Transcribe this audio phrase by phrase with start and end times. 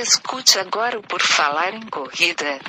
[0.00, 2.60] Escute agora o Por Falar em Corrida.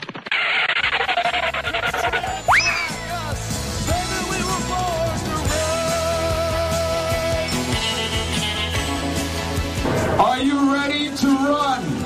[10.17, 11.99] Are you ready to run?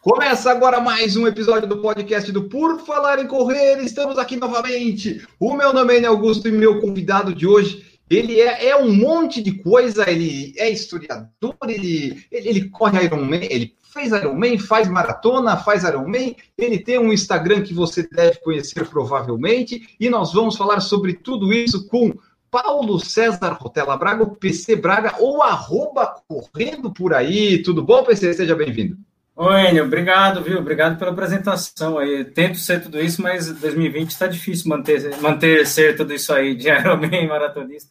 [0.00, 3.80] Começa agora mais um episódio do podcast do Por Falar em Correr.
[3.82, 5.26] Estamos aqui novamente.
[5.40, 9.42] O meu nome é Augusto e meu convidado de hoje, ele é, é um monte
[9.42, 10.08] de coisa.
[10.08, 16.36] Ele é historiador, ele, ele, ele corre Ironman, ele fez Ironman, faz maratona, faz Ironman.
[16.56, 19.96] Ele tem um Instagram que você deve conhecer provavelmente.
[19.98, 22.12] E nós vamos falar sobre tudo isso com
[22.50, 27.62] Paulo César Rotela Braga, o PC Braga, ou arroba correndo por aí.
[27.62, 28.34] Tudo bom, PC?
[28.34, 28.98] Seja bem-vindo.
[29.34, 30.58] Oi, Enio, obrigado, viu?
[30.58, 32.22] Obrigado pela apresentação aí.
[32.22, 36.68] Tento ser tudo isso, mas 2020 está difícil manter, manter ser tudo isso aí de
[36.70, 37.90] Ironman maratonista.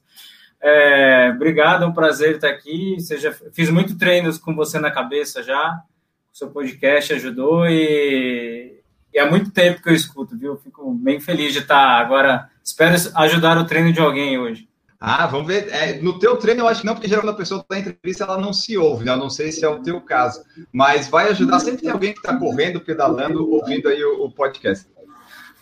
[0.62, 2.98] É, obrigado, é um prazer estar aqui.
[3.00, 5.82] Seja, fiz muito treinos com você na cabeça já.
[6.32, 8.80] O seu podcast ajudou e,
[9.12, 10.58] e há muito tempo que eu escuto, viu?
[10.58, 12.50] Fico bem feliz de estar agora.
[12.64, 14.70] Espero ajudar o treino de alguém hoje.
[15.04, 15.68] Ah, vamos ver.
[15.70, 18.24] É, no teu treino, eu acho que não, porque geralmente a pessoa está em entrevista,
[18.24, 19.14] ela não se ouve, né?
[19.14, 20.44] Eu não sei se é o teu caso.
[20.72, 21.60] Mas vai ajudar.
[21.60, 24.88] Sempre tem alguém que está correndo, pedalando, ouvindo aí o, o podcast.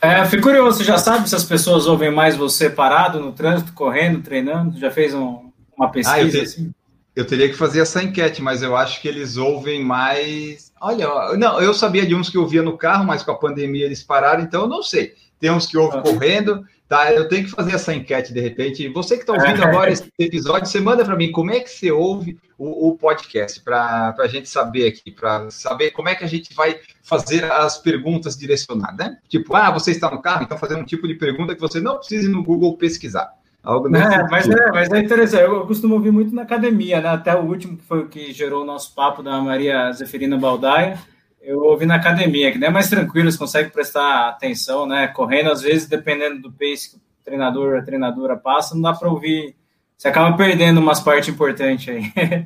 [0.01, 3.71] É, fico curioso, você já sabe se as pessoas ouvem mais você parado no trânsito,
[3.71, 4.77] correndo, treinando?
[4.77, 6.71] Já fez um, uma pesquisa ah, eu te, assim?
[7.15, 10.71] Eu teria que fazer essa enquete, mas eu acho que eles ouvem mais.
[10.81, 14.03] Olha, não, eu sabia de uns que ouvia no carro, mas com a pandemia eles
[14.03, 15.13] pararam, então eu não sei.
[15.39, 16.01] Tem uns que ouvem ah.
[16.01, 18.89] correndo, Tá, eu tenho que fazer essa enquete de repente.
[18.89, 21.91] Você que está ouvindo agora esse episódio, você manda para mim como é que você
[21.91, 26.27] ouve o, o podcast, para a gente saber aqui, para saber como é que a
[26.27, 29.17] gente vai fazer as perguntas direcionadas, né?
[29.29, 31.97] Tipo, ah, você está no carro, então fazer um tipo de pergunta que você não
[31.97, 33.35] precise no Google pesquisar.
[33.61, 35.43] Algo é, mas é, mas é interessante.
[35.43, 37.09] Eu, eu costumo ouvir muito na academia, né?
[37.09, 40.97] Até o último que foi o que gerou o nosso papo da Maria Zeferina Baldaia
[41.41, 45.07] eu ouvi na academia, que é mais tranquilo, você consegue prestar atenção, né?
[45.07, 49.09] Correndo, às vezes, dependendo do pace que o treinador, a treinadora passa, não dá para
[49.09, 49.55] ouvir.
[49.97, 52.13] Você acaba perdendo umas partes importantes aí.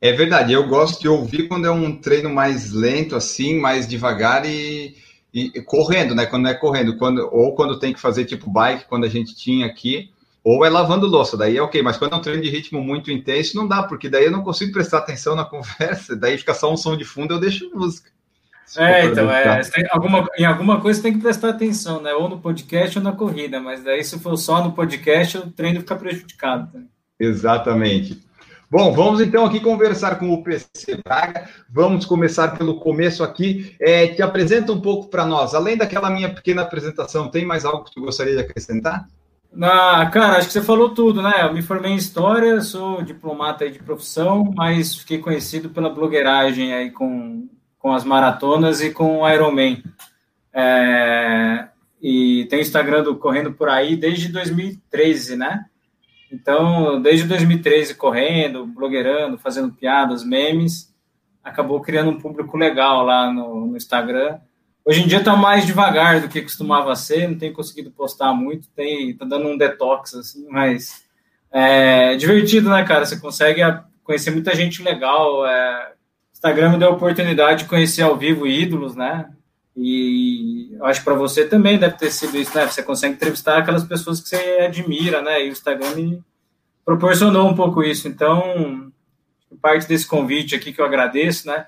[0.00, 4.44] é verdade, eu gosto de ouvir quando é um treino mais lento, assim, mais devagar
[4.44, 4.96] e,
[5.32, 6.26] e, e correndo, né?
[6.26, 9.66] Quando é correndo, quando, ou quando tem que fazer tipo bike, quando a gente tinha
[9.66, 10.10] aqui,
[10.44, 13.10] ou é lavando louça, daí é ok, mas quando é um treino de ritmo muito
[13.10, 16.72] intenso, não dá, porque daí eu não consigo prestar atenção na conversa, daí fica só
[16.72, 18.15] um som de fundo, eu deixo música.
[18.76, 22.12] É, então, é, alguma, em alguma coisa tem que prestar atenção, né?
[22.12, 25.80] Ou no podcast ou na corrida, mas daí se for só no podcast, o treino
[25.80, 26.72] fica prejudicado.
[26.72, 26.80] Tá?
[27.20, 28.26] Exatamente.
[28.68, 31.48] Bom, vamos então aqui conversar com o PC Braga.
[31.70, 33.76] Vamos começar pelo começo aqui.
[33.80, 35.54] É, te apresenta um pouco para nós.
[35.54, 39.06] Além daquela minha pequena apresentação, tem mais algo que tu gostaria de acrescentar?
[39.52, 41.42] Na, cara, acho que você falou tudo, né?
[41.42, 46.90] Eu me formei em História, sou diplomata de profissão, mas fiquei conhecido pela blogueiragem aí
[46.90, 47.48] com
[47.78, 49.82] com as maratonas e com o Ironman.
[50.52, 51.68] É,
[52.00, 55.64] e tem o Instagram do Correndo Por Aí desde 2013, né?
[56.30, 60.92] Então, desde 2013 correndo, blogueirando, fazendo piadas, memes,
[61.42, 64.38] acabou criando um público legal lá no, no Instagram.
[64.84, 68.68] Hoje em dia está mais devagar do que costumava ser, não tem conseguido postar muito,
[68.70, 71.04] tem tá dando um detox assim, mas
[71.50, 73.04] é divertido, né, cara?
[73.04, 73.62] Você consegue
[74.04, 75.92] conhecer muita gente legal, é,
[76.46, 79.28] Instagram me deu a oportunidade de conhecer ao vivo ídolos, né?
[79.76, 82.66] E acho para você também deve ter sido isso, né?
[82.66, 85.44] Você consegue entrevistar aquelas pessoas que você admira, né?
[85.44, 86.22] E o Instagram me
[86.84, 88.06] proporcionou um pouco isso.
[88.06, 88.92] Então,
[89.60, 91.66] parte desse convite aqui que eu agradeço, né?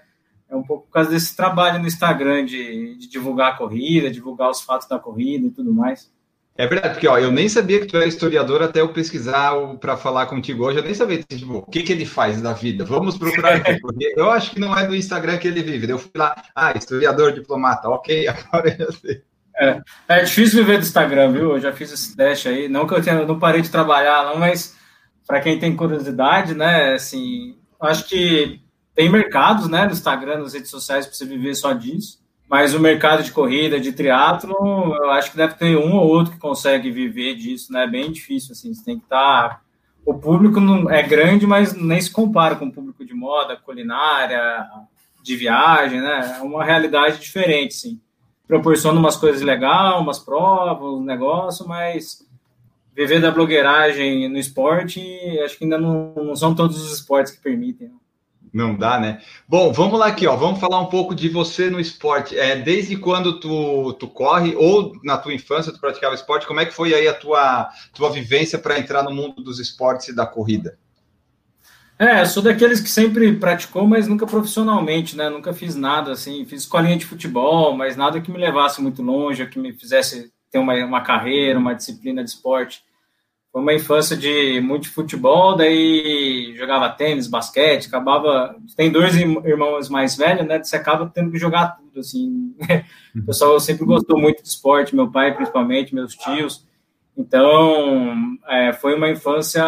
[0.49, 4.49] É um pouco por causa desse trabalho no Instagram de, de divulgar a corrida, divulgar
[4.49, 6.11] os fatos da corrida e tudo mais.
[6.59, 9.97] É verdade, porque ó, eu nem sabia que tu era historiador até eu pesquisar para
[9.97, 10.79] falar contigo hoje.
[10.79, 12.85] Eu nem sabia tipo, o que, que ele faz da vida.
[12.85, 15.89] Vamos procurar aqui, porque eu acho que não é do Instagram que ele vive.
[15.89, 19.23] Eu fui lá, ah, historiador, diplomata, ok, agora eu já sei.
[19.61, 21.53] É, é difícil viver do Instagram, viu?
[21.53, 22.69] Eu já fiz esse teste aí.
[22.69, 24.77] Não que eu tenha, não parei de trabalhar, não, mas
[25.29, 26.95] para quem tem curiosidade, né?
[26.95, 28.61] Assim, acho que
[28.97, 32.18] tem mercados, né, no Instagram, nas redes sociais, para você viver só disso.
[32.49, 34.55] Mas o mercado de corrida, de triatlo,
[34.97, 37.85] eu acho que deve ter um ou outro que consegue viver disso, né?
[37.85, 38.73] É bem difícil, assim.
[38.73, 39.49] Você tem que estar.
[39.49, 39.61] Tá...
[40.07, 44.67] O público não é grande, mas nem se compara com o público de moda, culinária,
[45.23, 46.39] de viagem, né?
[46.39, 48.01] É uma realidade diferente, sim.
[48.47, 52.27] Proporciona umas coisas legais, umas provas, um negócio, mas
[52.97, 55.01] viver da blogueiragem no esporte,
[55.45, 57.93] acho que ainda não, não são todos os esportes que permitem.
[58.59, 59.21] Não dá, né?
[59.49, 60.35] Bom, vamos lá aqui, ó.
[60.35, 62.37] Vamos falar um pouco de você no esporte.
[62.37, 66.67] É, desde quando tu, tu corre, ou na tua infância tu praticava esporte, como é
[66.67, 70.27] que foi aí a tua, tua vivência para entrar no mundo dos esportes e da
[70.27, 70.77] corrida?
[71.97, 75.31] É, sou daqueles que sempre praticou, mas nunca profissionalmente, né?
[75.31, 76.45] Nunca fiz nada assim.
[76.45, 80.59] Fiz escolinha de futebol, mas nada que me levasse muito longe, que me fizesse ter
[80.59, 82.83] uma, uma carreira, uma disciplina de esporte.
[83.51, 88.55] Foi uma infância de muito futebol, daí jogava tênis, basquete, acabava.
[88.77, 90.63] Tem dois irmãos mais velhos, né?
[90.63, 92.55] Você acaba tendo que jogar tudo, assim.
[93.17, 96.65] O pessoal sempre gostou muito de esporte, meu pai principalmente, meus tios.
[97.17, 99.65] Então, é, foi uma infância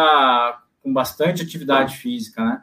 [0.81, 2.61] com bastante atividade física, né?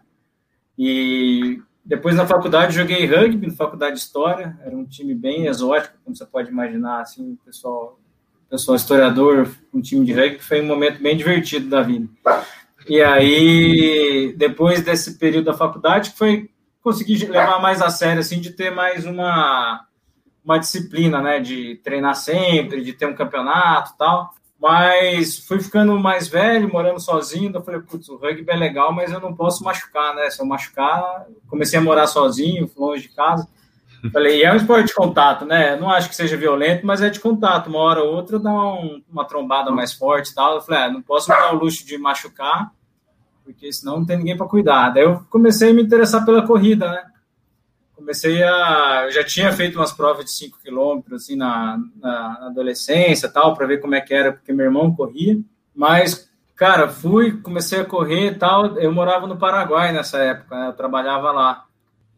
[0.79, 5.99] E depois na faculdade joguei rugby, na faculdade de história, era um time bem exótico,
[6.05, 7.99] como você pode imaginar, assim, pessoal,
[8.51, 12.09] pessoal historiador, um time de rugby, foi um momento bem divertido da vida.
[12.89, 16.49] E aí, depois desse período da faculdade, foi
[16.83, 19.85] conseguir levar mais a sério, assim, de ter mais uma,
[20.43, 24.33] uma disciplina, né, de treinar sempre, de ter um campeonato tal.
[24.61, 29.13] Mas fui ficando mais velho, morando sozinho, eu falei, putz, o rugby é legal, mas
[29.13, 30.29] eu não posso machucar, né?
[30.31, 33.47] Se eu machucar, comecei a morar sozinho, longe de casa.
[34.13, 35.77] Falei, é um esporte de contato, né?
[35.77, 37.69] Não acho que seja violento, mas é de contato.
[37.69, 40.57] Uma hora ou outra dá um, uma trombada mais forte e tal.
[40.57, 42.71] Eu falei, ah, não posso me dar o luxo de machucar,
[43.45, 44.91] porque senão não tem ninguém para cuidar.
[44.91, 47.03] Daí eu comecei a me interessar pela corrida, né?
[48.09, 49.03] comecei a.
[49.05, 53.55] Eu já tinha feito umas provas de 5 quilômetros assim, na, na, na adolescência tal,
[53.55, 55.39] para ver como é que era, porque meu irmão corria.
[55.75, 58.79] Mas, cara, fui, comecei a correr e tal.
[58.79, 60.69] Eu morava no Paraguai nessa época, né?
[60.69, 61.65] eu trabalhava lá.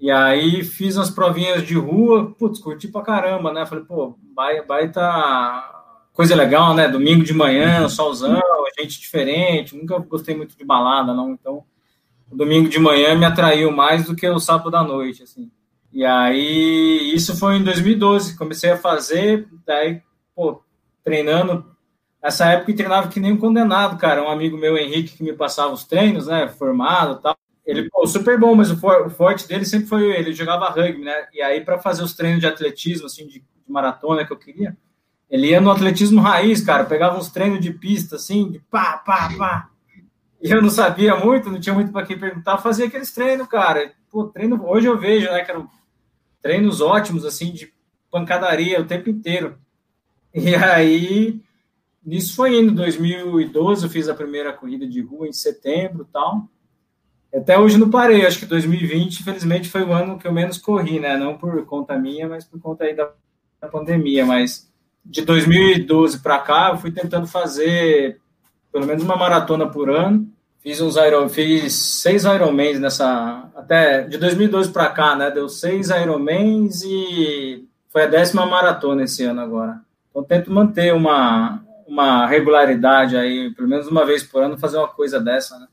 [0.01, 3.67] E aí fiz umas provinhas de rua, putz, curti pra caramba, né?
[3.67, 5.77] Falei, pô, vai, vai tá
[6.13, 6.89] coisa legal, né?
[6.89, 8.41] Domingo de manhã, solzão,
[8.81, 9.77] gente diferente.
[9.77, 11.33] Nunca gostei muito de balada, não.
[11.33, 11.65] Então,
[12.31, 15.51] o domingo de manhã me atraiu mais do que o sábado da noite, assim.
[15.93, 20.01] E aí, isso foi em 2012, comecei a fazer, daí,
[20.35, 20.63] pô,
[21.03, 21.67] treinando.
[22.23, 24.23] Nessa época eu treinava que nem um condenado, cara.
[24.23, 27.37] Um amigo meu, Henrique, que me passava os treinos, né, formado tal.
[27.65, 31.03] Ele, pô, super bom, mas o, for, o forte dele sempre foi ele, jogava rugby,
[31.03, 31.27] né?
[31.33, 34.77] E aí, para fazer os treinos de atletismo, assim, de, de maratona que eu queria,
[35.29, 39.31] ele ia no atletismo raiz, cara, pegava uns treinos de pista, assim, de pá, pá,
[39.37, 39.71] pá.
[40.43, 43.93] E eu não sabia muito, não tinha muito para quem perguntar, fazia aqueles treinos, cara.
[44.11, 45.65] Pô, treino, hoje eu vejo, né, que era
[46.43, 47.73] treinos ótimos, assim, de
[48.11, 49.59] pancadaria o tempo inteiro.
[50.35, 51.41] E aí,
[52.05, 52.73] nisso foi indo.
[52.73, 56.49] 2012 eu fiz a primeira corrida de rua em setembro tal.
[57.35, 58.27] Até hoje não parei.
[58.27, 61.17] Acho que 2020, infelizmente, foi o ano que eu menos corri, né?
[61.17, 63.11] Não por conta minha, mas por conta aí da,
[63.61, 64.27] da pandemia.
[64.27, 64.69] Mas
[65.05, 68.21] de 2012 para cá, eu fui tentando fazer
[68.73, 70.29] pelo menos uma maratona por ano.
[70.61, 75.31] Fiz uns Iron, fiz seis Ironmans nessa até de 2012 para cá, né?
[75.31, 79.81] Deu seis Ironmans e foi a décima maratona esse ano agora.
[80.11, 84.87] Então tento manter uma uma regularidade aí, pelo menos uma vez por ano fazer uma
[84.87, 85.67] coisa dessa, né?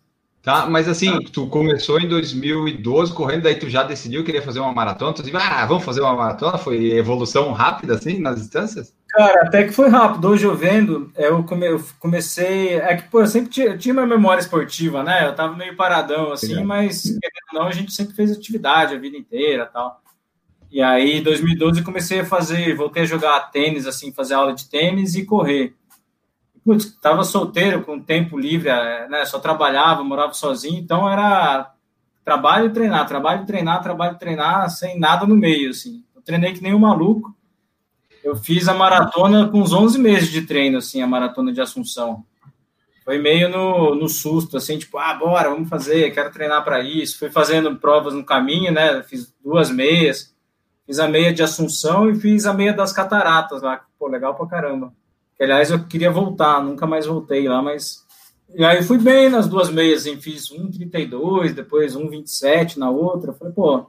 [0.48, 4.62] Tá, mas assim, tu começou em 2012 correndo, daí tu já decidiu que queria fazer
[4.62, 6.58] uma maratona, tu disse, ah, vamos fazer uma maratona?
[6.58, 8.96] Foi evolução rápida, assim, nas distâncias?
[9.10, 10.30] Cara, até que foi rápido.
[10.30, 12.76] Hoje eu vendo, eu, come, eu comecei.
[12.76, 15.28] É que, pô, eu sempre tinha, eu tinha uma memória esportiva, né?
[15.28, 18.98] Eu tava meio paradão, assim, mas, querendo ou não, a gente sempre fez atividade a
[18.98, 20.02] vida inteira tal.
[20.72, 24.70] E aí, em 2012, comecei a fazer, voltei a jogar tênis, assim, fazer aula de
[24.70, 25.76] tênis e correr
[26.68, 29.24] putz, tava solteiro, com tempo livre, é, né?
[29.24, 31.74] Só trabalhava, morava sozinho, então era
[32.26, 36.04] trabalho e treinar, trabalho e treinar, trabalho e treinar, sem nada no meio, assim.
[36.14, 37.34] Eu treinei que nem um maluco.
[38.22, 42.26] Eu fiz a maratona com uns 11 meses de treino, assim, a maratona de Assunção.
[43.06, 47.18] Foi meio no, no susto, assim, tipo, ah, bora, vamos fazer, quero treinar para isso.
[47.18, 49.02] Fui fazendo provas no caminho, né?
[49.04, 50.36] Fiz duas meias.
[50.86, 53.86] Fiz a meia de Assunção e fiz a meia das Cataratas lá.
[53.98, 54.92] Pô, legal pra caramba.
[55.38, 58.06] Que, aliás, eu queria voltar, nunca mais voltei lá, mas.
[58.56, 63.34] E aí fui bem nas duas meias, assim, fiz 1,32, depois 1,27 na outra.
[63.34, 63.86] Falei, pô.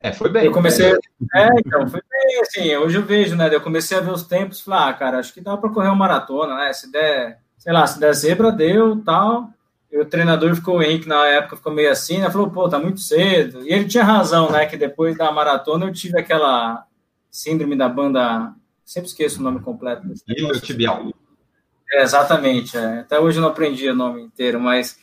[0.00, 0.46] É, foi bem.
[0.46, 0.92] Eu comecei.
[1.34, 3.54] É, então, foi bem, assim, hoje eu vejo, né?
[3.54, 5.94] Eu comecei a ver os tempos, falei, ah, cara, acho que dá para correr uma
[5.94, 6.72] maratona, né?
[6.72, 9.50] Se der, sei lá, se der zebra, deu, tal.
[9.92, 12.30] E o treinador ficou, o Henrique, na época, ficou meio assim, né?
[12.30, 13.66] Falou, pô, tá muito cedo.
[13.66, 14.64] E ele tinha razão, né?
[14.64, 16.86] Que depois da maratona eu tive aquela
[17.30, 18.54] síndrome da banda
[18.90, 20.02] Sempre esqueço o nome completo.
[20.60, 21.12] tibial.
[21.92, 22.76] É, exatamente.
[22.76, 22.98] É.
[22.98, 24.98] Até hoje eu não aprendi o nome inteiro, mas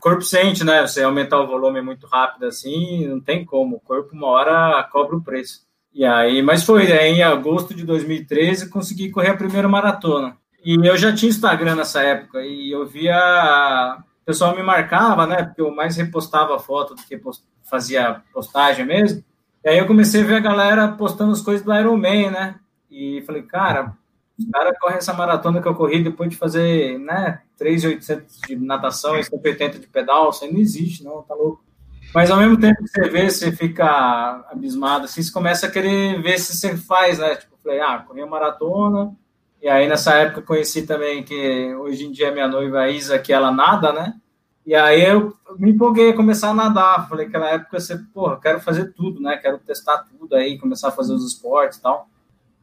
[0.00, 0.84] corpo sente, né?
[0.84, 3.76] Você aumentar o volume muito rápido assim, não tem como.
[3.76, 5.60] O corpo, uma hora, cobra o preço.
[5.94, 7.10] E aí, mas foi, né?
[7.10, 10.36] em agosto de 2013, consegui correr a primeira maratona.
[10.64, 13.98] E eu já tinha Instagram nessa época, e eu via.
[14.20, 15.44] O pessoal me marcava, né?
[15.44, 17.44] Porque eu mais repostava foto do que post...
[17.70, 19.22] fazia postagem mesmo.
[19.64, 22.56] E aí eu comecei a ver a galera postando as coisas do Iron Man, né?
[22.98, 23.96] E falei, cara,
[24.36, 29.16] os caras correm essa maratona que eu corri depois de fazer, né, 3,800 de natação
[29.16, 31.62] e 180 de pedal, isso aí não existe, não, tá louco.
[32.12, 36.20] Mas ao mesmo tempo que você vê, você fica abismado, assim, você começa a querer
[36.20, 37.36] ver se você faz, né?
[37.36, 39.14] Tipo, falei, ah, corri a maratona,
[39.62, 43.52] e aí nessa época conheci também que hoje em dia minha noiva Isa, que ela
[43.52, 44.14] nada, né?
[44.66, 47.08] E aí eu me empolguei a começar a nadar.
[47.08, 49.36] Falei, aquela época você, porra, quero fazer tudo, né?
[49.36, 52.08] Quero testar tudo aí, começar a fazer os esportes e tal.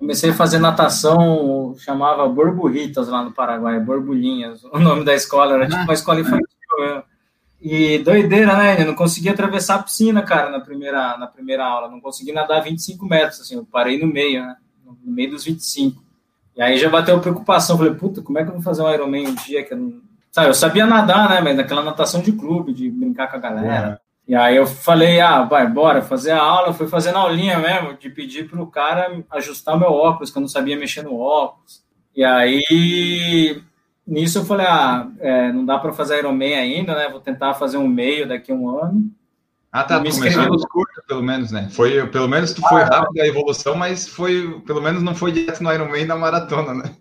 [0.05, 4.63] Comecei a fazer natação, chamava Borburritas lá no Paraguai, Borbulhinhas.
[4.65, 6.47] O nome da escola era tipo uma escola infantil
[6.77, 7.03] mesmo.
[7.59, 8.79] E doideira, né?
[8.79, 11.89] Eu não consegui atravessar a piscina, cara, na primeira, na primeira aula.
[11.89, 13.55] Não consegui nadar 25 metros, assim.
[13.55, 14.55] Eu parei no meio, né?
[14.85, 15.99] No meio dos 25.
[16.55, 17.75] E aí já bateu preocupação.
[17.75, 20.01] Falei, puta, como é que eu vou fazer um Ironman um dia que eu não
[20.31, 21.41] Sabe, eu sabia nadar, né?
[21.41, 24.01] Mas naquela natação de clube, de brincar com a galera.
[24.27, 26.69] E aí eu falei, ah, vai, bora fazer a aula.
[26.69, 30.41] Eu fui fazendo aulinha mesmo, de pedir para o cara ajustar meu óculos, que eu
[30.41, 31.83] não sabia mexer no óculos.
[32.15, 33.61] E aí,
[34.07, 37.09] nisso eu falei, ah, é, não dá para fazer Ironman ainda, né?
[37.09, 39.11] Vou tentar fazer um meio daqui a um ano.
[39.71, 39.97] Ah, tá.
[39.97, 41.67] Começou nos curtos, pelo menos, né?
[41.69, 45.33] Foi, pelo menos tu foi ah, rápido a evolução, mas foi, pelo menos não foi
[45.33, 46.95] direto no Ironman da maratona, né?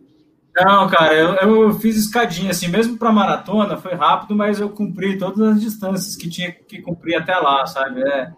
[0.57, 5.19] Não, cara, eu, eu fiz escadinha, assim, mesmo para maratona, foi rápido, mas eu cumpri
[5.19, 8.03] todas as distâncias que tinha que cumprir até lá, sabe?
[8.03, 8.31] É,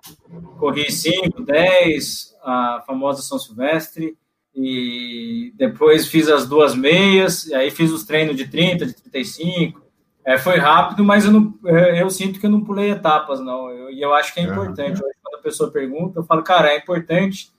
[0.58, 4.16] corri 5, 10, a famosa São Silvestre,
[4.54, 9.84] e depois fiz as duas meias, e aí fiz os treinos de 30, de 35.
[10.24, 13.70] É, foi rápido, mas eu, não, é, eu sinto que eu não pulei etapas, não.
[13.70, 15.02] Eu, e eu acho que é importante.
[15.02, 15.10] Uhum.
[15.22, 17.54] Quando a pessoa pergunta, eu falo, cara, é importante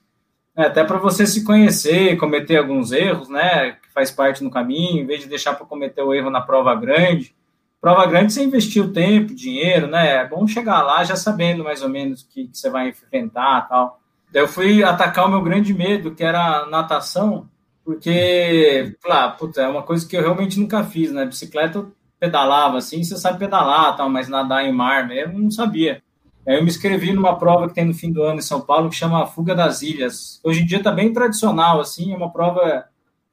[0.58, 3.74] é, até para você se conhecer, cometer alguns erros, né?
[3.74, 6.74] Que faz parte no caminho, em vez de deixar para cometer o erro na prova
[6.74, 7.36] grande.
[7.80, 10.16] Prova grande você investiu tempo, dinheiro, né?
[10.16, 13.68] É bom chegar lá já sabendo mais ou menos o que, que você vai enfrentar
[13.70, 14.02] tal.
[14.34, 17.48] Daí eu fui atacar o meu grande medo, que era natação,
[17.86, 21.24] porque, lá, puta, é uma coisa que eu realmente nunca fiz, né?
[21.24, 26.02] Bicicleta eu pedalava assim, você sabe pedalar tal, mas nadar em mar mesmo não sabia.
[26.48, 28.89] Aí eu me inscrevi numa prova que tem no fim do ano em São Paulo,
[28.89, 30.39] que chama Fuga das Ilhas.
[30.42, 32.86] Hoje em dia está bem tradicional, assim, é uma prova.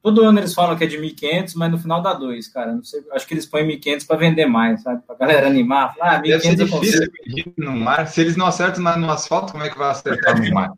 [0.03, 2.73] Todo ano eles falam que é de 1.500, mas no final dá dois, cara.
[2.73, 5.01] Não sei, acho que eles põem 1.500 para vender mais, sabe?
[5.07, 5.95] Para galera animar.
[5.95, 8.05] Falar, ah, 1.500 Deve ser difícil no mar.
[8.07, 10.73] Se eles não acertam no asfalto, como é que vai acertar no mar?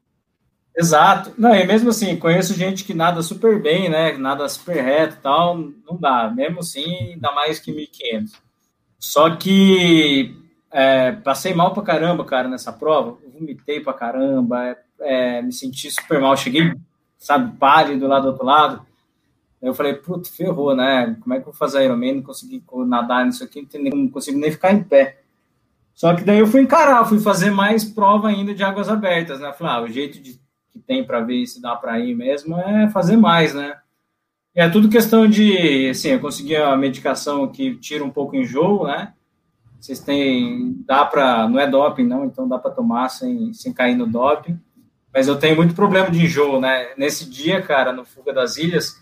[0.78, 1.34] Exato.
[1.40, 4.16] Não, e mesmo assim, conheço gente que nada super bem, né?
[4.16, 6.30] Nada super reto e tal, não dá.
[6.30, 8.30] Mesmo assim, dá mais que 1.500.
[9.00, 13.18] Só que é, passei mal pra caramba, cara, nessa prova.
[13.34, 16.36] Vomitei pra caramba, é, é, me senti super mal.
[16.36, 16.74] Cheguei,
[17.18, 18.86] sabe, pálido lá do outro lado.
[19.62, 21.18] Eu falei, puto, ferrou, né?
[21.22, 22.16] Como é que eu vou fazer Ironman?
[22.16, 25.22] Não consegui nadar nisso aqui, não consigo nem ficar em pé.
[25.96, 29.52] Só que daí eu fui encarar, fui fazer mais prova ainda de águas abertas, né?
[29.54, 30.40] Falei, ah, o jeito de,
[30.72, 33.76] que tem para ver se dá para ir mesmo é fazer mais, né?
[34.54, 38.86] É tudo questão de, assim, eu consegui a medicação que tira um pouco o enjoo,
[38.86, 39.14] né?
[39.80, 43.96] Vocês têm, dá para, não é doping não, então dá para tomar sem, sem cair
[43.96, 44.60] no doping.
[45.14, 46.94] Mas eu tenho muito problema de enjoo, né?
[46.98, 49.02] Nesse dia, cara, no Fuga das Ilhas,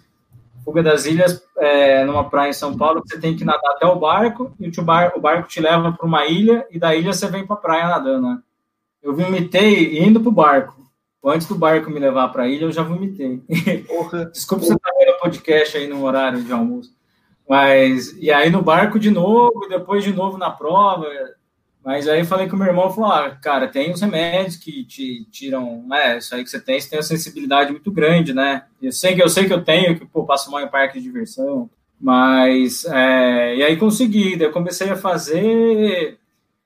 [0.65, 4.00] Fuga das Ilhas, é, numa praia em São Paulo, você tem que nadar até o
[4.00, 7.27] barco e o barco, o barco te leva para uma ilha e da ilha você
[7.27, 8.39] vem para a praia nadando, né?
[9.01, 10.84] Eu vomitei indo para o barco.
[11.24, 13.44] Antes do barco me levar para a ilha, eu já vomitei.
[14.32, 16.95] Desculpa você estar tá vendo o podcast aí no horário de almoço.
[17.48, 21.08] Mas, e aí no barco de novo, depois de novo na prova.
[21.84, 25.24] Mas aí falei com o meu irmão, falou, ah, cara, tem os remédios que te
[25.25, 28.66] tiram, né, isso aí que você tem, você tem uma sensibilidade muito grande, né?
[28.82, 31.04] Eu sei que eu sei que eu tenho, que, pô, passo mal em parque de
[31.04, 31.70] diversão,
[32.02, 36.18] mas, é, e aí consegui, daí eu comecei a fazer,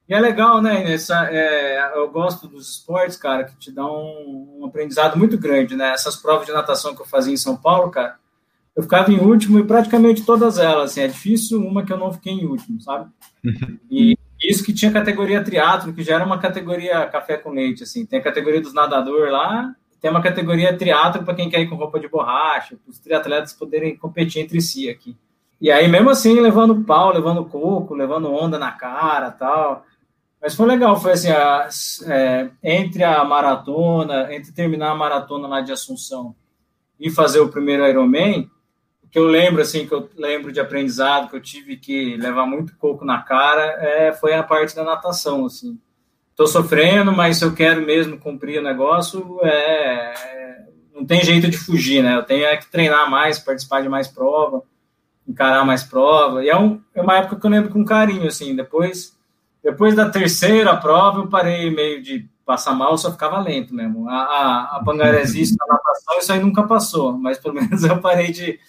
[0.07, 4.59] e é legal, né, nessa, é, eu gosto dos esportes, cara, que te dão um,
[4.61, 5.91] um aprendizado muito grande, né?
[5.91, 8.17] Essas provas de natação que eu fazia em São Paulo, cara,
[8.75, 10.91] eu ficava em último em praticamente todas elas.
[10.91, 13.09] Assim, é difícil uma que eu não fiquei em último, sabe?
[13.91, 18.05] E isso que tinha categoria triatlo, que já era uma categoria café com leite, assim.
[18.05, 21.75] Tem a categoria dos nadadores lá, tem uma categoria triatlo para quem quer ir com
[21.75, 25.17] roupa de borracha, para os triatletas poderem competir entre si aqui.
[25.59, 29.83] E aí, mesmo assim, levando pau, levando coco, levando onda na cara tal.
[30.41, 31.67] Mas foi legal, foi assim, a,
[32.07, 36.33] é, entre a maratona, entre terminar a maratona lá de Assunção
[36.97, 38.49] e fazer o primeiro Ironman,
[39.11, 42.75] que eu lembro, assim, que eu lembro de aprendizado, que eu tive que levar muito
[42.77, 45.79] coco na cara, é, foi a parte da natação, assim.
[46.35, 50.13] Tô sofrendo, mas se eu quero mesmo cumprir o negócio, é,
[50.93, 52.15] não tem jeito de fugir, né?
[52.15, 54.63] Eu tenho é que treinar mais, participar de mais prova,
[55.27, 56.43] encarar mais prova.
[56.43, 58.55] E é, um, é uma época que eu lembro com carinho, assim.
[58.55, 59.17] Depois,
[59.63, 64.09] depois da terceira prova, eu parei meio de passar mal, só ficava lento mesmo.
[64.09, 68.31] A, a, a pangaresice na natação, isso aí nunca passou, mas pelo menos eu parei
[68.31, 68.59] de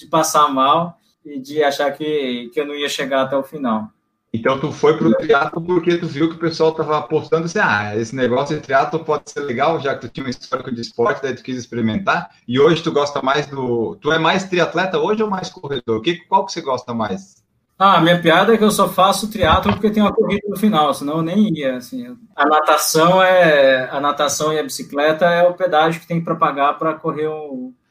[0.00, 3.88] de passar mal e de achar que, que eu não ia chegar até o final.
[4.32, 7.96] Então tu foi pro triatlo porque tu viu que o pessoal tava apostando assim, ah,
[7.96, 11.20] esse negócio de triatlo pode ser legal, já que tu tinha um histórico de esporte,
[11.20, 12.30] daí tu quis experimentar.
[12.46, 16.00] E hoje tu gosta mais do, tu é mais triatleta hoje ou mais corredor?
[16.00, 17.42] Que qual que você gosta mais?
[17.76, 20.94] Ah, minha piada é que eu só faço triatlo porque tem uma corrida no final,
[20.94, 22.16] senão eu nem ia, assim.
[22.36, 26.78] A natação é a natação e a bicicleta é o pedágio que tem para pagar
[26.78, 27.28] para correr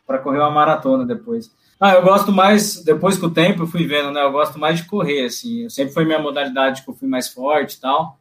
[0.07, 1.51] para correr uma maratona depois.
[1.79, 4.21] Ah, eu gosto mais, depois com o tempo eu fui vendo, né?
[4.21, 5.69] Eu gosto mais de correr, assim.
[5.69, 8.19] Sempre foi minha modalidade que eu fui mais forte e tal.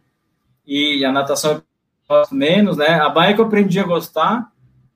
[0.64, 1.62] E a natação eu
[2.08, 3.00] gosto menos, né?
[3.00, 4.52] A bike eu aprendi a gostar,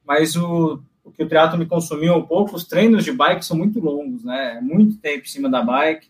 [0.06, 3.56] mas o, o que o triatlo me consumiu um pouco, os treinos de bike são
[3.56, 4.60] muito longos, né?
[4.62, 6.06] Muito tempo em cima da bike.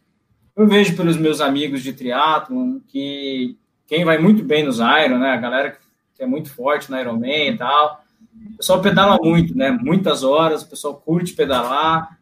[0.54, 3.56] Eu vejo pelos meus amigos de triatlo que
[3.86, 5.30] quem vai muito bem nos Iron, né?
[5.30, 5.78] A galera
[6.14, 8.04] que é muito forte no Ironman e tal,
[8.52, 9.70] o pessoal pedala muito, né?
[9.70, 12.18] Muitas horas, o pessoal curte pedalar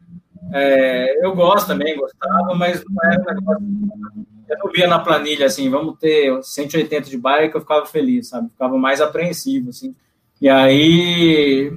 [0.53, 4.27] é, eu gosto também, gostava, mas não era um negócio.
[4.49, 8.49] Eu não via na planilha assim, vamos ter 180 de bike, eu ficava feliz, sabe?
[8.49, 9.95] Ficava mais apreensivo, assim.
[10.41, 11.71] E aí.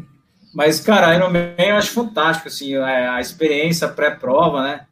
[0.52, 4.86] Mas, cara, Ironman eu acho fantástico, assim, é, a experiência pré-prova, né?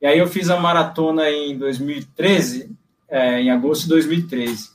[0.00, 2.74] E aí eu fiz a maratona em 2013,
[3.08, 4.70] é, em agosto de 2013.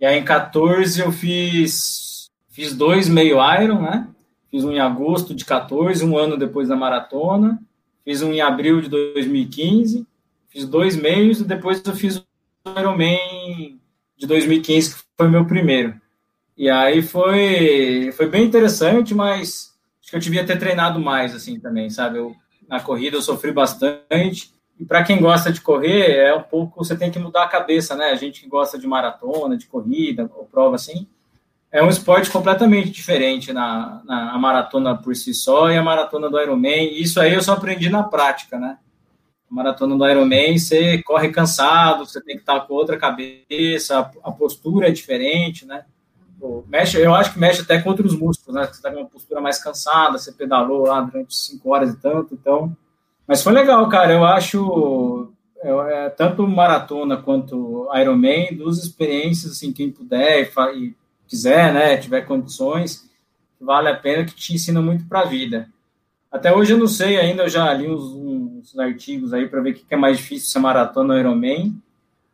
[0.00, 4.08] E aí em 14 eu fiz, fiz dois meio Iron, né?
[4.50, 7.60] Fiz um em agosto de 14, um ano depois da maratona.
[8.04, 10.06] Fiz um em abril de 2015,
[10.48, 12.24] fiz dois meios e depois eu fiz o
[12.78, 13.78] Ironman
[14.16, 16.00] de 2015, que foi meu primeiro.
[16.56, 21.58] E aí foi, foi bem interessante, mas acho que eu devia ter treinado mais, assim,
[21.58, 22.18] também, sabe?
[22.18, 22.34] Eu,
[22.68, 24.52] na corrida eu sofri bastante.
[24.78, 27.94] E para quem gosta de correr, é um pouco, você tem que mudar a cabeça,
[27.94, 28.06] né?
[28.10, 31.06] A gente que gosta de maratona, de corrida, ou prova assim,
[31.72, 36.40] é um esporte completamente diferente na, na maratona por si só e a maratona do
[36.40, 37.00] Ironman.
[37.00, 38.78] Isso aí eu só aprendi na prática, né?
[39.48, 44.88] Maratona do Ironman, você corre cansado, você tem que estar com outra cabeça, a, postura
[44.88, 45.84] é diferente, né?
[46.68, 48.66] Mexe, eu acho que mexe até com outros músculos, né?
[48.66, 52.34] Você está com uma postura mais cansada, você pedalou lá durante cinco horas e tanto,
[52.34, 52.76] então...
[53.26, 55.32] Mas foi legal, cara, eu acho...
[55.62, 60.94] é, tanto maratona quanto Ironman, duas experiências, assim, quem puder e, e
[61.30, 63.08] quiser, né, tiver condições,
[63.60, 65.68] vale a pena que te ensina muito para a vida.
[66.30, 69.70] Até hoje eu não sei ainda, eu já li uns, uns artigos aí para ver
[69.70, 71.74] o que é mais difícil ser maratona ou Ironman.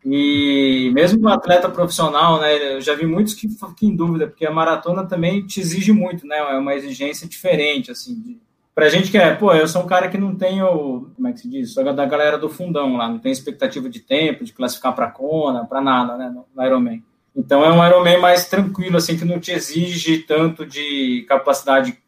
[0.04, 4.46] E mesmo um atleta profissional, né, eu já vi muitos que ficam em dúvida, porque
[4.46, 8.38] a maratona também te exige muito, né, é uma exigência diferente, assim, de,
[8.72, 11.40] pra gente que é, pô, eu sou um cara que não tenho, como é que
[11.40, 14.94] se diz, sou da galera do fundão lá, não tem expectativa de tempo, de classificar
[14.94, 17.02] para Kona, para nada, né, no Ironman.
[17.36, 21.98] Então é um Ironman mais tranquilo, assim, que não te exige tanto de capacidade,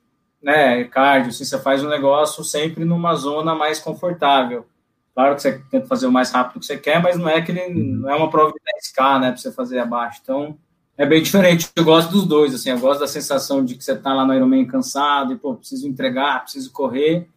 [0.42, 4.66] né, cardio, assim, você faz um negócio sempre numa zona mais confortável.
[5.14, 7.68] Claro que você tenta fazer o mais rápido que você quer, mas não é aquele,
[7.74, 10.20] não é uma prova de 10K, né, para você fazer abaixo.
[10.22, 10.56] Então,
[10.96, 11.68] é bem diferente.
[11.76, 14.34] Eu gosto dos dois, assim, eu gosto da sensação de que você tá lá no
[14.34, 17.28] Ironman cansado e, pô, preciso entregar, preciso correr,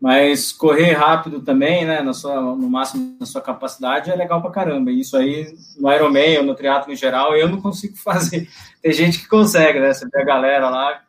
[0.00, 4.50] mas correr rápido também, né, na sua, no máximo da sua capacidade, é legal pra
[4.50, 4.92] caramba.
[4.92, 8.48] Isso aí, no Ironman ou no triatlo em geral, eu não consigo fazer.
[8.80, 9.92] Tem gente que consegue, né?
[9.92, 11.02] Você vê a galera lá,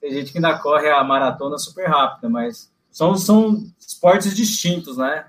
[0.00, 5.26] tem gente que ainda corre a maratona super rápida, mas são, são esportes distintos, né?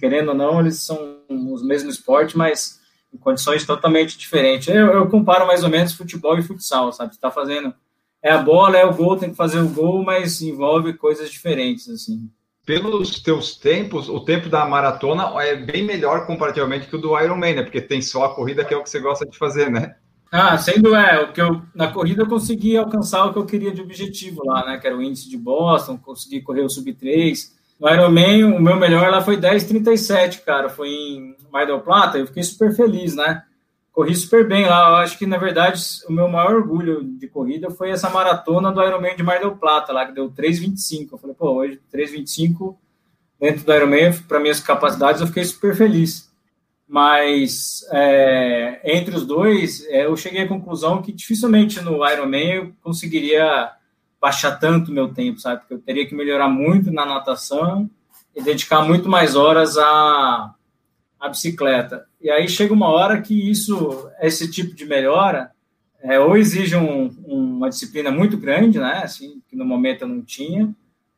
[0.00, 2.80] Querendo ou não, eles são os mesmos esportes, mas
[3.12, 4.68] em condições totalmente diferentes.
[4.68, 7.14] Eu, eu comparo mais ou menos futebol e futsal, sabe?
[7.14, 7.74] Você tá fazendo...
[8.22, 11.90] É a bola, é o gol, tem que fazer o gol, mas envolve coisas diferentes,
[11.90, 12.26] assim
[12.64, 17.56] pelos teus tempos, o tempo da maratona é bem melhor comparativamente que o do Ironman,
[17.56, 17.62] né?
[17.62, 19.96] Porque tem só a corrida que é o que você gosta de fazer, né?
[20.32, 23.70] Ah, sendo é, o que eu na corrida eu consegui alcançar o que eu queria
[23.70, 24.78] de objetivo lá, né?
[24.78, 27.54] Que era o índice de Boston, consegui correr o sub 3.
[27.78, 32.26] No Ironman, o meu melhor lá foi 10:37, cara, foi em Mar del Plata, eu
[32.26, 33.42] fiquei super feliz, né?
[33.94, 34.90] Corri super bem lá.
[34.90, 38.82] Eu acho que, na verdade, o meu maior orgulho de corrida foi essa maratona do
[38.82, 41.12] Ironman de Mar del Plata, lá, que deu 3,25.
[41.12, 42.76] Eu falei, pô, hoje 3,25
[43.40, 46.32] dentro do Ironman, para minhas capacidades, eu fiquei super feliz.
[46.86, 52.72] Mas é, entre os dois, é, eu cheguei à conclusão que dificilmente no Ironman eu
[52.82, 53.70] conseguiria
[54.20, 55.60] baixar tanto meu tempo, sabe?
[55.60, 57.88] Porque eu teria que melhorar muito na natação
[58.34, 60.54] e dedicar muito mais horas a,
[61.24, 62.04] a bicicleta.
[62.20, 65.50] E aí chega uma hora que isso, esse tipo de melhora,
[66.02, 70.20] é, ou exige um, uma disciplina muito grande, né, assim, que no momento eu não
[70.20, 70.70] tinha,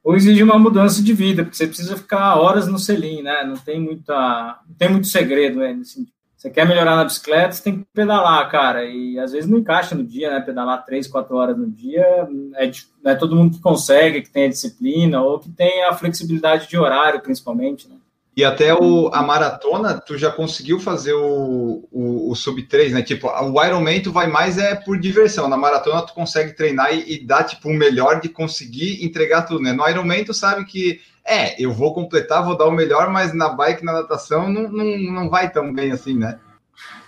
[0.03, 3.57] ou exige uma mudança de vida, porque você precisa ficar horas no selim, né, não
[3.57, 7.79] tem muita, não tem muito segredo, né, assim, você quer melhorar na bicicleta, você tem
[7.81, 11.59] que pedalar, cara, e às vezes não encaixa no dia, né, pedalar três, quatro horas
[11.59, 12.07] no dia,
[12.55, 12.71] é,
[13.03, 16.69] não é todo mundo que consegue, que tem a disciplina, ou que tem a flexibilidade
[16.69, 17.97] de horário, principalmente, né.
[18.37, 23.01] E até o, a maratona, tu já conseguiu fazer o, o, o sub 3, né?
[23.01, 25.49] Tipo, o Ironman tu vai mais é por diversão.
[25.49, 29.63] Na maratona tu consegue treinar e, e dar, tipo, o melhor de conseguir entregar tudo,
[29.63, 29.73] né?
[29.73, 33.49] No Ironman tu sabe que, é, eu vou completar, vou dar o melhor, mas na
[33.49, 36.39] bike, na natação, não, não, não vai tão bem assim, né?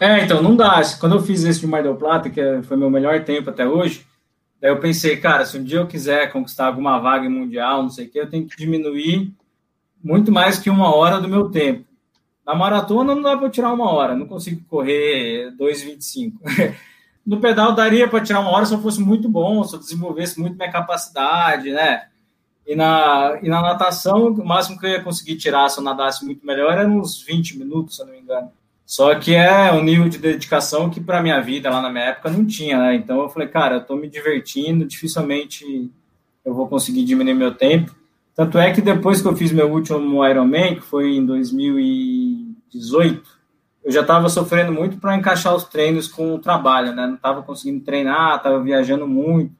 [0.00, 0.80] É, então, não dá.
[0.98, 4.06] Quando eu fiz esse de Mar del Plata, que foi meu melhor tempo até hoje,
[4.62, 8.06] daí eu pensei, cara, se um dia eu quiser conquistar alguma vaga mundial, não sei
[8.06, 9.30] o quê, eu tenho que diminuir
[10.02, 11.84] muito mais que uma hora do meu tempo.
[12.46, 16.32] Na maratona não dá para tirar uma hora, não consigo correr 2,25.
[17.26, 20.40] no pedal daria para tirar uma hora se eu fosse muito bom, se eu desenvolvesse
[20.40, 22.06] muito minha capacidade, né?
[22.66, 26.24] E na, e na natação, o máximo que eu ia conseguir tirar se eu nadasse
[26.24, 28.50] muito melhor era uns 20 minutos, se eu não me engano.
[28.86, 32.30] Só que é um nível de dedicação que para minha vida lá na minha época
[32.30, 32.94] não tinha, né?
[32.94, 35.90] Então eu falei, cara, eu tô me divertindo, dificilmente
[36.42, 37.94] eu vou conseguir diminuir meu tempo.
[38.38, 43.28] Tanto é que depois que eu fiz meu último Ironman, que foi em 2018,
[43.82, 47.04] eu já estava sofrendo muito para encaixar os treinos com o trabalho, né?
[47.04, 49.52] Não estava conseguindo treinar, estava viajando muito.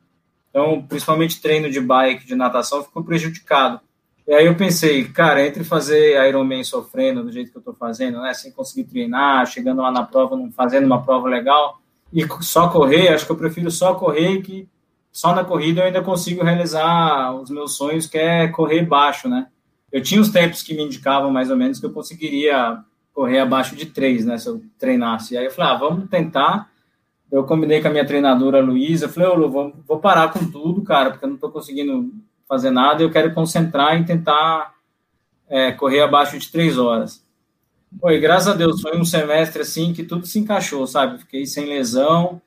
[0.49, 3.81] Então, principalmente treino de bike, de natação, ficou prejudicado.
[4.29, 8.21] E aí eu pensei, cara, entre fazer Ironman sofrendo do jeito que eu estou fazendo,
[8.21, 11.81] né, sem conseguir treinar, chegando lá na prova, não fazendo uma prova legal,
[12.13, 14.69] e só correr, acho que eu prefiro só correr que
[15.19, 19.49] só na corrida eu ainda consigo realizar os meus sonhos, que é correr baixo, né?
[19.91, 22.79] Eu tinha os tempos que me indicavam mais ou menos que eu conseguiria
[23.13, 25.35] correr abaixo de três, né, se eu treinasse.
[25.35, 26.71] E aí eu falei, ah, vamos tentar.
[27.33, 30.83] Eu combinei com a minha treinadora Luísa, falei, ô Lu, vou, vou parar com tudo,
[30.83, 32.15] cara, porque eu não estou conseguindo
[32.49, 34.73] fazer nada, eu quero concentrar em tentar
[35.49, 37.27] é, correr abaixo de três horas.
[38.01, 41.19] Foi, graças a Deus, foi um semestre assim que tudo se encaixou, sabe?
[41.19, 42.41] Fiquei sem lesão.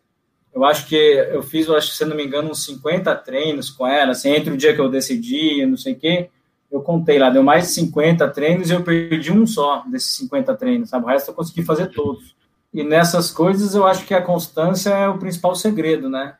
[0.53, 3.87] Eu acho que eu fiz, eu acho, se não me engano, uns 50 treinos com
[3.87, 6.29] ela, assim, entre o dia que eu decidi, não sei o quê,
[6.71, 10.55] eu contei lá, deu mais de 50 treinos e eu perdi um só desses 50
[10.55, 11.05] treinos, sabe?
[11.05, 12.35] O resto eu consegui fazer todos.
[12.73, 16.35] E nessas coisas eu acho que a constância é o principal segredo, né?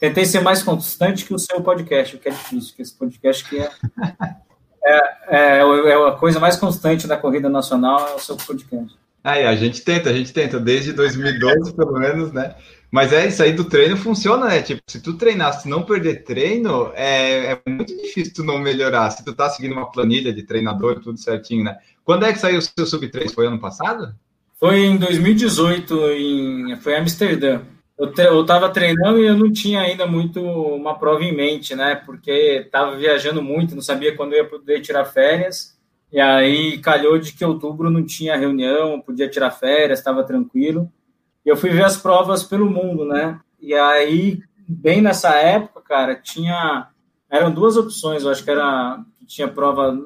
[0.00, 3.48] Tentei ser mais constante que o seu podcast, o que é difícil, porque esse podcast
[3.48, 3.70] que é,
[4.82, 8.98] é, é, é a coisa mais constante da corrida nacional é o seu podcast.
[9.22, 12.54] Aí, a gente tenta, a gente tenta, desde 2012, pelo menos, né?
[12.90, 14.62] Mas é isso aí do treino funciona, né?
[14.62, 19.10] Tipo, se tu treinar, se não perder treino, é, é, muito difícil tu não melhorar.
[19.10, 21.76] Se tu tá seguindo uma planilha de treinador, tudo certinho, né?
[22.04, 23.32] Quando é que saiu o seu sub 3?
[23.32, 24.14] Foi ano passado?
[24.58, 27.60] Foi em 2018, em, foi em Amsterdã
[28.00, 31.74] eu, te, eu tava treinando e eu não tinha ainda muito uma prova em mente,
[31.74, 31.94] né?
[31.94, 35.78] Porque tava viajando muito, não sabia quando eu ia poder tirar férias.
[36.12, 40.90] E aí calhou de que outubro não tinha reunião, podia tirar férias, estava tranquilo.
[41.44, 43.40] E eu fui ver as provas pelo mundo, né?
[43.60, 46.88] E aí, bem nessa época, cara, tinha
[47.30, 49.96] eram duas opções, eu acho que era tinha prova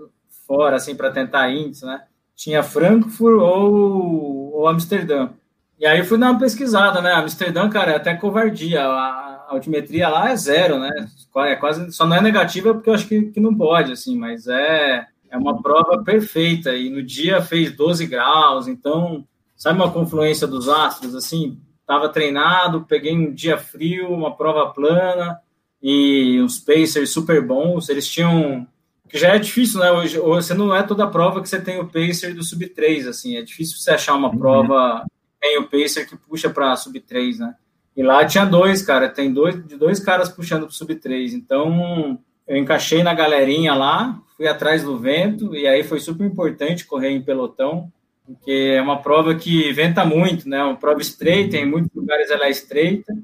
[0.46, 2.02] fora assim para tentar índice, né?
[2.36, 5.30] Tinha Frankfurt ou, ou Amsterdã.
[5.78, 7.12] E aí eu fui dar uma pesquisada, né?
[7.12, 8.84] Amsterdã, cara, é até covardia.
[8.84, 10.90] A altimetria lá é zero, né?
[11.36, 14.46] É quase, só não é negativa porque eu acho que, que não pode, assim, mas
[14.46, 16.74] é, é uma prova perfeita.
[16.74, 21.58] E no dia fez 12 graus, então, sabe uma confluência dos astros, assim?
[21.86, 25.38] Tava treinado, peguei um dia frio, uma prova plana
[25.82, 27.88] e uns pacers super bons.
[27.88, 28.66] Eles tinham
[29.08, 29.90] que já é difícil, né?
[29.92, 33.36] Hoje, você não é toda prova que você tem o pacer do sub 3, assim,
[33.36, 34.38] é difícil você achar uma uhum.
[34.38, 35.04] prova
[35.40, 37.54] tem o Pacer que puxa para sub 3, né?
[37.94, 41.34] E lá tinha dois, cara, tem dois, dois caras puxando para sub 3.
[41.34, 46.86] Então, eu encaixei na galerinha lá, fui atrás do vento, e aí foi super importante
[46.86, 47.90] correr em pelotão,
[48.26, 50.62] porque é uma prova que venta muito, né?
[50.62, 53.14] Uma prova estreita, em muitos lugares ela é estreita,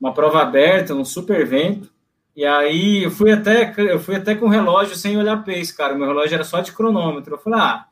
[0.00, 1.90] uma prova aberta, um super vento.
[2.36, 5.94] E aí eu fui até eu fui até com o relógio sem olhar pace, cara.
[5.94, 7.34] Meu relógio era só de cronômetro.
[7.34, 7.86] Eu falei: "Ah,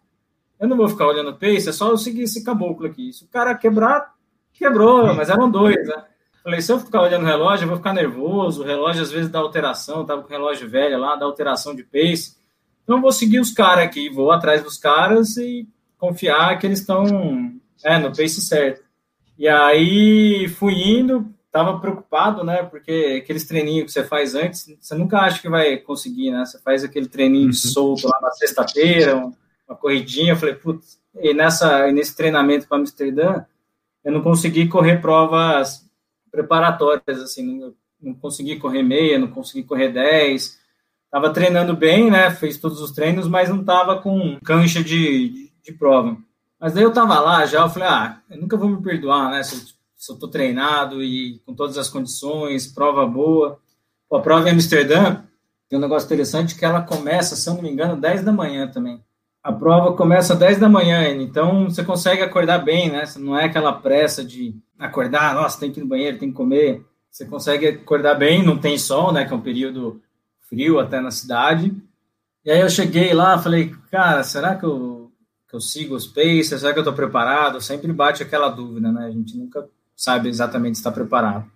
[0.58, 3.12] eu não vou ficar olhando pace, é só eu seguir esse caboclo aqui.
[3.12, 4.14] Se o cara quebrar,
[4.52, 6.04] quebrou, mas eram dois, né?
[6.46, 8.62] Falei, se eu ficar olhando o relógio, eu vou ficar nervoso.
[8.62, 11.82] O relógio às vezes dá alteração, tava com o relógio velho lá, dá alteração de
[11.82, 12.36] pace.
[12.84, 15.66] Então eu vou seguir os caras aqui, vou atrás dos caras e
[15.98, 18.84] confiar que eles estão é, no pace certo.
[19.36, 22.62] E aí fui indo, tava preocupado, né?
[22.62, 26.44] Porque aqueles treininhos que você faz antes, você nunca acha que vai conseguir, né?
[26.44, 27.52] Você faz aquele treininho uhum.
[27.54, 29.16] solto lá na sexta-feira,
[29.68, 33.44] uma corridinha, eu falei, putz, e nessa, nesse treinamento para Amsterdã,
[34.04, 35.85] eu não consegui correr provas
[36.36, 40.58] preparatórias, assim, não, não consegui correr meia, não consegui correr 10,
[41.04, 45.52] estava treinando bem, né, fez todos os treinos, mas não estava com cancha de, de,
[45.62, 46.16] de, prova.
[46.60, 49.42] Mas daí eu estava lá já, eu falei, ah, eu nunca vou me perdoar, né,
[49.42, 49.56] se,
[49.96, 53.58] se eu estou treinado e com todas as condições, prova boa.
[54.08, 55.22] Pô, a prova em Amsterdã
[55.68, 58.68] tem um negócio interessante que ela começa, se eu não me engano, 10 da manhã
[58.68, 59.02] também.
[59.46, 63.04] A prova começa às 10 da manhã, então você consegue acordar bem, né?
[63.16, 66.84] Não é aquela pressa de acordar, nossa, tem que ir no banheiro, tem que comer.
[67.08, 69.24] Você consegue acordar bem, não tem sol, né?
[69.24, 70.02] Que é um período
[70.48, 71.72] frio até na cidade.
[72.44, 75.12] E aí eu cheguei lá, falei, cara, será que eu,
[75.48, 76.62] que eu sigo os pacers?
[76.62, 77.60] Será que eu tô preparado?
[77.60, 79.06] Sempre bate aquela dúvida, né?
[79.06, 81.48] A gente nunca sabe exatamente se está preparado.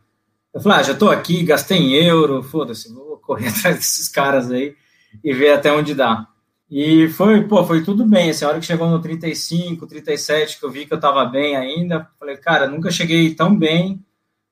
[0.55, 4.49] Eu falei, ah, já tô aqui, gastei em euro, foda-se, vou correr atrás desses caras
[4.49, 4.77] aí
[5.25, 6.30] e ver até onde dá.
[6.71, 8.31] E foi, pô, foi tudo bem.
[8.31, 11.57] Assim, a hora que chegou no 35, 37, que eu vi que eu tava bem
[11.57, 14.01] ainda, falei, cara, nunca cheguei tão bem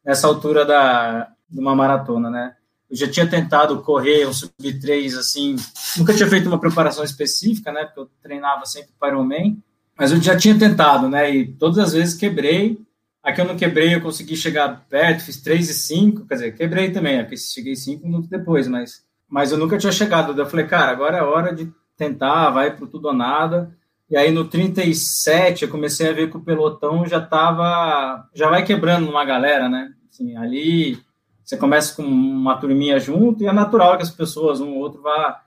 [0.04, 2.56] nessa altura da, de uma maratona, né?
[2.90, 5.56] Eu já tinha tentado correr um sub-3, assim,
[5.96, 7.84] nunca tinha feito uma preparação específica, né?
[7.84, 9.62] Porque eu treinava sempre para Ironman,
[9.96, 11.30] mas eu já tinha tentado, né?
[11.30, 12.80] E todas as vezes quebrei.
[13.22, 16.90] Aqui eu não quebrei, eu consegui chegar perto, fiz 3 e 5, quer dizer, quebrei
[16.90, 17.22] também, né?
[17.22, 20.36] Porque cheguei 5 minutos depois, mas, mas eu nunca tinha chegado.
[20.36, 23.76] Eu falei, cara, agora é hora de tentar, vai para tudo ou nada.
[24.08, 28.64] E aí no 37 eu comecei a ver que o pelotão já tava, já vai
[28.64, 29.92] quebrando uma galera, né?
[30.10, 30.98] Assim, ali
[31.44, 35.02] você começa com uma turminha junto e é natural que as pessoas, um ou outro,
[35.02, 35.42] vá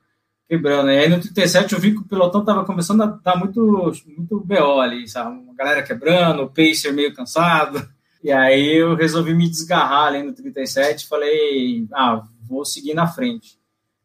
[0.47, 0.91] quebrando.
[0.91, 4.39] E aí no 37 eu vi que o pelotão tava começando a dar muito, muito
[4.39, 5.31] BO ali, sabe?
[5.31, 7.87] Uma galera quebrando, o pacer meio cansado.
[8.23, 13.60] E aí eu resolvi me desgarrar ali no 37 falei, ah, vou seguir na frente.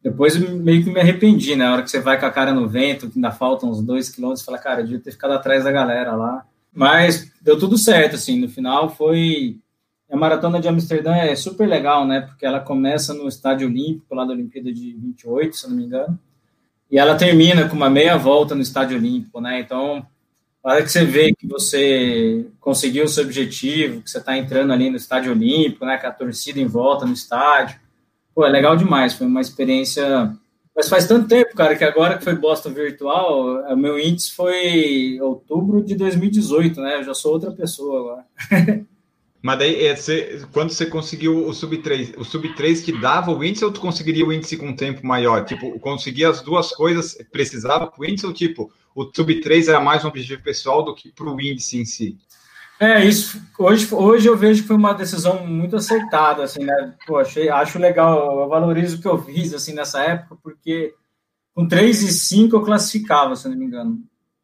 [0.09, 1.65] Depois meio que me arrependi, né?
[1.65, 4.09] Na hora que você vai com a cara no vento, que ainda faltam uns dois
[4.09, 6.45] quilômetros, fala, cara, eu devia ter ficado atrás da galera lá.
[6.73, 8.39] Mas deu tudo certo, assim.
[8.39, 9.57] No final foi.
[10.09, 12.21] A maratona de Amsterdã é super legal, né?
[12.21, 16.17] Porque ela começa no Estádio Olímpico, lá da Olimpíada de 28, se não me engano.
[16.89, 19.59] E ela termina com uma meia volta no Estádio Olímpico, né?
[19.59, 20.07] Então,
[20.63, 24.71] a hora que você vê que você conseguiu o seu objetivo, que você está entrando
[24.71, 25.97] ali no Estádio Olímpico, né?
[25.97, 27.77] Com a torcida em volta no estádio
[28.37, 30.31] pô, é legal demais, foi uma experiência.
[30.75, 35.19] Mas faz tanto tempo, cara, que agora que foi Boston Virtual, o meu índice foi
[35.19, 36.99] outubro de 2018, né?
[36.99, 38.25] Eu já sou outra pessoa agora.
[39.41, 43.65] Mas daí, é, você, quando você conseguiu o sub-3, o sub-3 que dava o índice
[43.65, 45.43] ou tu conseguiria o índice com um tempo maior?
[45.43, 50.05] Tipo, conseguia as duas coisas, precisava para o índice ou tipo, o sub-3 era mais
[50.05, 52.17] um objetivo pessoal do que para o índice em si?
[52.79, 53.41] É, isso.
[53.57, 56.93] Hoje, hoje eu vejo que foi uma decisão muito acertada, assim, né?
[57.07, 60.93] Pô, achei, acho legal, eu valorizo o que eu fiz, assim, nessa época, porque
[61.55, 63.99] com 3 e 5 eu classificava, se não me engano.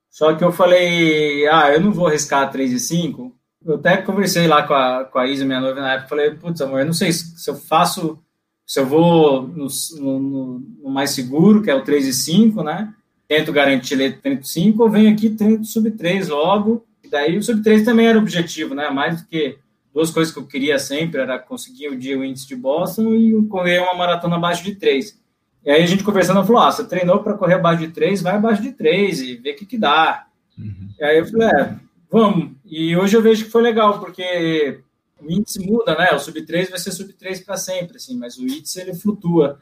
[0.09, 3.35] Só que eu falei, ah, eu não vou arriscar 3 e 5.
[3.65, 6.59] Eu até conversei lá com a, com a Isa, minha noiva, na época, falei, putz,
[6.61, 8.19] amor, eu não sei se, se eu faço,
[8.65, 9.67] se eu vou no,
[9.99, 12.93] no, no, mais seguro, que é o 3 e 5, né?
[13.27, 18.07] Tento garantir ele 35, ou venho aqui tento sub 3 logo, daí o sub-3 também
[18.07, 18.89] era o objetivo, né?
[18.89, 19.59] Mais do que
[19.93, 23.45] duas coisas que eu queria sempre era conseguir o dia o índice de Boston e
[23.45, 25.21] correr uma maratona abaixo de 3.
[25.63, 28.35] E aí a gente conversando falou: ah, você treinou para correr abaixo de 3, vai
[28.35, 30.25] abaixo de 3 e vê o que, que dá.
[30.57, 30.89] Uhum.
[30.99, 31.75] E aí eu falei: é,
[32.11, 32.51] vamos.
[32.65, 34.79] E hoje eu vejo que foi legal, porque
[35.21, 36.09] o índice muda, né?
[36.13, 39.59] O sub-3 vai ser sub-3 para sempre, assim, mas o índice ele flutua.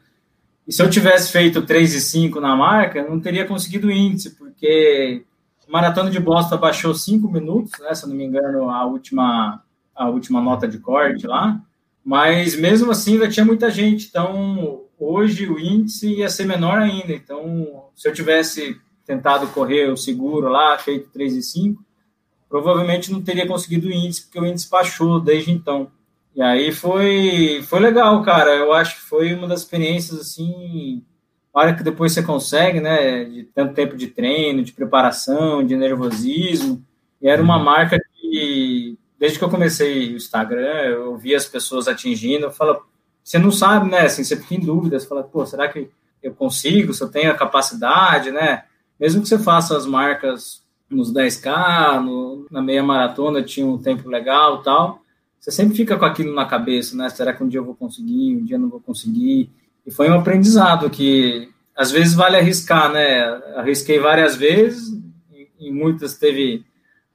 [0.66, 3.92] E se eu tivesse feito 3 e 5 na marca, eu não teria conseguido o
[3.92, 5.24] índice, porque
[5.72, 9.62] Maratona de Boston baixou cinco minutos, né, se não me engano, a última,
[9.96, 11.58] a última nota de corte lá.
[12.04, 14.06] Mas mesmo assim ainda tinha muita gente.
[14.06, 17.14] Então hoje o índice ia ser menor ainda.
[17.14, 21.82] Então, se eu tivesse tentado correr o seguro lá, feito 3 e 5,
[22.50, 25.90] provavelmente não teria conseguido o índice, porque o índice baixou desde então.
[26.36, 28.54] E aí foi, foi legal, cara.
[28.54, 31.02] Eu acho que foi uma das experiências assim
[31.60, 36.82] hora que depois você consegue, né, de tanto tempo de treino, de preparação, de nervosismo,
[37.20, 41.86] e era uma marca que, desde que eu comecei o Instagram, eu vi as pessoas
[41.86, 42.82] atingindo, eu falo,
[43.22, 45.90] você não sabe, né, assim, você fica em dúvida, você fala, pô, será que
[46.22, 48.64] eu consigo, se eu tenho a capacidade, né,
[48.98, 54.08] mesmo que você faça as marcas nos 10K, no, na meia maratona tinha um tempo
[54.08, 55.02] legal tal,
[55.38, 58.36] você sempre fica com aquilo na cabeça, né, será que um dia eu vou conseguir,
[58.36, 59.50] um dia eu não vou conseguir,
[59.86, 63.22] e foi um aprendizado que às vezes vale arriscar, né?
[63.56, 64.92] Arrisquei várias vezes,
[65.58, 66.64] em muitas teve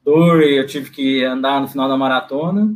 [0.03, 2.73] dor e eu tive que andar no final da maratona,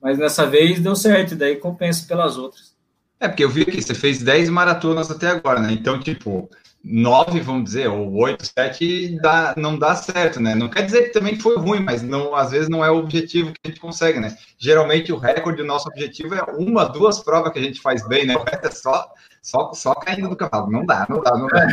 [0.00, 2.76] mas nessa vez deu certo, e daí compensa pelas outras.
[3.18, 5.72] É, porque eu vi que você fez 10 maratonas até agora, né?
[5.72, 6.50] Então, tipo,
[6.88, 10.54] nove, vamos dizer, ou oito, sete, dá, não dá certo, né?
[10.54, 13.52] Não quer dizer que também foi ruim, mas não, às vezes não é o objetivo
[13.52, 14.36] que a gente consegue, né?
[14.56, 18.24] Geralmente o recorde, o nosso objetivo é uma, duas provas que a gente faz bem,
[18.24, 18.34] né?
[18.62, 19.04] É só,
[19.42, 20.70] só, só caindo do cavalo.
[20.70, 21.66] Não dá, não dá, não dá.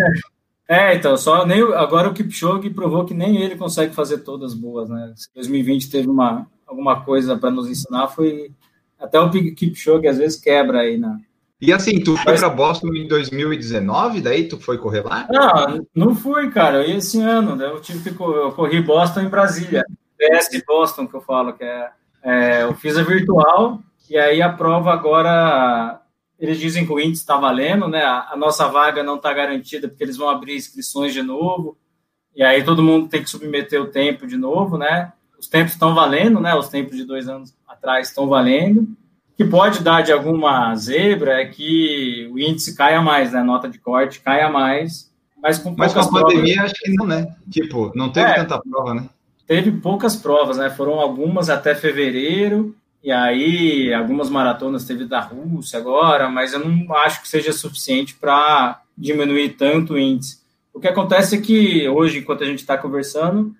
[0.68, 4.90] É, então, só nem agora o Kipchoge provou que nem ele consegue fazer todas boas,
[4.90, 5.14] né?
[5.16, 8.52] Se 2020 teve uma, alguma coisa para nos ensinar, foi
[9.00, 11.20] até o Kipchoge às vezes quebra aí na,
[11.66, 15.26] E assim, tu foi para Boston em 2019, daí tu foi correr lá?
[15.32, 16.80] Não, não fui, cara.
[16.84, 17.68] Eu ia esse ano, né?
[17.68, 19.86] eu tive que eu corri Boston em Brasília.
[20.18, 21.90] PS Boston que eu falo, que é,
[22.22, 26.02] é eu fiz a virtual e aí a prova agora
[26.38, 28.04] eles dizem que o índice está valendo, né?
[28.04, 31.78] A, a nossa vaga não está garantida porque eles vão abrir inscrições de novo.
[32.36, 35.14] E aí todo mundo tem que submeter o tempo de novo, né?
[35.40, 36.54] Os tempos estão valendo, né?
[36.56, 38.86] Os tempos de dois anos atrás estão valendo.
[39.44, 43.40] O que pode dar de alguma zebra é que o índice caia mais, né?
[43.40, 45.12] A nota de corte caia mais.
[45.42, 46.72] Mas com, mas com a pandemia, provas...
[46.72, 47.36] acho que não, né?
[47.50, 49.10] Tipo, não teve é, tanta prova, né?
[49.46, 50.70] Teve poucas provas, né?
[50.70, 56.96] Foram algumas até fevereiro, e aí algumas maratonas teve da Rússia agora, mas eu não
[56.96, 60.40] acho que seja suficiente para diminuir tanto o índice.
[60.74, 63.54] O que acontece é que hoje, enquanto a gente está conversando,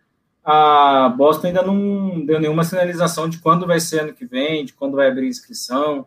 [0.44, 4.74] a Boston ainda não deu nenhuma sinalização de quando vai ser ano que vem, de
[4.74, 6.06] quando vai abrir inscrição.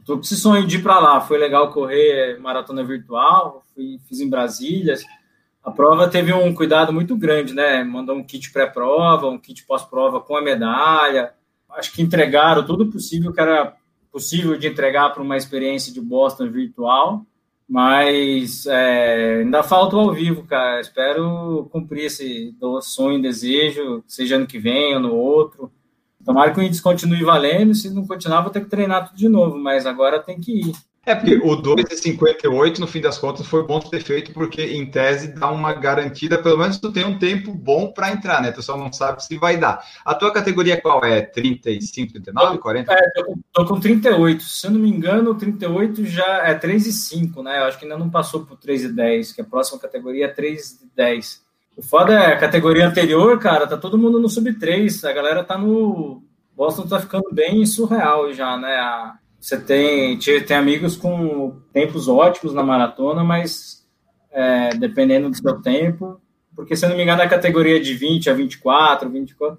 [0.00, 1.20] Estou com esse sonho de ir para lá.
[1.20, 4.96] Foi legal correr maratona virtual, fui, fiz em Brasília.
[5.62, 7.82] A prova teve um cuidado muito grande, né?
[7.82, 11.32] Mandou um kit pré-prova, um kit pós-prova com a medalha.
[11.70, 13.74] Acho que entregaram tudo possível que era
[14.10, 17.26] possível de entregar para uma experiência de Boston virtual.
[17.68, 20.80] Mas é, ainda falta o ao vivo, cara.
[20.80, 25.72] Espero cumprir esse sonho, desejo, seja ano que vem ou no outro.
[26.24, 27.74] Tomara que o índice continue valendo.
[27.74, 29.58] Se não continuar, vou ter que treinar tudo de novo.
[29.58, 30.72] Mas agora tem que ir.
[31.06, 35.28] É, porque o 2,58, no fim das contas, foi bom ter feito, porque em tese
[35.28, 38.50] dá uma garantida, pelo menos tu tem um tempo bom para entrar, né?
[38.50, 39.86] Tu só não sabe se vai dar.
[40.04, 41.22] A tua categoria qual é?
[41.22, 42.92] 35, 39, 40?
[42.92, 44.42] É, tô, tô com 38.
[44.42, 47.60] Se eu não me engano, 38 já é 3,5, né?
[47.60, 51.38] Eu acho que ainda não passou por 3,10, que a próxima categoria é 3,10.
[51.76, 55.04] O foda é a categoria anterior, cara, tá todo mundo no sub 3.
[55.04, 56.20] A galera tá no.
[56.56, 58.74] Boston tá ficando bem surreal já, né?
[58.74, 63.86] A você tem, tem amigos com tempos ótimos na maratona, mas
[64.32, 66.20] é, dependendo do seu tempo,
[66.52, 69.56] porque se eu não me engano, a categoria de 20 a 24, 24,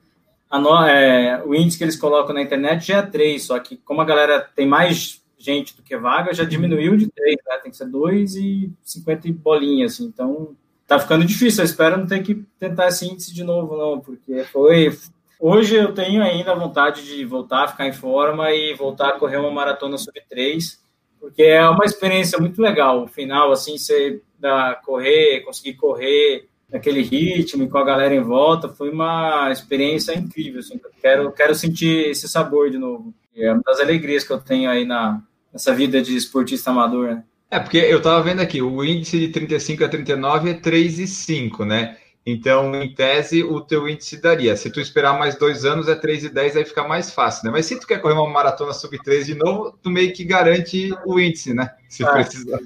[0.49, 3.77] a no, é, o índice que eles colocam na internet já é 3, só que
[3.77, 7.57] como a galera tem mais gente do que vaga, já diminuiu de 3, né?
[7.63, 10.53] Tem que ser 2 e 50 bolinhas, assim, então
[10.85, 11.61] tá ficando difícil.
[11.61, 14.97] Eu espero não ter que tentar esse índice de novo, não, porque foi,
[15.39, 19.37] Hoje eu tenho ainda vontade de voltar a ficar em forma e voltar a correr
[19.37, 20.79] uma maratona sub 3,
[21.19, 23.03] porque é uma experiência muito legal.
[23.03, 28.21] O final, assim, você da correr, conseguir correr naquele ritmo e com a galera em
[28.21, 30.59] volta, foi uma experiência incrível.
[30.59, 33.13] Assim, quero, quero sentir esse sabor de novo.
[33.35, 35.21] é uma das alegrias que eu tenho aí na,
[35.53, 37.07] nessa vida de esportista amador.
[37.09, 37.23] Né?
[37.49, 41.97] É, porque eu estava vendo aqui, o índice de 35 a 39 é 3,5, né?
[42.29, 44.57] Então, em tese, o teu índice daria.
[44.57, 47.51] Se tu esperar mais dois anos, é 3,10, aí fica mais fácil, né?
[47.51, 50.93] Mas se tu quer correr uma maratona sub 3 de novo, tu meio que garante
[51.05, 51.73] o índice, né?
[51.87, 52.11] Se é.
[52.11, 52.59] precisar.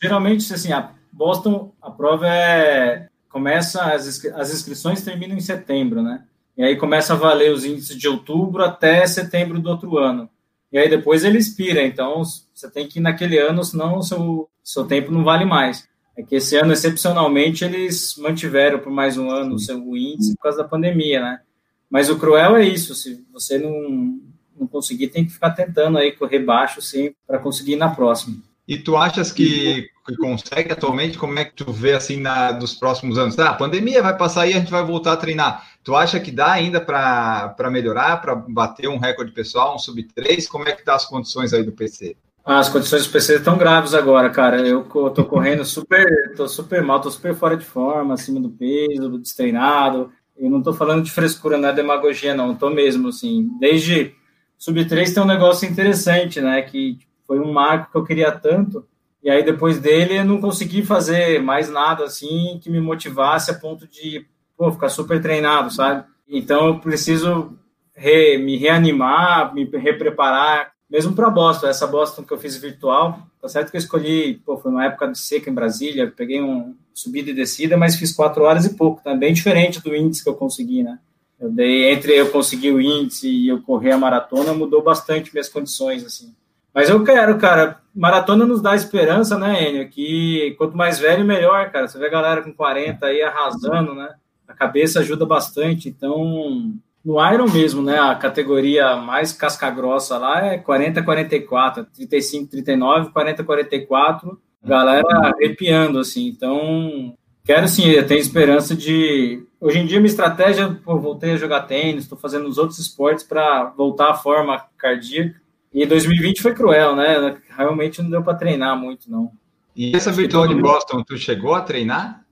[0.00, 3.08] Geralmente, assim, a Boston, a prova é...
[3.28, 6.22] Começa, as, as inscrições terminam em setembro, né?
[6.56, 10.30] E aí começa a valer os índices de outubro até setembro do outro ano.
[10.70, 14.48] E aí depois ele expira, então você tem que ir naquele ano, senão o seu,
[14.62, 15.88] seu tempo não vale mais.
[16.20, 20.42] É que esse ano, excepcionalmente, eles mantiveram por mais um ano o seu índice por
[20.42, 21.40] causa da pandemia, né?
[21.88, 24.20] Mas o cruel é isso, se você não,
[24.58, 28.36] não conseguir, tem que ficar tentando aí correr baixo sempre para conseguir ir na próxima.
[28.68, 31.18] E tu achas que, que, consegue atualmente?
[31.18, 33.36] Como é que tu vê assim na, dos próximos anos?
[33.38, 35.66] Ah, a pandemia vai passar e a gente vai voltar a treinar.
[35.82, 40.46] Tu acha que dá ainda para melhorar, para bater um recorde pessoal, um sub 3?
[40.46, 42.14] Como é que tá as condições aí do PC?
[42.52, 44.66] As condições do PC estão graves agora, cara.
[44.66, 49.20] Eu tô correndo super, tô super mal, tô super fora de forma, acima do peso,
[49.20, 50.10] destreinado.
[50.36, 52.56] Eu não tô falando de frescura, não é demagogia, não.
[52.56, 53.48] Tô mesmo, assim.
[53.60, 54.16] Desde
[54.58, 56.60] sub 3 tem um negócio interessante, né?
[56.62, 58.84] Que foi um marco que eu queria tanto.
[59.22, 63.54] E aí, depois dele, eu não consegui fazer mais nada, assim, que me motivasse a
[63.54, 66.04] ponto de, pô, ficar super treinado, sabe?
[66.28, 67.56] Então, eu preciso
[67.94, 73.48] re, me reanimar, me repreparar mesmo para Boston, essa Boston que eu fiz virtual, tá
[73.48, 77.30] certo que eu escolhi, pô, foi uma época de seca em Brasília, peguei um subida
[77.30, 80.34] e descida, mas fiz quatro horas e pouco, tá bem diferente do índice que eu
[80.34, 80.98] consegui, né?
[81.38, 85.48] Eu dei, entre eu conseguir o índice e eu correr a maratona, mudou bastante minhas
[85.48, 86.34] condições, assim.
[86.74, 91.70] Mas eu quero, cara, maratona nos dá esperança, né, Enio, que quanto mais velho, melhor,
[91.70, 91.88] cara.
[91.88, 94.14] Você vê a galera com 40 aí arrasando, né?
[94.46, 96.74] A cabeça ajuda bastante, então
[97.04, 97.98] no Iron mesmo, né?
[97.98, 104.40] A categoria mais casca grossa lá é 40 44, 35 39, 40 44.
[104.62, 106.26] Galera arrepiando assim.
[106.28, 111.36] Então, quero sim, eu tenho esperança de Hoje em dia minha estratégia, pô, voltei a
[111.36, 115.38] jogar tênis, estou fazendo os outros esportes para voltar à forma cardíaca.
[115.72, 117.36] E 2020 foi cruel, né?
[117.54, 119.30] Realmente não deu para treinar muito, não.
[119.76, 122.24] E essa virtual de Boston, tu chegou a treinar?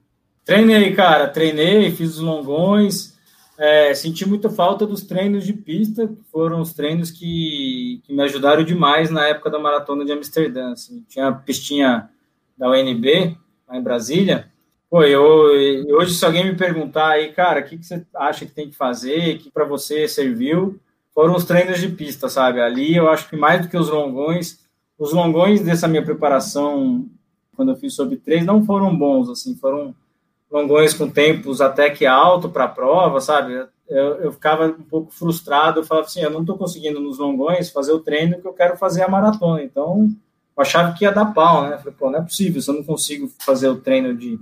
[0.42, 3.17] Treinei, cara, treinei, fiz os longões.
[3.58, 8.22] É, senti muita falta dos treinos de pista, que foram os treinos que, que, me
[8.22, 10.70] ajudaram demais na época da maratona de Amsterdã.
[10.70, 11.04] Assim.
[11.08, 12.08] Tinha a pistinha
[12.56, 13.36] da UNB,
[13.66, 14.48] lá em Brasília.
[14.88, 15.22] Pô, eu,
[15.96, 18.76] hoje, se alguém me perguntar aí, cara, o que, que você acha que tem que
[18.76, 20.80] fazer, que para você serviu,
[21.12, 22.60] foram os treinos de pista, sabe?
[22.60, 24.64] Ali eu acho que mais do que os longões,
[24.96, 27.06] os longões dessa minha preparação,
[27.56, 29.92] quando eu fiz sobre três, não foram bons, assim, foram
[30.50, 33.66] longões com tempos até que alto para a prova, sabe?
[33.88, 37.70] Eu, eu, ficava um pouco frustrado, eu falava assim, eu não estou conseguindo nos longões
[37.70, 40.08] fazer o treino que eu quero fazer a maratona, então
[40.56, 41.78] eu achava que ia dar pau, né?
[41.78, 44.38] falei, pô, não é possível, se eu não consigo fazer o treino de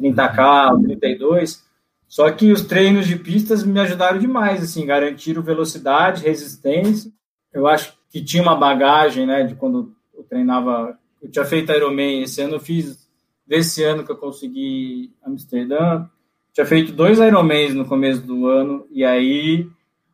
[0.00, 1.64] 30K, 32,
[2.08, 7.12] só que os treinos de pistas me ajudaram demais, assim, garantiram velocidade, resistência,
[7.52, 12.22] eu acho que tinha uma bagagem, né, de quando eu treinava, eu tinha feito Ironman,
[12.22, 13.07] esse ano eu fiz
[13.48, 16.06] desse ano que eu consegui Amsterdã.
[16.52, 19.66] Tinha feito dois Ironmans no começo do ano, e aí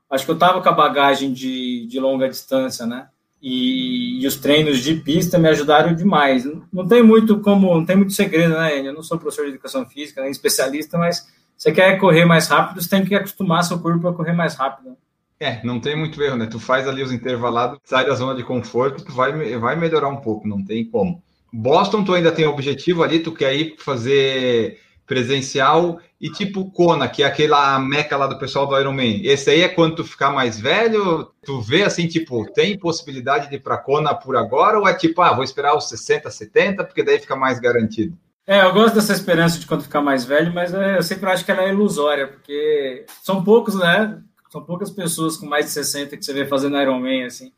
[0.09, 3.09] acho que eu tava com a bagagem de, de longa distância, né?
[3.43, 6.49] E, e, os treinos de pista me ajudaram demais.
[6.73, 8.81] Não tem muito como, não tem muito segredo, né?
[8.87, 11.27] Eu não sou professor de educação física, nem especialista, mas
[11.57, 14.97] você quer correr mais rápido, você tem que acostumar seu corpo a correr mais rápido.
[15.39, 16.47] É, não tem muito erro, né?
[16.47, 20.23] Tu faz ali os intervalados, sai da zona de conforto, tu vai, vai melhorar um
[20.23, 21.23] pouco, não tem como.
[21.57, 27.23] Boston, tu ainda tem objetivo ali, tu quer ir fazer presencial e tipo Kona, que
[27.23, 29.21] é aquela meca lá do pessoal do Ironman.
[29.23, 33.57] Esse aí é quando tu ficar mais velho, tu vê assim, tipo, tem possibilidade de
[33.57, 37.05] ir para Kona por agora ou é tipo, ah, vou esperar os 60, 70, porque
[37.05, 38.17] daí fica mais garantido?
[38.47, 41.45] É, eu gosto dessa esperança de quando ficar mais velho, mas é, eu sempre acho
[41.45, 44.19] que ela é ilusória, porque são poucos, né?
[44.51, 47.53] São poucas pessoas com mais de 60 que você vê fazendo Ironman, assim.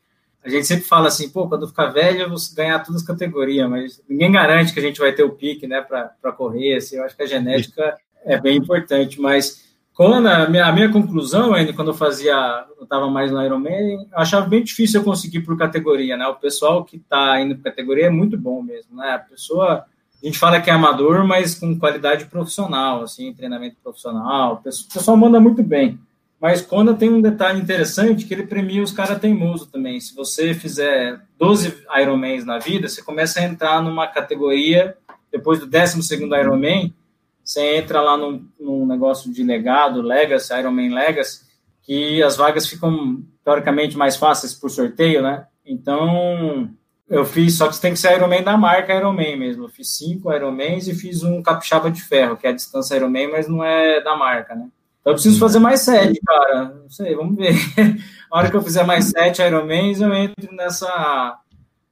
[0.47, 3.69] A gente sempre fala assim, pô, quando ficar velho, eu vou ganhar todas as categorias,
[3.69, 6.77] mas ninguém garante que a gente vai ter o pique, né, para correr.
[6.77, 10.89] Assim, eu acho que a genética é bem importante, mas quando a minha, a minha
[10.93, 15.05] conclusão, ainda quando eu fazia, eu estava mais no Ironman, eu achava bem difícil eu
[15.05, 16.29] conseguir por categoria, né?
[16.29, 19.15] O pessoal que está indo por categoria é muito bom mesmo, né?
[19.15, 19.85] A pessoa,
[20.23, 25.17] a gente fala que é amador, mas com qualidade profissional, assim, treinamento profissional, o pessoal
[25.17, 25.99] manda muito bem.
[26.41, 29.99] Mas Kona tem um detalhe interessante que ele premia os caras teimosos também.
[29.99, 34.97] Se você fizer 12 Ironmans na vida, você começa a entrar numa categoria,
[35.33, 36.95] depois do 12 Ironman,
[37.43, 41.47] você entra lá num, num, negócio de legado, Legacy, Ironman Legacy,
[41.83, 45.47] que as vagas ficam teoricamente mais fáceis por sorteio, né?
[45.65, 46.69] Então,
[47.09, 49.65] eu fiz, só que você tem que ser Ironman da marca Ironman mesmo.
[49.65, 53.31] Eu fiz cinco Ironmans e fiz um capixaba de ferro, que é a distância Ironman,
[53.31, 54.69] mas não é da marca, né?
[55.07, 56.75] Eu preciso fazer mais sete, cara.
[56.83, 57.55] Não sei, vamos ver.
[58.29, 61.39] A hora que eu fizer mais sete Ironmans, eu entro nessa.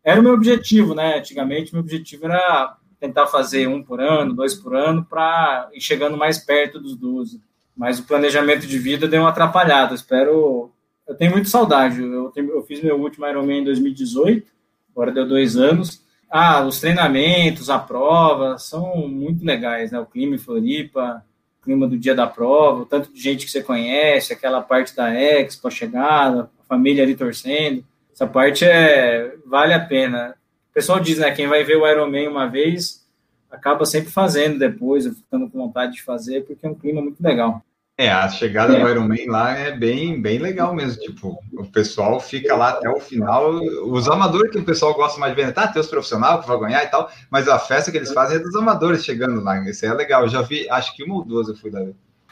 [0.03, 1.19] Era o meu objetivo, né?
[1.19, 6.17] Antigamente, meu objetivo era tentar fazer um por ano, dois por ano, para ir chegando
[6.17, 7.41] mais perto dos 12.
[7.77, 9.95] Mas o planejamento de vida deu uma atrapalhada.
[9.95, 10.73] Espero.
[11.07, 12.03] Eu tenho muito saudade.
[12.03, 12.51] Eu, tenho...
[12.51, 14.45] eu fiz meu último Ironman em 2018,
[14.91, 16.03] agora deu dois anos.
[16.29, 20.01] Ah, os treinamentos, a prova, são muito legais, né?
[20.01, 21.25] O clima em Floripa,
[21.65, 25.12] clima do dia da prova, o tanto de gente que você conhece, aquela parte da
[25.12, 27.85] Expo, a chegada, a família ali torcendo.
[28.12, 30.37] Essa parte é vale a pena.
[30.71, 33.05] O pessoal diz, né, quem vai ver o Ironman uma vez
[33.51, 37.62] acaba sempre fazendo depois, ficando com vontade de fazer, porque é um clima muito legal.
[37.97, 38.80] É, a chegada é.
[38.80, 41.01] do Iron Man lá é bem, bem legal mesmo.
[41.01, 43.53] Tipo, o pessoal fica lá até o final.
[43.86, 45.68] Os amadores que o pessoal gosta mais de ver, tá?
[45.68, 48.40] Tem os profissionais que vão ganhar e tal, mas a festa que eles fazem é
[48.40, 49.59] dos amadores chegando lá.
[49.68, 50.22] Isso é legal.
[50.22, 51.82] Eu já vi, acho que uma ou duas eu fui lá.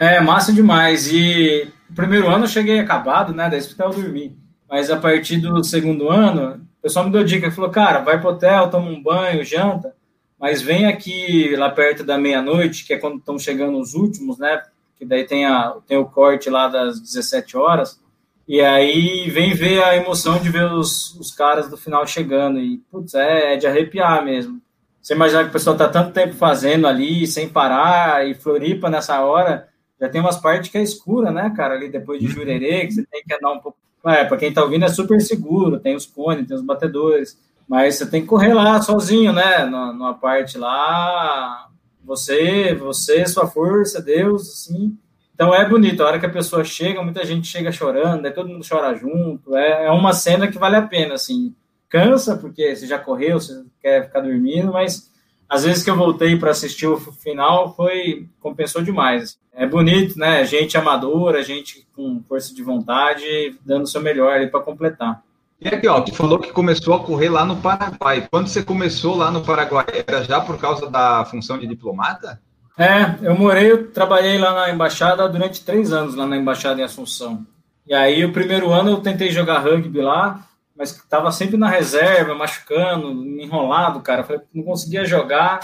[0.00, 1.12] É, massa demais.
[1.12, 3.48] E primeiro ano eu cheguei acabado, né?
[3.48, 4.36] Daí hospital dormir.
[4.68, 8.30] Mas a partir do segundo ano, o pessoal me deu dica, falou, cara, vai pro
[8.30, 9.94] hotel, toma um banho, janta,
[10.40, 14.60] mas vem aqui lá perto da meia-noite, que é quando estão chegando os últimos, né?
[14.98, 18.00] Que daí tem, a, tem o corte lá das 17 horas,
[18.46, 22.78] e aí vem ver a emoção de ver os, os caras do final chegando, e,
[22.90, 24.60] putz, é, é de arrepiar mesmo.
[25.00, 29.20] Você imagina que o pessoal tá tanto tempo fazendo ali, sem parar, e Floripa nessa
[29.20, 29.68] hora,
[30.00, 33.06] já tem umas partes que é escura, né, cara, ali depois de Jurerê, que você
[33.06, 33.78] tem que andar um pouco...
[34.04, 37.38] É, para quem tá ouvindo é super seguro, tem os cones, tem os batedores,
[37.68, 41.68] mas você tem que correr lá sozinho, né, numa parte lá,
[42.04, 44.96] você, você, sua força, Deus, assim.
[45.34, 46.02] Então é bonito.
[46.02, 49.56] A hora que a pessoa chega, muita gente chega chorando, aí todo mundo chora junto.
[49.56, 51.54] É, é uma cena que vale a pena, assim.
[51.88, 55.10] Cansa, porque você já correu, você quer ficar dormindo, mas
[55.48, 59.38] às vezes que eu voltei para assistir o final, foi compensou demais.
[59.52, 60.44] É bonito, né?
[60.46, 65.22] Gente amadora, gente com força de vontade, dando o seu melhor ali para completar.
[65.64, 68.26] E aqui, ó, tu falou que começou a correr lá no Paraguai.
[68.28, 72.42] Quando você começou lá no Paraguai, era já por causa da função de diplomata?
[72.76, 76.84] É, eu morei, eu trabalhei lá na embaixada durante três anos, lá na embaixada em
[76.84, 77.46] Assunção.
[77.86, 80.44] E aí, o primeiro ano eu tentei jogar rugby lá,
[80.76, 84.24] mas estava sempre na reserva, machucando, enrolado, cara.
[84.24, 85.60] Falei, não conseguia jogar.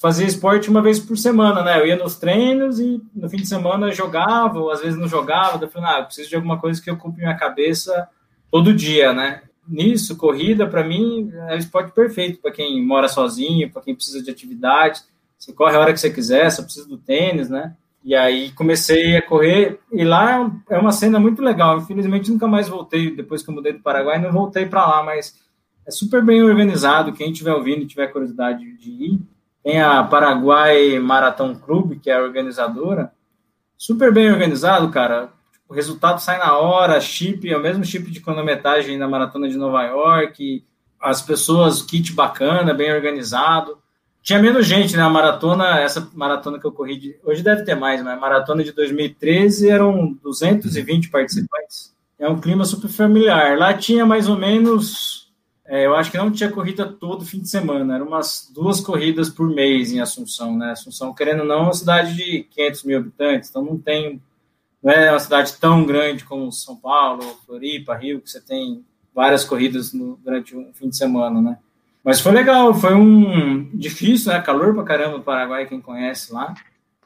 [0.00, 1.78] Fazia esporte uma vez por semana, né?
[1.78, 5.64] Eu ia nos treinos e no fim de semana jogava, ou às vezes não jogava.
[5.64, 8.08] Eu falei, ah, eu preciso de alguma coisa que ocupe minha cabeça
[8.50, 9.42] todo dia, né?
[9.66, 14.22] Nisso, corrida, para mim, é o esporte perfeito para quem mora sozinho, para quem precisa
[14.22, 15.00] de atividade.
[15.38, 17.76] Você corre a hora que você quiser, só precisa do tênis, né?
[18.02, 21.78] E aí comecei a correr, e lá é uma cena muito legal.
[21.78, 25.38] Infelizmente nunca mais voltei, depois que eu mudei do Paraguai, não voltei para lá, mas
[25.86, 27.12] é super bem organizado.
[27.12, 29.20] Quem estiver ouvindo e tiver curiosidade de ir,
[29.62, 33.12] tem a Paraguai Marathon Club, que é a organizadora.
[33.76, 35.37] Super bem organizado, cara
[35.68, 39.56] o resultado sai na hora, chip, é o mesmo chip de cronometragem da maratona de
[39.56, 40.64] Nova York,
[41.00, 43.78] as pessoas, kit bacana, bem organizado.
[44.22, 45.02] Tinha menos gente, né?
[45.02, 48.64] A maratona, essa maratona que eu corri, de, hoje deve ter mais, mas a maratona
[48.64, 51.94] de 2013 eram 220 participantes.
[52.18, 53.56] É um clima super familiar.
[53.58, 55.30] Lá tinha mais ou menos,
[55.66, 59.28] é, eu acho que não tinha corrida todo fim de semana, eram umas duas corridas
[59.28, 60.72] por mês em Assunção, né?
[60.72, 64.20] Assunção, querendo ou não, é uma cidade de 500 mil habitantes, então não tem
[64.82, 69.44] não é uma cidade tão grande como São Paulo, Floripa, Rio, que você tem várias
[69.44, 71.58] corridas no, durante um fim de semana, né?
[72.04, 74.40] Mas foi legal, foi um difícil, né?
[74.40, 76.54] Calor pra caramba no Paraguai, quem conhece lá.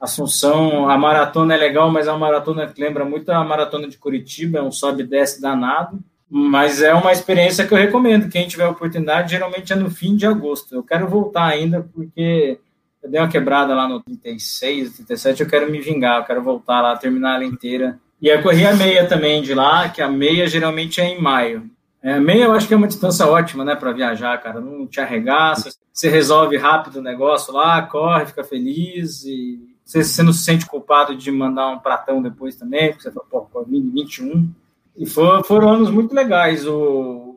[0.00, 4.58] Assunção, a maratona é legal, mas uma maratona que lembra muito a maratona de Curitiba,
[4.58, 5.98] é um sobe e desce danado.
[6.28, 8.30] Mas é uma experiência que eu recomendo.
[8.30, 10.74] Quem tiver oportunidade, geralmente é no fim de agosto.
[10.74, 12.58] Eu quero voltar ainda, porque
[13.02, 16.80] eu dei uma quebrada lá no 36, 37, eu quero me vingar, eu quero voltar
[16.80, 17.98] lá, terminar ela inteira.
[18.20, 21.68] E eu corri a meia também de lá, que a meia geralmente é em maio.
[22.00, 24.60] É, meia eu acho que é uma distância ótima, né, para viajar, cara.
[24.60, 30.22] Não te arregaça, você resolve rápido o negócio lá, corre, fica feliz e você, você
[30.22, 34.48] não se sente culpado de mandar um pratão depois também, porque você fala, pô, 21.
[34.96, 36.66] E for, foram anos muito legais.
[36.66, 37.31] O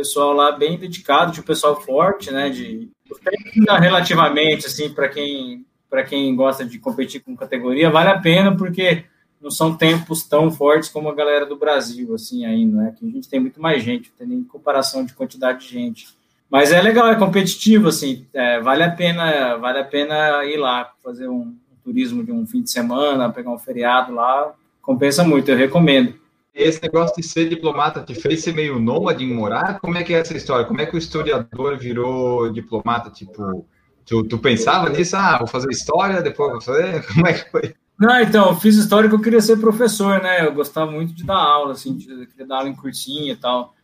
[0.00, 2.90] pessoal lá bem dedicado, tinha um pessoal forte, né, de
[3.78, 9.04] relativamente, assim, para quem, para quem gosta de competir com categoria, vale a pena, porque
[9.42, 12.94] não são tempos tão fortes como a galera do Brasil, assim, ainda, né?
[12.98, 16.08] Que a gente tem muito mais gente, não tem nem comparação de quantidade de gente.
[16.48, 20.92] Mas é legal, é competitivo, assim, é, vale a pena, vale a pena ir lá,
[21.02, 25.56] fazer um turismo de um fim de semana, pegar um feriado lá, compensa muito, eu
[25.56, 26.14] recomendo.
[26.62, 29.80] Esse negócio de ser diplomata te fez ser meio nômade em morar?
[29.80, 30.66] Como é que é essa história?
[30.66, 33.10] Como é que o historiador virou diplomata?
[33.10, 33.66] Tipo,
[34.04, 35.16] tu, tu pensava nisso?
[35.16, 37.06] Ah, vou fazer história, depois vou fazer.
[37.12, 37.74] Como é que foi?
[37.98, 40.46] Não, então, eu fiz história que eu queria ser professor, né?
[40.46, 43.74] Eu gostava muito de dar aula, assim, de, queria dar aula em cursinho e tal.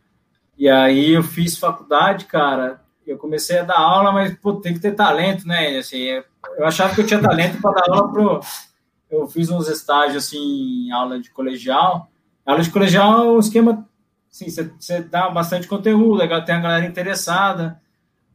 [0.57, 2.81] E aí eu fiz faculdade, cara.
[3.05, 5.77] Eu comecei a dar aula, mas pô, tem que ter talento, né?
[5.77, 5.99] Assim,
[6.57, 8.39] eu achava que eu tinha talento para dar aula pro.
[9.09, 12.09] Eu fiz uns estágios assim, em aula de colegial.
[12.47, 13.85] Aula de colegial é um esquema,
[14.31, 17.77] assim, você, você dá bastante conteúdo, tem a galera interessada,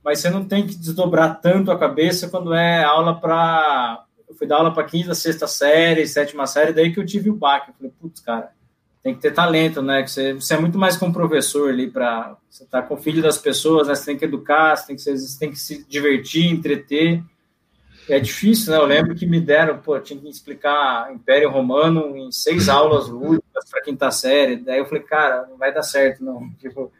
[0.05, 4.05] mas você não tem que desdobrar tanto a cabeça quando é aula para.
[4.29, 7.35] Eu fui dar aula para quinta, sexta série, sétima série, daí que eu tive o
[7.35, 7.71] baque.
[7.71, 8.53] Eu falei, putz, cara,
[9.03, 10.03] tem que ter talento, né?
[10.03, 12.37] Que você, você é muito mais como professor ali para.
[12.51, 13.95] Você tá com o filho das pessoas, né?
[13.95, 17.25] Você tem que educar, você tem que, você tem que se divertir, entreter
[18.09, 18.79] é difícil, né?
[18.79, 23.69] Eu lembro que me deram, pô, tinha que explicar Império Romano em seis aulas lúdicas
[23.71, 24.57] para quinta série.
[24.57, 26.51] Daí eu falei, cara, não vai dar certo, não.
[26.59, 26.93] Tipo,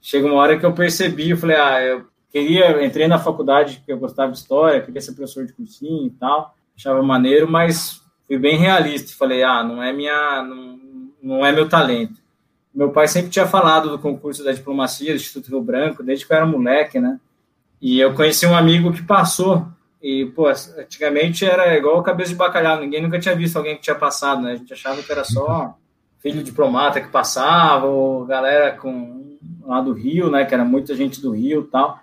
[0.00, 3.92] chega uma hora que eu percebi, eu falei, ah, eu queria, entrei na faculdade porque
[3.92, 8.38] eu gostava de história, queria ser professor de cursinho e tal, achava maneiro, mas fui
[8.38, 9.16] bem realista.
[9.16, 10.78] Falei, ah, não é minha, não,
[11.22, 12.20] não é meu talento.
[12.74, 16.32] Meu pai sempre tinha falado do concurso da diplomacia do Instituto Rio Branco, desde que
[16.32, 17.18] eu era moleque, né?
[17.80, 19.66] E eu conheci um amigo que passou
[20.02, 23.96] e, pô, antigamente era igual cabeça de bacalhau, ninguém nunca tinha visto alguém que tinha
[23.96, 24.52] passado, né?
[24.52, 25.76] A gente achava que era só
[26.20, 30.44] filho diplomata que passava, ou galera com lá do Rio, né?
[30.44, 32.00] Que era muita gente do Rio e tal.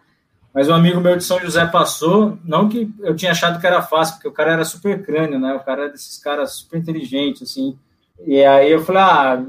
[0.53, 3.81] Mas um amigo meu de São José passou, não que eu tinha achado que era
[3.81, 5.53] fácil, porque o cara era super crânio, né?
[5.53, 7.77] O cara era desses caras super inteligentes, assim.
[8.25, 9.43] E aí eu falei, ah,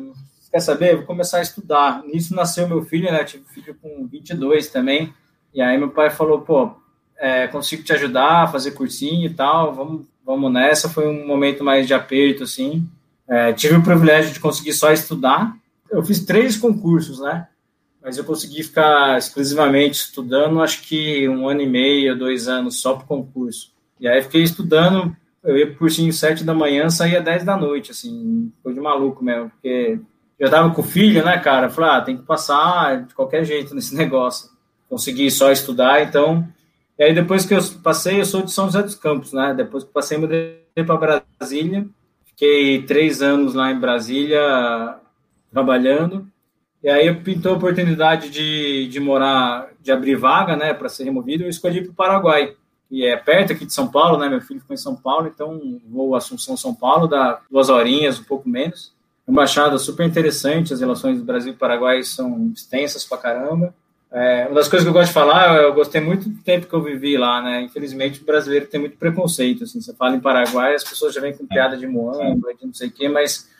[0.51, 0.97] quer saber?
[0.97, 2.03] Vou começar a estudar.
[2.05, 3.21] Nisso nasceu meu filho, né?
[3.21, 5.13] Eu tive filho com 22 também.
[5.53, 6.75] E aí meu pai falou, pô,
[7.25, 10.91] é, consigo te ajudar a fazer cursinho e tal, vamos, vamos nessa.
[10.91, 12.87] Foi um momento mais de aperto, assim.
[13.27, 15.57] É, tive o privilégio de conseguir só estudar.
[15.91, 17.49] Eu fiz três concursos, né?
[18.03, 22.93] Mas eu consegui ficar exclusivamente estudando, acho que um ano e meio, dois anos só
[22.93, 23.73] para concurso.
[23.99, 27.91] E aí fiquei estudando, eu ia pro cursinho sete da manhã, saía dez da noite,
[27.91, 29.99] assim, foi de maluco mesmo, porque
[30.39, 31.71] eu tava com o filho, né, cara?
[31.71, 34.51] falei, ah, tem que passar de qualquer jeito nesse negócio.
[34.91, 36.47] Consegui só estudar, então.
[36.99, 39.53] E aí, depois que eu passei, eu sou de São José dos Campos, né?
[39.55, 41.87] Depois que passei, mudei para Brasília.
[42.25, 44.97] Fiquei três anos lá em Brasília
[45.51, 46.27] trabalhando.
[46.83, 51.45] E aí pintou a oportunidade de, de morar, de abrir vaga, né, para ser removido.
[51.45, 52.55] Eu escolhi para o Paraguai,
[52.91, 54.29] que é perto aqui de São Paulo, né?
[54.29, 58.25] Meu filho ficou em São Paulo, então vou Assunção, São Paulo, dá duas horinhas, um
[58.25, 58.93] pouco menos.
[59.27, 63.75] Embaixada super interessante, as relações do Brasil e Paraguai são extensas pra caramba.
[64.15, 66.73] É, uma das coisas que eu gosto de falar, eu gostei muito do tempo que
[66.73, 67.63] eu vivi lá, né?
[67.63, 69.81] Infelizmente, o brasileiro tem muito preconceito, assim.
[69.81, 72.89] Você fala em Paraguai, as pessoas já vêm com piada de Moamba, de não sei
[72.89, 73.51] o quê, mas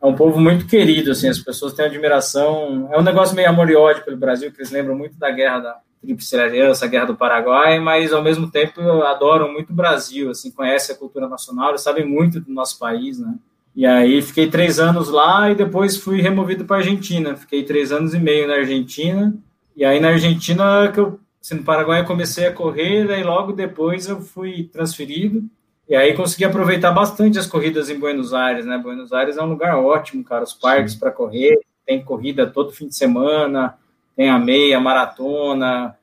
[0.00, 1.28] é um povo muito querido, assim.
[1.28, 2.88] As pessoas têm admiração.
[2.92, 5.58] É um negócio meio amor e ódio pelo Brasil, que eles lembram muito da guerra
[5.58, 10.30] da Tríplice Aliança, a guerra do Paraguai, mas ao mesmo tempo adoram muito o Brasil,
[10.30, 13.34] assim, conhecem a cultura nacional, sabem muito do nosso país, né?
[13.74, 17.36] E aí fiquei três anos lá e depois fui removido para a Argentina.
[17.36, 19.34] Fiquei três anos e meio na Argentina.
[19.76, 23.52] E aí na Argentina, que eu, assim, no Paraguai, eu comecei a correr, e logo
[23.52, 25.42] depois eu fui transferido.
[25.88, 28.78] E aí consegui aproveitar bastante as corridas em Buenos Aires, né?
[28.78, 30.44] Buenos Aires é um lugar ótimo, cara.
[30.44, 33.76] Os parques para correr, tem corrida todo fim de semana,
[34.16, 35.96] tem a meia, a maratona.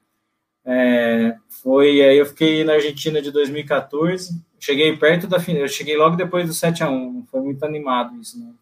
[0.64, 5.98] É, foi aí eu fiquei na Argentina de 2014 cheguei perto da final, eu cheguei
[5.98, 8.54] logo depois do 7 a 1 foi muito animado isso, né?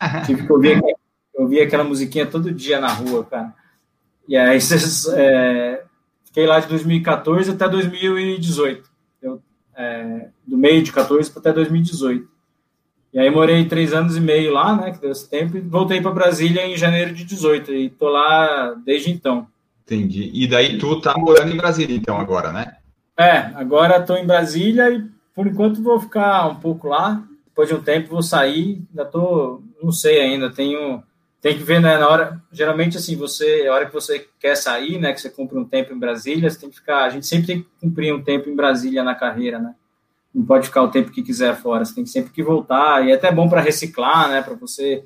[0.24, 0.80] Tive que ouvir,
[1.34, 3.52] ouvir aquela musiquinha todo dia na rua, cara.
[4.30, 4.58] E aí,
[5.16, 5.82] é,
[6.24, 8.88] fiquei lá de 2014 até 2018.
[9.20, 9.42] Eu,
[9.76, 12.30] é, do meio de 14 até 2018.
[13.12, 16.00] E aí morei três anos e meio lá, né, que deu esse tempo, e voltei
[16.00, 19.48] para Brasília em janeiro de 18, e tô lá desde então.
[19.84, 20.30] Entendi.
[20.32, 22.76] E daí tu tá morando em Brasília, então, agora, né?
[23.18, 25.04] É, agora tô em Brasília e
[25.34, 27.22] por enquanto vou ficar um pouco lá.
[27.46, 28.80] Depois de um tempo vou sair.
[28.90, 30.48] Ainda tô, não sei ainda.
[30.48, 31.02] Tenho,
[31.40, 32.42] tem que ver né, na hora.
[32.52, 35.92] Geralmente assim, você, a hora que você quer sair, né, que você cumpre um tempo
[35.92, 37.04] em Brasília, você tem que ficar.
[37.04, 39.74] A gente sempre tem que cumprir um tempo em Brasília na carreira, né?
[40.34, 41.84] Não pode ficar o tempo que quiser fora.
[41.84, 43.06] Você tem sempre que voltar.
[43.06, 44.42] E é até bom para reciclar, né?
[44.42, 45.04] Para você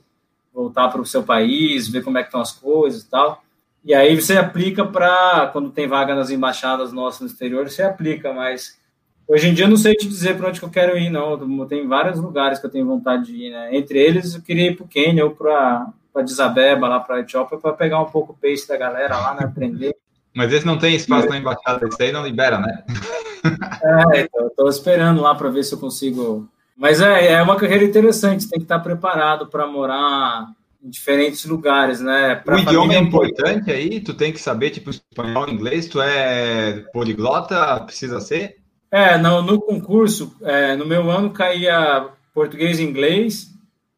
[0.53, 3.43] voltar para o seu país, ver como é que estão as coisas e tal.
[3.85, 8.33] E aí você aplica para quando tem vaga nas embaixadas nossas no exterior, você aplica,
[8.33, 8.79] mas
[9.27, 11.67] Hoje em dia eu não sei te dizer para onde que eu quero ir, não.
[11.67, 13.75] Tem vários lugares que eu tenho vontade de ir, né?
[13.75, 15.91] Entre eles, eu queria ir para o Quênia ou para
[16.23, 19.45] Desabeba, lá para Etiópia, para pegar um pouco o peixe da galera lá, né?
[19.45, 19.97] Aprender.
[20.35, 22.85] Mas esse não tem espaço na embaixada, isso aí não libera, né?
[24.13, 26.49] é, então, estou esperando lá para ver se eu consigo.
[26.77, 30.49] Mas é, é uma carreira interessante, tem que estar preparado para morar
[30.83, 32.35] em diferentes lugares, né?
[32.35, 36.85] Pra o idioma é importante aí, tu tem que saber, tipo, espanhol, inglês, tu é
[36.93, 38.57] poliglota, precisa ser?
[38.91, 43.49] É, no, no concurso, é, no meu ano caía português e inglês,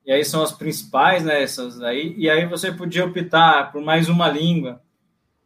[0.06, 4.08] e aí são as principais, né, essas aí, e aí você podia optar por mais
[4.08, 4.80] uma língua.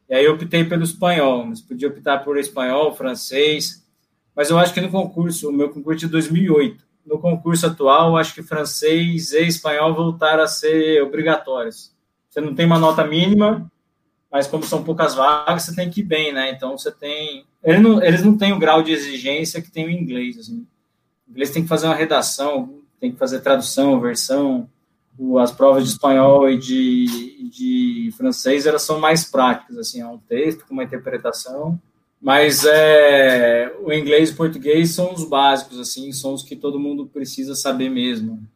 [0.08, 3.82] E aí eu optei pelo espanhol, mas podia optar por espanhol, francês,
[4.36, 8.16] mas eu acho que no concurso, o meu concurso de 2008, no concurso atual, eu
[8.16, 11.94] acho que francês e espanhol voltaram a ser obrigatórios.
[12.28, 13.70] Você não tem uma nota mínima,
[14.30, 16.50] mas como são poucas vagas, você tem que ir bem, né?
[16.50, 17.44] Então você tem.
[17.62, 20.38] Eles não, eles não têm o grau de exigência que tem o inglês.
[20.38, 20.66] Assim.
[21.26, 24.68] O inglês tem que fazer uma redação, tem que fazer tradução, versão.
[25.40, 30.18] As provas de espanhol e de, de francês elas são mais práticas, assim, é um
[30.18, 31.78] texto com uma interpretação.
[32.20, 36.78] Mas é, o inglês e o português são os básicos, assim, são os que todo
[36.78, 38.46] mundo precisa saber mesmo.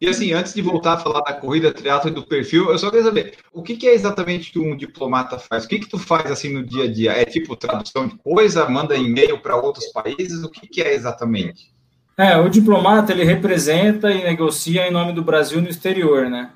[0.00, 2.90] E assim, antes de voltar a falar da corrida, triatlo e do perfil, eu só
[2.90, 5.64] queria saber, o que, é exatamente que um diplomata faz?
[5.64, 7.12] O que que tu faz assim no dia a dia?
[7.12, 10.42] É tipo tradução de coisa, manda e-mail para outros países?
[10.42, 11.73] O que é exatamente?
[12.16, 16.52] É, o diplomata, ele representa e negocia em nome do Brasil no exterior, né?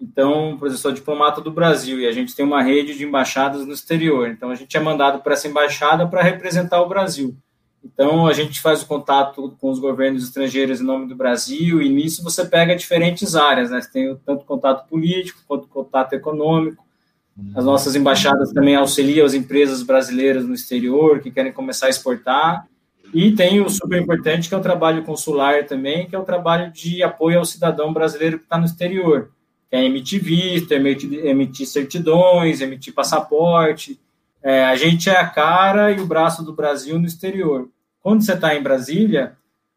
[0.00, 3.66] Então, por exemplo, sou diplomata do Brasil e a gente tem uma rede de embaixadas
[3.66, 4.28] no exterior.
[4.28, 7.36] Então, a gente é mandado para essa embaixada para representar o Brasil.
[7.82, 11.88] Então, a gente faz o contato com os governos estrangeiros em nome do Brasil, e
[11.88, 13.80] nisso você pega diferentes áreas, né?
[13.80, 16.84] Você tem tanto contato político quanto contato econômico.
[17.54, 22.66] As nossas embaixadas também auxiliam as empresas brasileiras no exterior que querem começar a exportar.
[23.12, 26.72] E tem o super importante, que é o trabalho consular também, que é o trabalho
[26.72, 29.30] de apoio ao cidadão brasileiro que está no exterior,
[29.70, 33.98] é emitir visto, emitir, emitir certidões, emitir passaporte,
[34.42, 37.68] é, a gente é a cara e o braço do Brasil no exterior.
[38.00, 39.36] Quando você está em Brasília,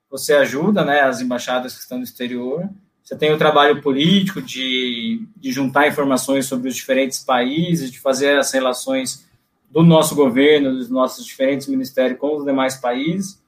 [0.09, 2.69] você ajuda né, as embaixadas que estão no exterior.
[3.03, 8.37] Você tem o trabalho político de, de juntar informações sobre os diferentes países, de fazer
[8.37, 9.27] as relações
[9.73, 13.41] do nosso governo, dos nossos diferentes ministérios com os demais países.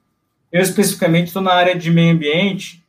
[0.50, 2.84] Eu, especificamente, estou na área de meio ambiente,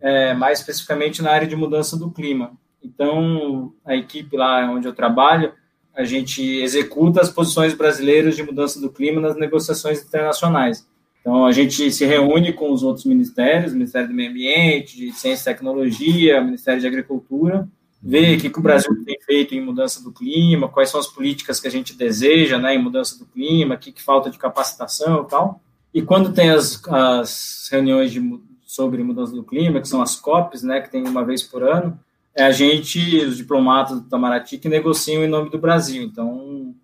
[0.00, 2.52] é, mais especificamente na área de mudança do clima.
[2.82, 5.52] Então, a equipe lá onde eu trabalho,
[5.94, 10.88] a gente executa as posições brasileiras de mudança do clima nas negociações internacionais.
[11.20, 15.50] Então, a gente se reúne com os outros ministérios, Ministério do Meio Ambiente, de Ciência
[15.50, 17.68] e Tecnologia, Ministério de Agricultura,
[18.02, 21.06] ver o que, que o Brasil tem feito em mudança do clima, quais são as
[21.06, 24.38] políticas que a gente deseja né, em mudança do clima, o que, que falta de
[24.38, 25.60] capacitação e tal.
[25.92, 30.62] E quando tem as, as reuniões de, sobre mudança do clima, que são as COPs,
[30.62, 31.98] né, que tem uma vez por ano,
[32.34, 36.02] é a gente, os diplomatas do Itamaraty, que negociam em nome do Brasil.
[36.02, 36.74] Então,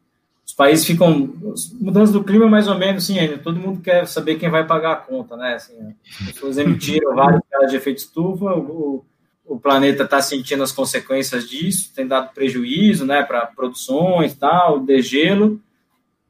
[0.45, 1.35] os países ficam.
[1.81, 3.17] Mudança do clima, mais ou menos, sim.
[3.43, 5.55] Todo mundo quer saber quem vai pagar a conta, né?
[5.55, 5.75] Assim,
[6.21, 9.05] as pessoas emitiram vários de efeito estufa, o,
[9.47, 15.61] o planeta está sentindo as consequências disso, tem dado prejuízo, né, para produções, tal, degelo,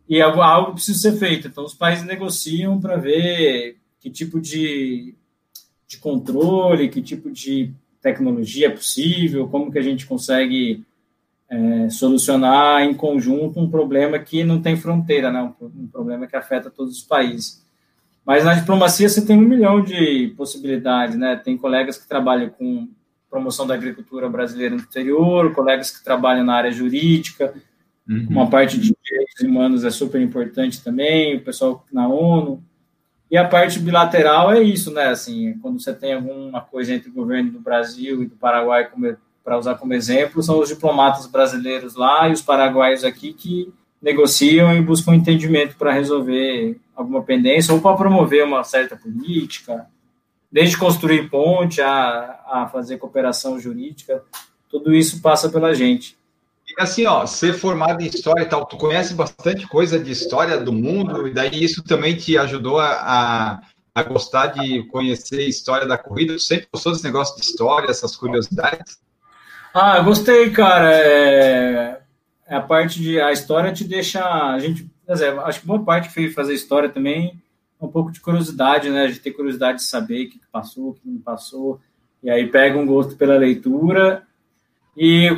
[0.09, 1.49] e algo, algo precisa ser feito.
[1.49, 5.15] Então, os países negociam para ver que tipo de,
[5.89, 10.85] de controle, que tipo de tecnologia é possível, como que a gente consegue
[11.49, 15.43] é, solucionar em conjunto um problema que não tem fronteira, né?
[15.43, 17.65] um, um problema que afeta todos os países.
[18.25, 21.37] Mas na diplomacia você tem um milhão de possibilidades, né?
[21.37, 22.89] Tem colegas que trabalham com
[23.31, 27.55] promoção da agricultura brasileira no exterior, colegas que trabalham na área jurídica,
[28.09, 28.27] uhum.
[28.31, 32.63] uma parte de direitos humanos é super importante também, o pessoal na ONU.
[33.31, 35.09] E a parte bilateral é isso, né?
[35.09, 38.89] Assim, quando você tem alguma coisa entre o governo do Brasil e do Paraguai,
[39.45, 44.77] para usar como exemplo, são os diplomatas brasileiros lá e os paraguaios aqui que negociam
[44.77, 49.87] e buscam entendimento para resolver alguma pendência ou para promover uma certa política,
[50.51, 54.23] desde construir ponte a, a fazer cooperação jurídica,
[54.69, 56.17] tudo isso passa pela gente
[56.79, 60.73] assim, ó, ser formado em história e tal, tu conhece bastante coisa de história do
[60.73, 63.63] mundo, e daí isso também te ajudou a,
[63.97, 66.35] a gostar de conhecer a história da corrida?
[66.35, 68.99] Tu sempre gostou desse negócio de história, essas curiosidades?
[69.73, 70.93] Ah, gostei, cara.
[70.95, 71.99] É,
[72.47, 73.19] é a parte de.
[73.19, 74.23] A história te deixa.
[74.23, 74.91] A gente.
[75.09, 77.41] Dizer, acho que boa parte que fez fazer história também
[77.81, 79.05] um pouco de curiosidade, né?
[79.05, 81.81] A gente tem curiosidade de saber o que passou, o que não passou.
[82.23, 84.23] E aí pega um gosto pela leitura.
[84.97, 85.29] E,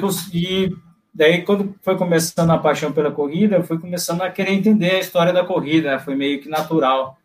[1.12, 5.00] daí, quando foi começando a paixão pela corrida, eu fui começando a querer entender a
[5.00, 5.98] história da corrida, né?
[5.98, 7.18] foi meio que natural.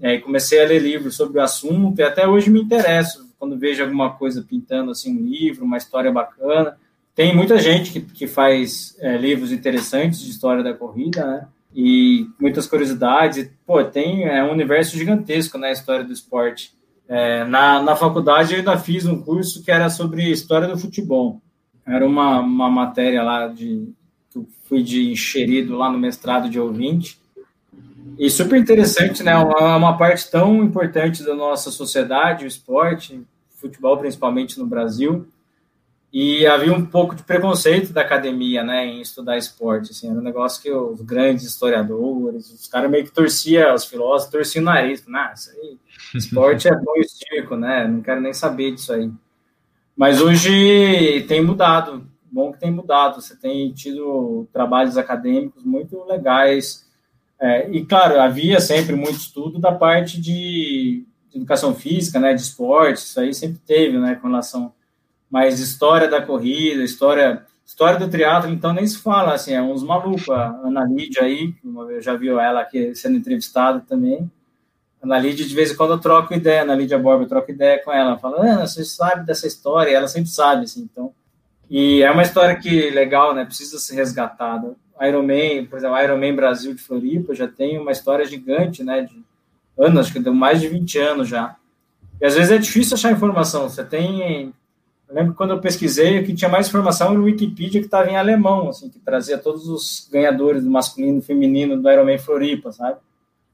[0.00, 3.58] E aí comecei a ler livros sobre o assunto e até hoje me interesso quando
[3.58, 6.76] vejo alguma coisa pintando assim um livro, uma história bacana.
[7.14, 11.48] Tem muita gente que, que faz é, livros interessantes de história da corrida, né?
[11.74, 13.50] E muitas curiosidades.
[13.66, 16.72] Pô, tem é um universo gigantesco na né, história do esporte.
[17.08, 21.40] É, na, na faculdade eu ainda fiz um curso que era sobre história do futebol.
[21.86, 23.88] Era uma, uma matéria lá de
[24.30, 27.18] que fui de enxerido lá no mestrado de ouvinte.
[28.18, 29.36] E super interessante, né?
[29.36, 35.26] Uma, uma parte tão importante da nossa sociedade, o esporte, futebol principalmente no Brasil.
[36.12, 40.22] E havia um pouco de preconceito da academia, né, em estudar esporte, assim, era um
[40.22, 45.04] negócio que os grandes historiadores, os caras meio que torciam, os filósofos torciam o nariz,
[45.14, 45.78] ah, isso aí,
[46.16, 49.10] esporte é bom e circo, né, não quero nem saber disso aí.
[49.94, 53.20] Mas hoje tem mudado, bom que tem mudado.
[53.20, 56.86] Você tem tido trabalhos acadêmicos muito legais.
[57.40, 62.42] É, e, claro, havia sempre muito estudo da parte de, de, educação física, né, de
[62.42, 64.72] esporte, isso aí sempre teve, né, com relação.
[65.30, 69.82] Mas história da corrida, história história do triatlo, então nem se fala, assim, é uns
[69.82, 70.28] malucos.
[70.30, 71.54] A Ana Lídia aí,
[71.90, 74.28] eu já viu ela aqui sendo entrevistada também.
[75.02, 77.80] Ana Lídia, de vez em quando eu troco ideia, Ana Lídia Borba, eu troco ideia
[77.84, 81.12] com ela, fala, Ana, você sabe dessa história, e ela sempre sabe, assim, então,
[81.70, 84.74] e é uma história que, legal, né, precisa ser resgatada.
[85.02, 89.02] Iron Man, por exemplo, Iron Man Brasil de Floripa já tem uma história gigante, né,
[89.02, 89.22] de
[89.78, 91.54] anos, acho que deu mais de 20 anos já.
[92.20, 94.52] E às vezes é difícil achar informação, você tem...
[95.08, 98.68] Eu lembro quando eu pesquisei, que tinha mais informação no Wikipedia que estava em alemão,
[98.68, 102.98] assim, que trazia todos os ganhadores do masculino e feminino do Iron Man Floripa, sabe?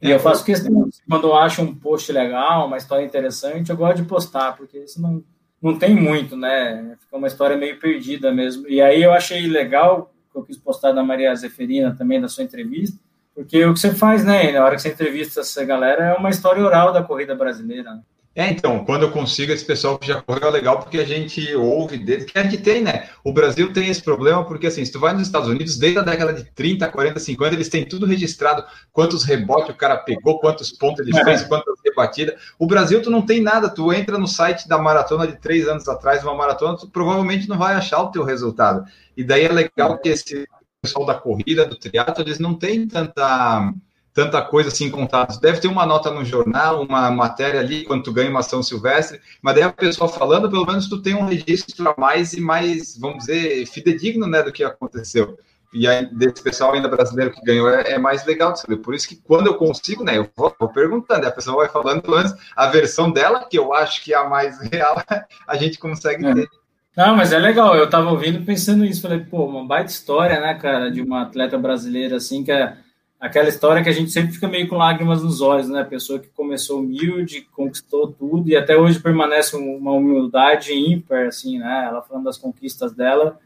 [0.02, 4.02] E eu faço questão, quando eu acho um post legal, uma história interessante, eu gosto
[4.02, 5.22] de postar, porque isso não,
[5.62, 6.96] não tem muito, né?
[7.00, 8.68] Fica uma história meio perdida mesmo.
[8.68, 12.44] E aí eu achei legal, que eu quis postar da Maria Zeferina também, da sua
[12.44, 12.98] entrevista,
[13.34, 16.30] porque o que você faz, né, na hora que você entrevista essa galera, é uma
[16.30, 17.98] história oral da corrida brasileira.
[18.36, 21.54] É, então, quando eu consigo esse pessoal que já correu é legal, porque a gente
[21.54, 23.08] ouve deles, que a gente tem, né?
[23.22, 26.02] O Brasil tem esse problema, porque assim, se tu vai nos Estados Unidos, desde a
[26.02, 30.72] década de 30, 40, 50, eles têm tudo registrado, quantos rebotes o cara pegou, quantos
[30.72, 31.44] pontos ele fez, é.
[31.44, 32.34] quantas rebatidas.
[32.58, 35.88] O Brasil, tu não tem nada, tu entra no site da maratona de três anos
[35.88, 38.84] atrás, uma maratona, tu provavelmente não vai achar o teu resultado.
[39.16, 40.44] E daí é legal que esse
[40.82, 43.72] pessoal da corrida, do triatlo, eles não têm tanta
[44.14, 45.36] tanta coisa assim contada.
[45.40, 49.20] Deve ter uma nota no jornal, uma matéria ali, quando tu ganha uma São Silvestre,
[49.42, 52.96] mas daí a pessoa falando, pelo menos tu tem um registro a mais e mais,
[52.96, 55.36] vamos dizer, fidedigno, né, do que aconteceu.
[55.72, 58.76] E aí, desse pessoal ainda brasileiro que ganhou, é, é, mais legal de saber.
[58.76, 62.14] Por isso que quando eu consigo, né, eu vou, vou perguntando, a pessoa vai falando
[62.14, 65.02] antes, a versão dela, que eu acho que é a mais real,
[65.48, 66.34] a gente consegue é.
[66.34, 66.48] ter.
[66.96, 70.54] Não, mas é legal, eu tava ouvindo pensando nisso, falei, pô, uma baita história, né,
[70.54, 72.76] cara, de uma atleta brasileira, assim, que é
[73.24, 75.82] aquela história que a gente sempre fica meio com lágrimas nos olhos, né?
[75.82, 81.86] Pessoa que começou humilde, conquistou tudo e até hoje permanece uma humildade ímpar, assim, né?
[81.88, 83.38] Ela falando das conquistas dela,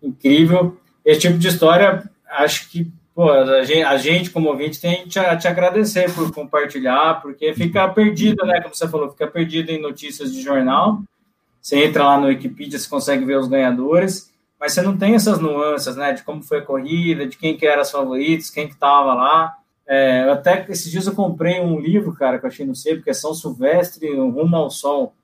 [0.00, 0.76] incrível.
[1.04, 5.08] Esse tipo de história, acho que pô, a, gente, a gente, como ouvinte, tem que
[5.08, 8.60] te, te agradecer por compartilhar, porque fica perdido, né?
[8.60, 11.02] Como você falou, fica perdido em notícias de jornal.
[11.60, 15.38] Você entra lá no Wikipedia, você consegue ver os ganhadores mas você não tem essas
[15.38, 18.74] nuances, né, de como foi a corrida, de quem que eram os favoritos, quem que
[18.74, 19.54] estava lá.
[19.86, 23.10] É, até esses dias eu comprei um livro, cara, que eu achei no sei, porque
[23.10, 25.14] é São Silvestre, Rumo ao Sol.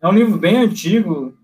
[0.00, 1.34] É um livro bem antigo,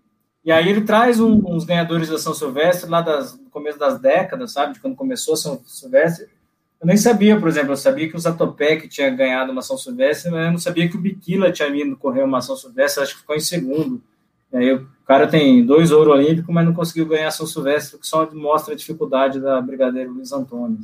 [0.45, 4.53] e aí ele traz um, uns ganhadores da São Silvestre lá das, começo das décadas,
[4.53, 6.29] sabe, de quando começou a São Silvestre.
[6.79, 10.31] Eu nem sabia, por exemplo, eu sabia que o Zatopek tinha ganhado uma São Silvestre,
[10.31, 13.21] mas eu não sabia que o Biquila tinha vindo correr uma São Silvestre, acho que
[13.21, 14.03] ficou em segundo.
[14.53, 14.69] E aí
[15.07, 18.75] o cara tem dois ouro olímpicos, mas não conseguiu ganhar São Silvestre, que só mostra
[18.75, 20.79] a dificuldade da Brigadeiro Luiz Antônio.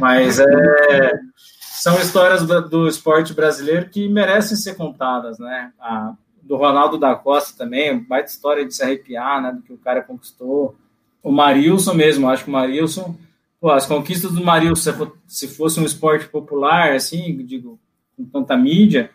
[0.00, 1.20] Mas é,
[1.60, 5.70] são histórias do esporte brasileiro que merecem ser contadas, né?
[5.78, 9.52] A, do Ronaldo da Costa também, baita história de se arrepiar, né?
[9.52, 10.74] Do que o cara conquistou.
[11.22, 13.16] O Marilson mesmo, acho que o Marilson,
[13.60, 17.78] pô, as conquistas do Marilson, se fosse um esporte popular, assim, digo,
[18.16, 19.08] com tanta mídia,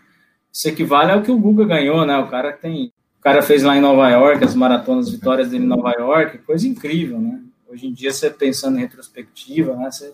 [0.49, 2.17] isso equivale ao que o Guga ganhou, né?
[2.17, 5.67] O cara tem o cara fez lá em Nova York, as maratonas, vitórias dele em
[5.67, 7.39] Nova York, coisa incrível, né?
[7.69, 9.91] Hoje em dia, você pensando em retrospectiva, né?
[9.91, 10.11] Você,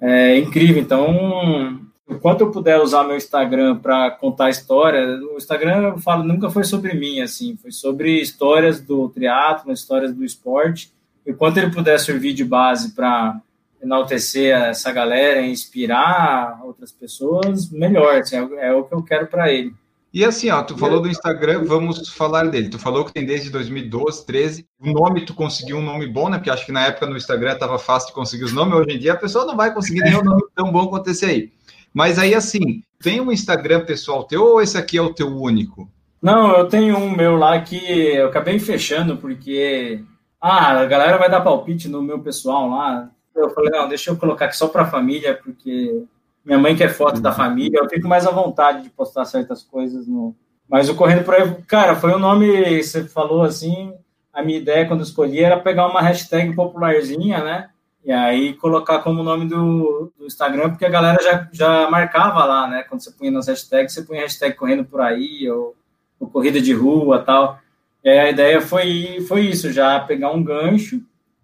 [0.00, 0.82] é incrível.
[0.82, 1.80] Então,
[2.10, 6.64] enquanto eu puder usar meu Instagram para contar história, o Instagram, eu falo, nunca foi
[6.64, 10.92] sobre mim, assim, foi sobre histórias do triatlo, histórias do esporte.
[11.24, 13.40] E quanto ele puder servir de base para
[13.80, 18.16] enaltecer essa galera, inspirar outras pessoas, melhor.
[18.16, 19.72] Assim, é, é o que eu quero para ele.
[20.12, 22.68] E assim, ó, tu falou do Instagram, vamos falar dele.
[22.68, 24.66] Tu falou que tem desde 2012, 13.
[24.78, 26.36] O nome, tu conseguiu um nome bom, né?
[26.36, 28.74] Porque acho que na época no Instagram tava fácil de conseguir os nomes.
[28.74, 31.50] Hoje em dia a pessoa não vai conseguir nenhum nome tão bom quanto esse aí.
[31.94, 35.90] Mas aí, assim, tem um Instagram pessoal teu ou esse aqui é o teu único?
[36.20, 40.04] Não, eu tenho um meu lá que eu acabei fechando porque.
[40.38, 43.10] Ah, a galera vai dar palpite no meu pessoal lá.
[43.34, 46.04] Eu falei, não, deixa eu colocar aqui só para a família, porque
[46.44, 50.06] minha mãe quer foto da família, eu fico mais à vontade de postar certas coisas
[50.06, 50.34] no.
[50.68, 53.92] Mas o Correndo por aí, cara, foi o um nome, você falou assim,
[54.32, 57.68] a minha ideia quando escolhi era pegar uma hashtag popularzinha, né?
[58.04, 62.66] E aí colocar como nome do, do Instagram, porque a galera já, já marcava lá,
[62.66, 62.82] né?
[62.82, 65.76] Quando você punha nas hashtags, você punha hashtag correndo por aí, ou,
[66.18, 67.60] ou corrida de rua tal.
[68.02, 71.00] E aí a ideia foi, foi isso, já pegar um gancho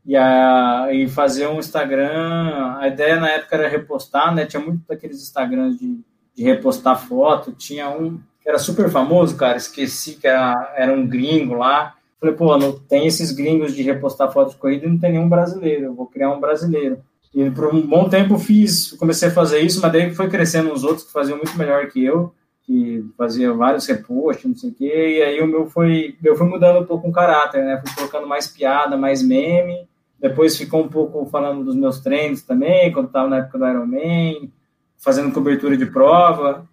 [0.08, 2.78] e, a, e fazer um Instagram.
[2.78, 4.46] A ideia na época era repostar, né?
[4.46, 6.00] Tinha muito daqueles Instagrams de,
[6.34, 7.52] de repostar foto.
[7.52, 9.58] Tinha um que era super famoso, cara.
[9.58, 11.94] Esqueci que era, era um gringo lá.
[12.18, 15.28] Falei, pô, não tem esses gringos de repostar foto de corrida e não tem nenhum
[15.28, 15.84] brasileiro.
[15.84, 17.02] Eu vou criar um brasileiro.
[17.34, 20.84] E por um bom tempo fiz, comecei a fazer isso, mas daí foi crescendo uns
[20.84, 22.32] outros que faziam muito melhor que eu,
[22.62, 26.48] que fazia vários reposts, não sei o quê, e aí o meu foi, eu fui
[26.48, 27.82] mudando um pouco o caráter, né?
[27.84, 29.87] Fui colocando mais piada, mais meme,
[30.20, 34.52] depois ficou um pouco falando dos meus treinos também, quando estava na época do Ironman,
[34.98, 36.68] fazendo cobertura de prova.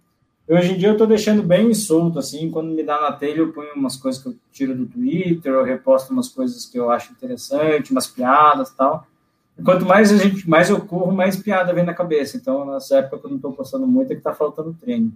[0.48, 3.52] Hoje em dia eu estou deixando bem solto, assim, quando me dá na telha eu
[3.52, 7.12] ponho umas coisas que eu tiro do Twitter, eu reposto umas coisas que eu acho
[7.12, 9.06] interessante, umas piadas tal.
[9.58, 12.36] E quanto mais a gente, mais eu corro, mais piada vem na cabeça.
[12.36, 15.12] Então, nessa época que eu não estou postando muito, é que está faltando treino.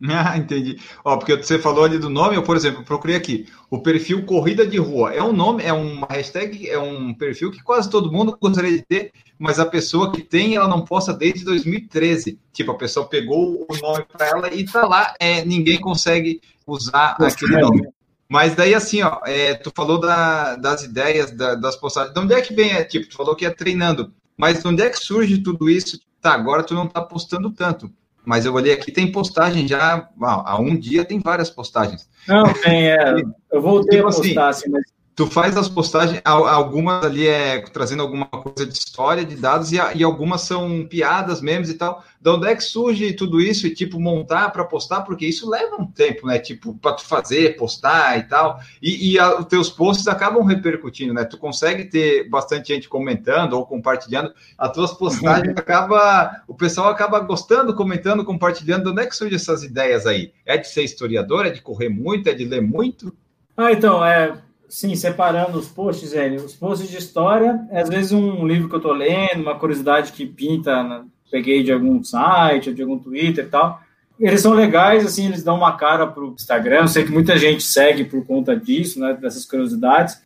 [0.10, 0.78] Ah, entendi.
[1.04, 3.46] Ó, porque você falou ali do nome, eu, por exemplo, procurei aqui.
[3.70, 5.12] O perfil Corrida de Rua.
[5.12, 8.82] É um nome, é uma hashtag, é um perfil que quase todo mundo gostaria de
[8.82, 12.38] ter, mas a pessoa que tem, ela não posta desde 2013.
[12.52, 17.16] Tipo, a pessoa pegou o nome para ela e tá lá, é, ninguém consegue usar
[17.20, 17.88] aquele nome.
[18.28, 22.14] Mas daí, assim, ó, é, tu falou da, das ideias, da, das postagens.
[22.14, 22.72] De onde é que vem?
[22.72, 24.12] É, tipo, tu falou que é treinando.
[24.36, 26.00] Mas de onde é que surge tudo isso?
[26.20, 27.92] Tá, agora tu não tá postando tanto
[28.24, 32.08] mas eu olhei aqui, tem postagem já, há um dia tem várias postagens.
[32.26, 33.14] Não, tem, é,
[33.52, 37.60] eu voltei tipo a postar, assim, assim, mas tu faz as postagens, algumas ali é
[37.60, 42.04] trazendo alguma coisa de história, de dados, e, e algumas são piadas, memes e tal.
[42.20, 45.02] De onde é que surge tudo isso e, tipo, montar para postar?
[45.02, 46.38] Porque isso leva um tempo, né?
[46.38, 48.58] Tipo, para tu fazer, postar e tal.
[48.82, 51.24] E, e a, os teus posts acabam repercutindo, né?
[51.24, 54.32] Tu consegue ter bastante gente comentando ou compartilhando.
[54.58, 55.54] As tuas postagens uhum.
[55.56, 58.84] acaba, o pessoal acaba gostando, comentando, compartilhando.
[58.84, 60.32] De onde é que surgem essas ideias aí?
[60.44, 61.46] É de ser historiador?
[61.46, 62.28] É de correr muito?
[62.28, 63.14] É de ler muito?
[63.56, 66.44] Ah, então, é Sim, separando os posts, velho.
[66.44, 70.26] Os posts de história, às vezes um livro que eu tô lendo, uma curiosidade que
[70.26, 71.04] pinta, né?
[71.30, 73.80] peguei de algum site, ou de algum Twitter e tal.
[74.20, 76.82] Eles são legais, assim, eles dão uma cara pro Instagram.
[76.82, 79.12] Eu sei que muita gente segue por conta disso, né?
[79.14, 80.22] Dessas curiosidades.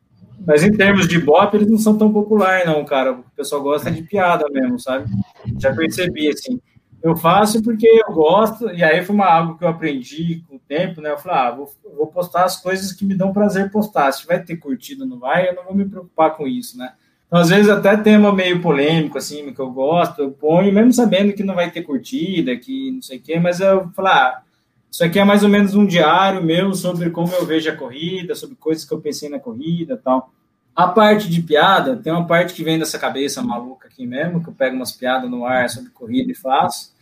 [0.46, 3.12] Mas em termos de bop, eles não são tão populares, não, cara.
[3.12, 5.10] O pessoal gosta de piada mesmo, sabe?
[5.58, 6.60] Já percebi, assim.
[7.02, 10.60] Eu faço porque eu gosto, e aí foi uma, algo que eu aprendi com o
[10.60, 11.12] tempo, né?
[11.12, 14.10] Eu falei, ah, vou, vou postar as coisas que me dão prazer postar.
[14.12, 16.92] Se vai ter curtido ou não vai, eu não vou me preocupar com isso, né?
[17.28, 21.34] Então, às vezes, até tema meio polêmico, assim, que eu gosto, eu ponho, mesmo sabendo
[21.34, 24.42] que não vai ter curtida, que não sei o quê, mas eu falo, ah,
[24.90, 28.34] isso aqui é mais ou menos um diário meu sobre como eu vejo a corrida,
[28.34, 30.32] sobre coisas que eu pensei na corrida tal.
[30.78, 34.48] A parte de piada, tem uma parte que vem dessa cabeça maluca aqui mesmo, que
[34.48, 36.94] eu pego umas piadas no ar sobre corrida e faço.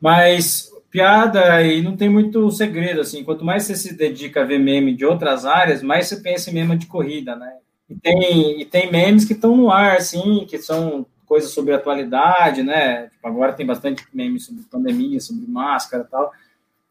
[0.00, 3.22] Mas piada e não tem muito segredo, assim.
[3.22, 6.54] Quanto mais você se dedica a ver meme de outras áreas, mais você pensa em
[6.54, 7.58] meme de corrida, né?
[7.90, 12.62] E tem, e tem memes que estão no ar, assim, que são coisas sobre atualidade,
[12.62, 13.08] né?
[13.08, 16.32] Tipo, agora tem bastante meme sobre pandemia, sobre máscara e tal.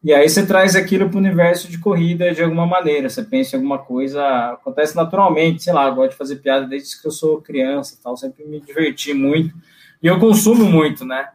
[0.02, 3.08] E aí você traz aquilo para o universo de corrida de alguma maneira.
[3.08, 7.00] Você pensa em alguma coisa, acontece naturalmente, sei lá, eu gosto de fazer piada desde
[7.00, 9.54] que eu sou criança, tal, sempre me diverti muito.
[10.02, 11.28] E eu consumo muito, né?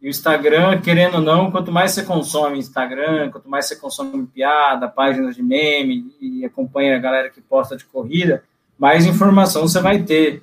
[0.00, 4.26] E o Instagram, querendo ou não, quanto mais você consome Instagram, quanto mais você consome
[4.26, 8.42] piada, páginas de meme e acompanha a galera que posta de corrida,
[8.78, 10.42] mais informação você vai ter.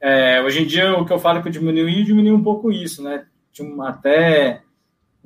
[0.00, 3.02] É, hoje em dia, o que eu falo que eu diminui, diminui um pouco isso,
[3.02, 3.24] né?
[3.86, 4.62] Até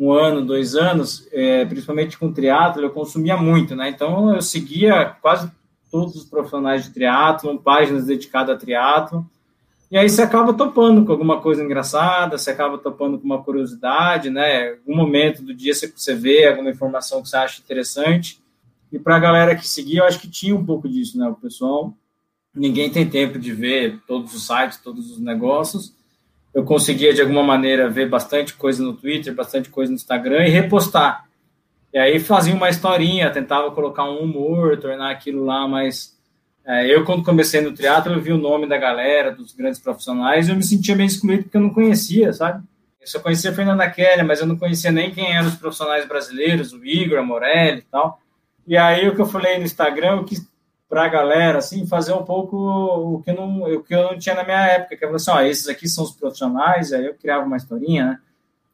[0.02, 3.88] um ano, dois anos, é, principalmente com triatlo, eu consumia muito, né?
[3.88, 5.48] Então eu seguia quase
[5.92, 9.24] todos os profissionais de triatlo, páginas dedicadas a triatlo,
[9.88, 14.28] e aí você acaba topando com alguma coisa engraçada, você acaba topando com uma curiosidade,
[14.28, 14.70] né?
[14.70, 18.42] Algum momento do dia você vê alguma informação que você acha interessante.
[18.90, 21.28] E para a galera que seguia, eu acho que tinha um pouco disso, né?
[21.28, 21.94] O pessoal,
[22.54, 25.94] ninguém tem tempo de ver todos os sites, todos os negócios
[26.54, 30.50] eu conseguia de alguma maneira ver bastante coisa no Twitter, bastante coisa no Instagram e
[30.50, 31.26] repostar.
[31.92, 36.16] E aí fazia uma historinha, tentava colocar um humor, tornar aquilo lá mais.
[36.64, 40.48] É, eu, quando comecei no teatro, eu vi o nome da galera, dos grandes profissionais,
[40.48, 42.62] e eu me sentia meio excluído porque eu não conhecia, sabe?
[43.00, 46.72] Eu só conhecia Fernanda Kelly, mas eu não conhecia nem quem eram os profissionais brasileiros,
[46.72, 48.20] o Igor, a Morelli e tal.
[48.66, 50.46] E aí o que eu falei no Instagram, eu quis
[50.92, 54.34] para a galera, assim, fazer um pouco o que, não, o que eu não tinha
[54.34, 57.46] na minha época, que é assim, ó, esses aqui são os profissionais, aí eu criava
[57.46, 58.20] uma historinha, né?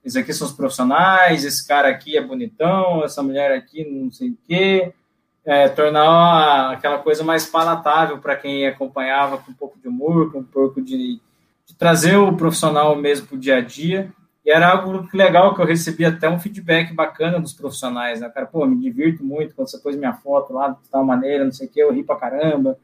[0.04, 4.30] Esses aqui são os profissionais, esse cara aqui é bonitão, essa mulher aqui não sei
[4.30, 4.92] o quê,
[5.44, 10.40] é, tornar aquela coisa mais palatável para quem acompanhava com um pouco de humor, com
[10.40, 11.20] um pouco de,
[11.66, 14.12] de trazer o profissional mesmo para o dia a dia,
[14.48, 18.30] e era algo legal que eu recebi até um feedback bacana dos profissionais, né?
[18.30, 21.52] Cara, pô, me divirto muito quando você pôs minha foto lá de tal maneira, não
[21.52, 22.78] sei o que, eu ri pra caramba.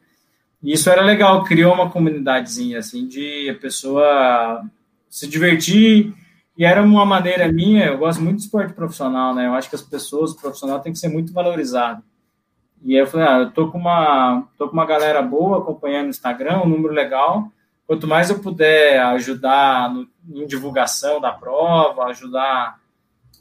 [0.62, 4.62] E isso era legal, criou uma comunidadezinha, assim, de a pessoa
[5.08, 6.12] se divertir.
[6.54, 9.46] E era uma maneira minha, eu gosto muito de esporte profissional, né?
[9.46, 12.02] Eu acho que as pessoas, o profissional tem que ser muito valorizado.
[12.82, 16.04] E aí eu falei, ah, eu tô com uma, tô com uma galera boa acompanhando
[16.04, 17.50] no Instagram, um número legal.
[17.86, 22.78] Quanto mais eu puder ajudar no, em divulgação da prova, ajudar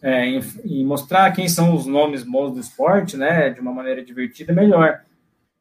[0.02, 4.04] é, em, em, mostrar quem são os nomes bons do esporte, né, de uma maneira
[4.04, 5.02] divertida, melhor.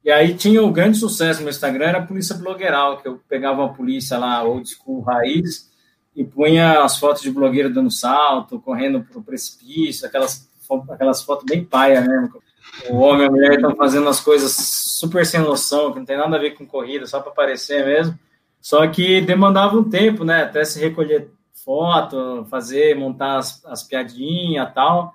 [0.04, 3.62] E aí tinha o grande sucesso no Instagram, era a polícia blogueiral, que eu pegava
[3.62, 5.70] uma polícia lá, old school, raiz,
[6.14, 10.50] e punha as fotos de blogueiro dando salto, correndo pro precipício, aquelas,
[10.90, 12.42] aquelas fotos bem paia mesmo.
[12.90, 16.16] O homem e a mulher estão fazendo as coisas super sem noção, que não tem
[16.16, 18.18] nada a ver com corrida, só para aparecer mesmo.
[18.62, 20.44] Só que demandava um tempo, né?
[20.44, 25.12] Até se recolher foto, fazer, montar as, as piadinhas tal.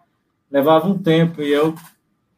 [0.51, 1.73] Levava um tempo e eu,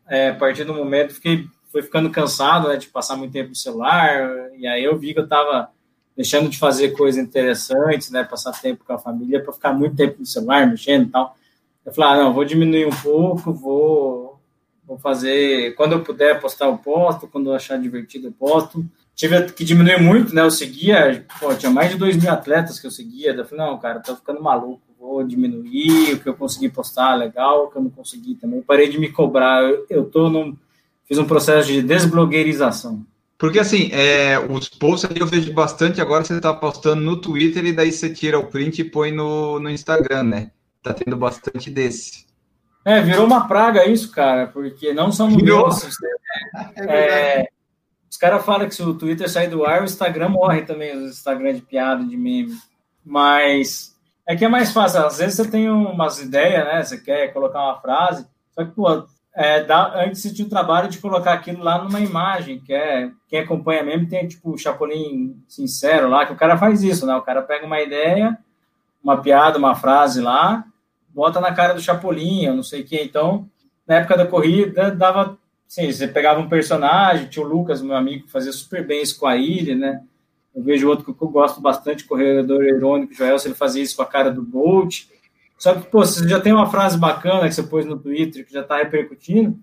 [0.08, 3.56] é, a partir do momento, fiquei foi ficando cansado né, de passar muito tempo no
[3.56, 4.52] celular.
[4.56, 5.70] E aí eu vi que eu estava
[6.16, 8.24] deixando de fazer coisas interessantes, né?
[8.24, 11.36] Passar tempo com a família para ficar muito tempo no celular, mexendo e tal.
[11.86, 14.40] Eu falei, ah, não, vou diminuir um pouco, vou,
[14.84, 15.76] vou fazer.
[15.76, 17.28] Quando eu puder postar, eu posto.
[17.28, 18.84] Quando eu achar divertido, eu posto
[19.20, 20.42] tive que diminuir muito, né?
[20.42, 23.34] Eu seguia, pô, tinha mais de 2 mil atletas que eu seguia.
[23.34, 27.66] Eu falei, não, cara, tô ficando maluco, vou diminuir o que eu consegui postar, legal,
[27.66, 28.62] o que eu não consegui também.
[28.62, 29.62] parei de me cobrar.
[29.62, 30.56] Eu, eu tô num.
[31.06, 33.06] Fiz um processo de desblogueirização.
[33.38, 37.66] Porque assim, é, os posts ali eu vejo bastante, agora você está postando no Twitter
[37.66, 40.52] e daí você tira o print e põe no, no Instagram, né?
[40.82, 42.26] Tá tendo bastante desse.
[42.86, 45.68] É, virou uma praga isso, cara, porque não só no Virou?
[45.68, 47.50] meu, é,
[48.10, 51.08] os caras falam que se o Twitter sair do ar, o Instagram morre também, o
[51.08, 52.58] Instagram de piada, de meme.
[53.06, 53.96] Mas
[54.28, 55.06] é que é mais fácil.
[55.06, 56.84] Às vezes você tem umas ideias, né?
[56.84, 60.90] Você quer colocar uma frase, só que, pô, é, dá, antes você tinha o trabalho
[60.90, 65.42] de colocar aquilo lá numa imagem, que é quem acompanha mesmo tem tipo o Chapolin
[65.48, 67.16] sincero lá, que o cara faz isso, né?
[67.16, 68.38] O cara pega uma ideia,
[69.04, 70.66] uma piada, uma frase lá,
[71.10, 72.88] bota na cara do Chapolin, eu não sei o.
[72.92, 73.48] Então,
[73.88, 75.38] na época da corrida, dava.
[75.70, 79.20] Sim, você pegava um personagem, tinha o Lucas, meu amigo, que fazia super bem isso
[79.20, 80.02] com a ilha, né?
[80.54, 84.02] Eu vejo outro que eu gosto bastante, corredor irônico, Joel, se ele fazia isso com
[84.02, 85.04] a cara do Bolt.
[85.60, 88.52] Só que, pô, você já tem uma frase bacana que você pôs no Twitter, que
[88.52, 89.60] já está repercutindo,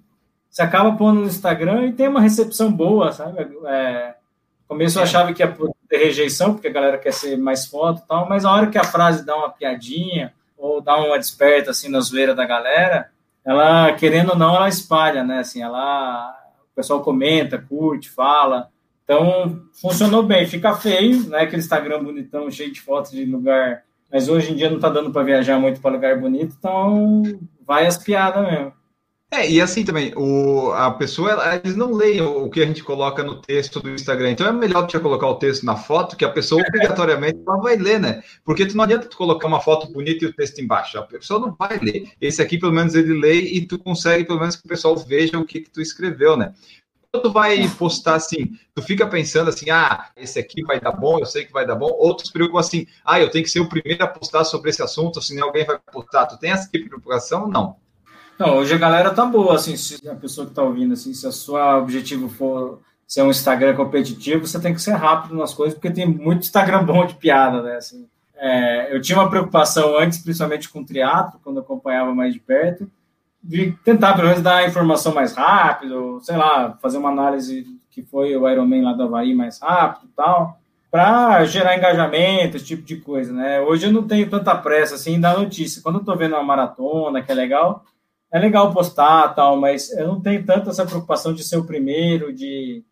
[0.48, 3.40] você acaba pondo no Instagram e tem uma recepção boa, sabe?
[3.66, 4.14] É,
[4.60, 5.56] no começo eu achava que ia
[5.88, 8.78] ter rejeição, porque a galera quer ser mais foto e tal, mas a hora que
[8.78, 13.10] a frase dá uma piadinha ou dá uma desperta, assim, na zoeira da galera,
[13.46, 15.38] ela, querendo ou não, ela espalha, né?
[15.38, 16.36] Assim, ela...
[16.72, 18.68] O pessoal comenta, curte, fala.
[19.04, 20.46] Então, funcionou bem.
[20.46, 21.42] Fica feio, né?
[21.42, 25.10] Aquele Instagram bonitão, cheio de fotos de lugar mas hoje em dia não tá dando
[25.10, 27.22] para viajar muito para lugar bonito, então
[27.66, 28.72] vai as piadas mesmo.
[29.28, 32.84] É, e assim também, o, a pessoa, ela, eles não leem o, que a gente
[32.84, 34.30] coloca no texto do Instagram.
[34.30, 37.76] Então é melhor tu colocar o texto na foto, que a pessoa obrigatoriamente ela vai
[37.76, 38.22] ler, né?
[38.44, 40.96] Porque tu não adianta tu colocar uma foto bonita e o texto embaixo.
[40.96, 42.08] A pessoa não vai ler.
[42.20, 45.38] Esse aqui, pelo menos, ele lê e tu consegue, pelo menos, que o pessoal veja
[45.38, 46.54] o que, que tu escreveu, né?
[47.12, 51.24] tu vai postar assim, tu fica pensando assim, ah, esse aqui vai dar bom, eu
[51.24, 54.04] sei que vai dar bom, outros preocupam assim, ah, eu tenho que ser o primeiro
[54.04, 56.26] a postar sobre esse assunto, senão alguém vai postar.
[56.26, 57.48] Tu tem essa tipo de preocupação?
[57.48, 57.76] Não.
[58.38, 61.26] Não, hoje a galera tá boa, assim, se a pessoa que tá ouvindo, assim, se
[61.26, 65.74] o seu objetivo for ser um Instagram competitivo, você tem que ser rápido nas coisas,
[65.74, 68.06] porque tem muito Instagram bom de piada, né, assim.
[68.36, 72.40] É, eu tinha uma preocupação antes, principalmente com o triatlo, quando eu acompanhava mais de
[72.40, 72.90] perto,
[73.42, 78.02] de tentar, pelo menos, dar a informação mais rápido, sei lá, fazer uma análise que
[78.02, 80.58] foi o Ironman lá do Havaí mais rápido e tal,
[80.90, 83.60] para gerar engajamento, esse tipo de coisa, né?
[83.60, 85.82] Hoje eu não tenho tanta pressa, assim, da notícia.
[85.82, 87.84] Quando eu tô vendo uma maratona, que é legal,
[88.36, 92.34] é legal postar tal, mas eu não tenho tanta essa preocupação de ser o primeiro,
[92.34, 92.84] de,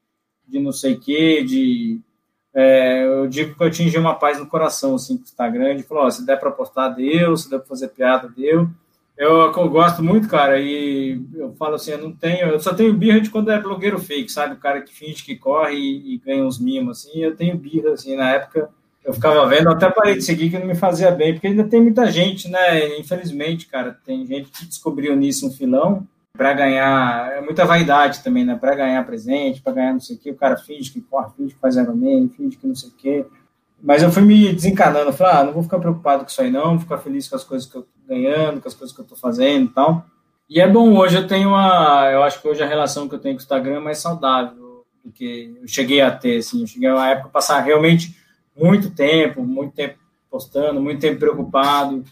[0.48, 2.00] de não sei o quê, de...
[2.56, 6.10] É, eu digo que eu atingi uma paz no coração, assim, que está grande, falou,
[6.10, 8.70] se der para postar, deu, se der para fazer piada, deu,
[9.18, 12.94] eu, eu, gosto muito, cara, e eu falo assim, eu não tenho, eu só tenho
[12.94, 14.54] birra de quando é blogueiro fake, sabe?
[14.54, 17.90] O cara que finge que corre e, e ganha uns mimos, assim, eu tenho birra,
[17.90, 18.70] assim, na época
[19.04, 21.82] eu ficava vendo, até parei de seguir que não me fazia bem, porque ainda tem
[21.82, 22.98] muita gente, né?
[22.98, 28.44] Infelizmente, cara, tem gente que descobriu nisso um filão para ganhar, é muita vaidade também,
[28.44, 28.56] né?
[28.56, 31.54] Para ganhar presente, para ganhar não sei o quê, o cara finge que corre, finge
[31.54, 33.26] que faz Ironman, finge que não sei o quê.
[33.80, 36.70] Mas eu fui me desencanando, falei, ah, não vou ficar preocupado com isso aí não,
[36.70, 39.06] vou ficar feliz com as coisas que eu tô ganhando, com as coisas que eu
[39.06, 40.06] tô fazendo e tal.
[40.48, 43.18] E é bom, hoje eu tenho uma, eu acho que hoje a relação que eu
[43.18, 46.66] tenho com o Instagram é mais saudável do que eu cheguei a ter, assim, eu
[46.66, 48.23] cheguei a uma época passar realmente
[48.56, 49.98] muito tempo, muito tempo
[50.30, 52.04] postando, muito tempo preocupado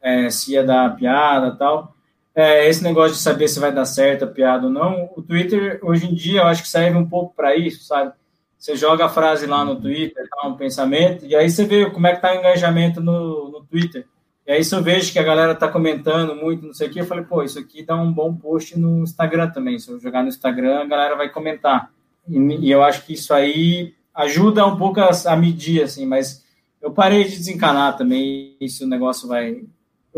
[0.00, 1.94] é, se ia dar piada tal.
[2.34, 5.78] É, esse negócio de saber se vai dar certo a piada ou não, o Twitter,
[5.82, 8.12] hoje em dia, eu acho que serve um pouco para isso, sabe?
[8.58, 12.06] Você joga a frase lá no Twitter, tá, um pensamento, e aí você vê como
[12.06, 14.06] é que tá o engajamento no, no Twitter.
[14.46, 17.00] E aí se eu vejo que a galera tá comentando muito, não sei o que,
[17.00, 19.78] eu falei, pô, isso aqui dá um bom post no Instagram também.
[19.78, 21.90] Se eu jogar no Instagram, a galera vai comentar.
[22.28, 26.44] E, e eu acho que isso aí ajuda um pouco a, a, medir, assim, mas
[26.80, 29.62] eu parei de desencanar também se o negócio vai...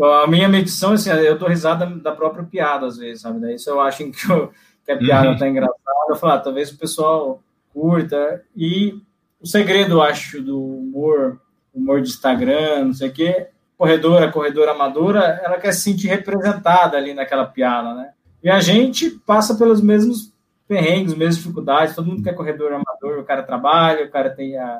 [0.01, 3.41] A minha medição, assim, eu dou risada da própria piada, às vezes, sabe?
[3.41, 4.51] Daí se eu acho que, eu,
[4.85, 5.37] que a piada uhum.
[5.37, 5.79] tá engraçada,
[6.09, 7.43] eu falo, ah, talvez o pessoal
[7.73, 8.41] curta.
[8.55, 8.95] E
[9.41, 11.41] o segredo, eu acho, do humor,
[11.73, 13.47] humor de Instagram, não sei o quê,
[13.77, 18.11] corredora, corredora amadora, ela quer se sentir representada ali naquela piada, né?
[18.41, 20.33] E a gente passa pelos mesmos
[20.69, 24.79] perrengues, mesmas dificuldades, todo mundo quer corredor amador, o cara trabalha, o cara tem a,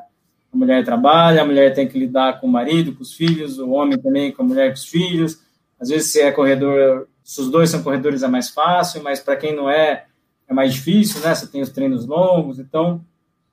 [0.52, 3.70] a mulher trabalha, a mulher tem que lidar com o marido, com os filhos, o
[3.70, 5.40] homem também com a mulher, com os filhos.
[5.80, 9.36] Às vezes, se é corredor, se os dois são corredores, é mais fácil, mas para
[9.36, 10.04] quem não é,
[10.48, 11.34] é mais difícil, né?
[11.34, 13.04] Você tem os treinos longos, então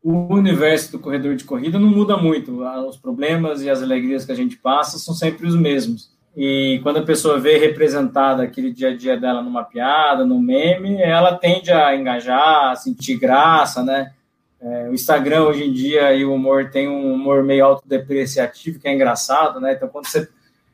[0.03, 2.63] o universo do corredor de corrida não muda muito.
[2.87, 6.15] Os problemas e as alegrias que a gente passa são sempre os mesmos.
[6.37, 11.01] E quando a pessoa vê representada aquele dia a dia dela numa piada, num meme,
[11.01, 14.13] ela tende a engajar, a sentir graça, né?
[14.61, 18.87] É, o Instagram hoje em dia e o humor tem um humor meio autodepreciativo, que
[18.87, 19.73] é engraçado, né?
[19.73, 20.29] Então, quando você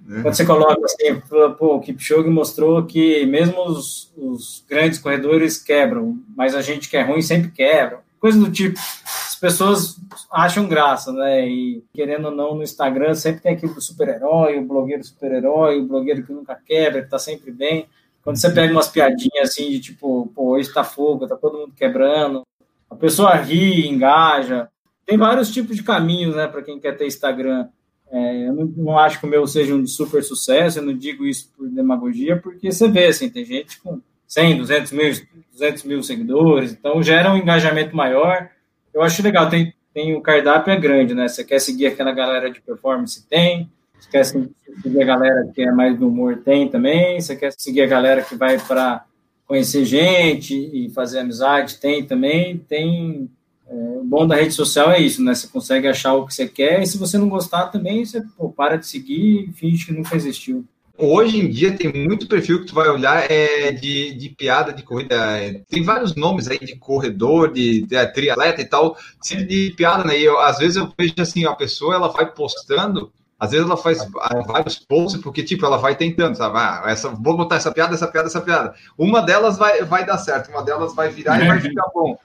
[0.10, 0.22] é.
[0.22, 1.22] Quando você coloca assim,
[1.58, 6.98] pô, o Kipchoge mostrou que mesmo os, os, grandes corredores quebram, mas a gente que
[6.98, 8.02] é ruim sempre quebra.
[8.20, 8.78] coisa do tipo.
[9.44, 10.00] As pessoas
[10.32, 11.46] acham graça, né?
[11.46, 15.86] E querendo ou não, no Instagram sempre tem aquele do super-herói, o blogueiro super-herói, o
[15.86, 17.86] blogueiro que nunca quebra, que tá sempre bem.
[18.24, 21.74] Quando você pega umas piadinhas assim de tipo, pô, hoje tá fogo, tá todo mundo
[21.76, 22.44] quebrando,
[22.90, 24.70] a pessoa ri, engaja.
[25.06, 27.68] Tem vários tipos de caminhos, né, para quem quer ter Instagram.
[28.10, 31.26] É, eu não, não, acho que o meu seja um super sucesso, eu não digo
[31.26, 35.14] isso por demagogia, porque você vê, assim, tem gente com 100, 200 mil,
[35.52, 38.53] 200 mil seguidores, então gera um engajamento maior.
[38.94, 41.28] Eu acho legal, tem, tem o cardápio é grande, né?
[41.28, 43.28] Você quer seguir aquela galera de performance?
[43.28, 43.70] Tem.
[44.00, 46.38] Você quer seguir a galera que é mais do humor?
[46.44, 47.20] Tem também.
[47.20, 49.06] Você quer seguir a galera que vai para
[49.46, 51.80] conhecer gente e fazer amizade?
[51.80, 52.58] Tem também.
[52.58, 53.30] Tem
[53.68, 55.34] é, o bom da rede social é isso, né?
[55.34, 58.50] Você consegue achar o que você quer e se você não gostar também, você pô,
[58.50, 60.66] para de seguir e finge que nunca existiu.
[60.96, 64.84] Hoje em dia tem muito perfil que tu vai olhar é de, de piada de
[64.84, 65.16] corrida.
[65.40, 70.20] É, tem vários nomes aí de corredor, de, de triatleta e tal, de piada, né?
[70.20, 73.76] E eu, às vezes eu vejo assim, a pessoa ela vai postando, às vezes ela
[73.76, 74.08] faz
[74.46, 76.58] vários posts, porque tipo, ela vai tentando, sabe?
[76.60, 78.76] Ah, essa, vou botar essa piada, essa piada, essa piada.
[78.96, 82.20] Uma delas vai, vai dar certo, uma delas vai virar e vai ficar bom.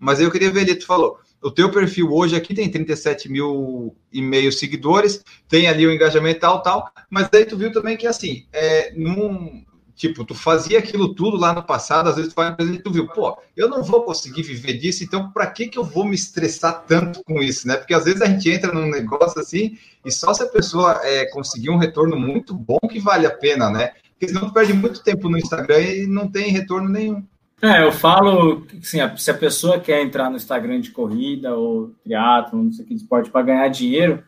[0.00, 3.94] Mas eu queria ver ali, tu falou, o teu perfil hoje aqui tem 37 mil
[4.12, 8.06] e meio seguidores, tem ali o engajamento tal, tal, mas daí tu viu também que
[8.06, 12.54] assim, é, num, tipo, tu fazia aquilo tudo lá no passado, às vezes tu vai
[12.58, 15.84] e tu viu, pô, eu não vou conseguir viver disso, então para que que eu
[15.84, 17.76] vou me estressar tanto com isso, né?
[17.76, 21.26] Porque às vezes a gente entra num negócio assim e só se a pessoa é,
[21.30, 23.92] conseguir um retorno muito bom que vale a pena, né?
[24.12, 27.24] Porque senão tu perde muito tempo no Instagram e não tem retorno nenhum.
[27.60, 31.88] É, eu falo que assim, se a pessoa quer entrar no Instagram de corrida ou
[32.04, 34.22] triatlo, não sei o que, esporte, para ganhar dinheiro,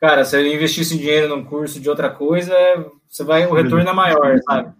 [0.00, 2.54] cara, se ele investisse dinheiro num curso de outra coisa,
[3.08, 4.72] você vai, o retorno é maior, sabe?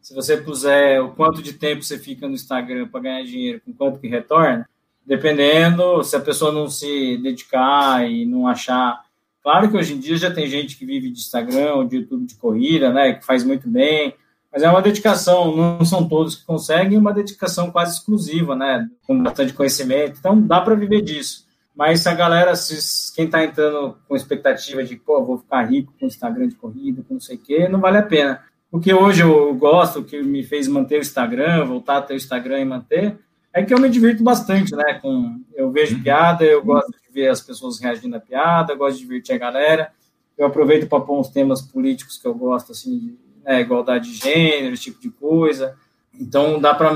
[0.00, 3.72] Se você puser o quanto de tempo você fica no Instagram para ganhar dinheiro, com
[3.72, 4.68] quanto que retorna,
[5.06, 9.02] dependendo, se a pessoa não se dedicar e não achar.
[9.42, 12.26] Claro que hoje em dia já tem gente que vive de Instagram ou de YouTube
[12.26, 13.14] de corrida, né?
[13.14, 14.14] Que faz muito bem
[14.58, 18.88] mas é uma dedicação, não são todos que conseguem, uma dedicação quase exclusiva, né?
[19.06, 20.18] Com bastante conhecimento.
[20.18, 21.46] Então dá para viver disso.
[21.76, 25.94] Mas se a galera, se, quem está entrando com expectativa de, pô, vou ficar rico
[25.96, 28.42] com Instagram de corrida, com não sei o quê, não vale a pena.
[28.72, 32.14] O que hoje eu gosto, o que me fez manter o Instagram, voltar a ter
[32.14, 33.16] o Instagram e manter,
[33.54, 34.94] é que eu me divirto bastante, né?
[35.00, 36.02] Com, eu vejo uhum.
[36.02, 39.38] piada, eu gosto de ver as pessoas reagindo à piada, eu gosto de divertir a
[39.38, 39.92] galera.
[40.36, 43.16] Eu aproveito para pôr uns temas políticos que eu gosto, assim,
[43.48, 45.74] né, igualdade de gênero, esse tipo de coisa.
[46.12, 46.92] Então, dá para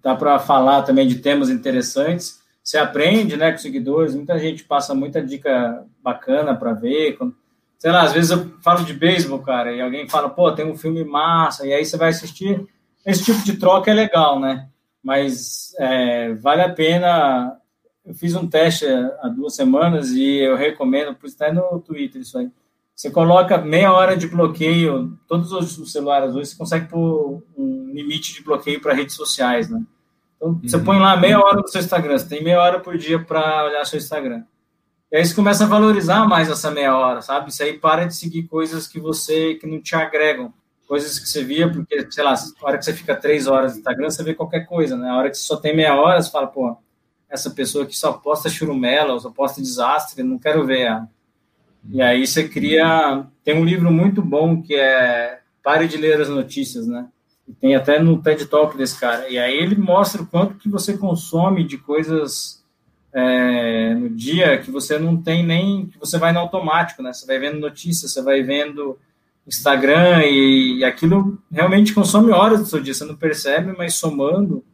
[0.00, 2.40] dá falar também de temas interessantes.
[2.62, 7.16] Você aprende né, com seguidores, muita gente passa muita dica bacana para ver.
[7.16, 7.34] Quando,
[7.76, 10.76] sei lá, às vezes eu falo de beisebol, cara, e alguém fala, pô, tem um
[10.76, 12.64] filme massa, e aí você vai assistir.
[13.04, 14.68] Esse tipo de troca é legal, né?
[15.02, 17.56] Mas é, vale a pena.
[18.04, 18.86] Eu fiz um teste
[19.20, 22.48] há duas semanas e eu recomendo, por estar no Twitter isso aí
[22.96, 28.32] você coloca meia hora de bloqueio, todos os celulares hoje você consegue pôr um limite
[28.32, 29.82] de bloqueio para redes sociais, né?
[30.36, 30.60] Então, uhum.
[30.62, 33.66] você põe lá meia hora no seu Instagram, você tem meia hora por dia para
[33.66, 34.44] olhar seu Instagram.
[35.12, 37.50] E aí você começa a valorizar mais essa meia hora, sabe?
[37.50, 40.52] Isso aí para de seguir coisas que você, que não te agregam.
[40.88, 43.78] Coisas que você via, porque, sei lá, a hora que você fica três horas no
[43.78, 45.10] Instagram, você vê qualquer coisa, né?
[45.10, 46.76] A hora que você só tem meia hora, você fala, pô,
[47.28, 51.08] essa pessoa que só posta churumela, só posta desastre, não quero ver ela.
[51.90, 53.24] E aí você cria.
[53.44, 57.06] Tem um livro muito bom que é Pare de Ler as Notícias, né?
[57.60, 59.28] Tem até no TED Talk desse cara.
[59.28, 62.64] E aí ele mostra o quanto que você consome de coisas
[63.12, 65.86] é, no dia que você não tem nem.
[65.86, 67.12] que você vai no automático, né?
[67.12, 68.98] Você vai vendo notícias, você vai vendo
[69.46, 72.92] Instagram e, e aquilo realmente consome horas do seu dia.
[72.92, 74.64] Você não percebe, mas somando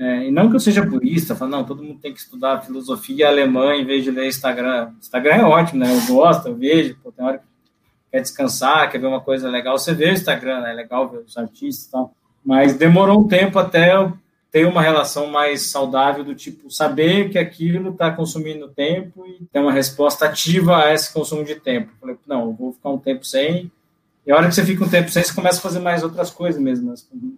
[0.00, 3.28] é, e não que eu seja purista, falando, não, todo mundo tem que estudar filosofia
[3.28, 4.92] alemã em vez de ler Instagram.
[4.98, 5.94] Instagram é ótimo, né?
[5.94, 7.44] Eu gosto, eu vejo, pô, tem hora que
[8.10, 10.70] quer descansar, quer ver uma coisa legal, você vê o Instagram, né?
[10.70, 12.14] É legal ver os artistas e tal.
[12.42, 14.14] Mas demorou um tempo até eu
[14.50, 19.60] ter uma relação mais saudável do tipo saber que aquilo está consumindo tempo e ter
[19.60, 21.92] uma resposta ativa a esse consumo de tempo.
[22.00, 23.70] falei, não, eu vou ficar um tempo sem
[24.26, 26.30] e a hora que você fica um tempo sem, você começa a fazer mais outras
[26.30, 26.90] coisas mesmo.
[26.90, 26.96] Né?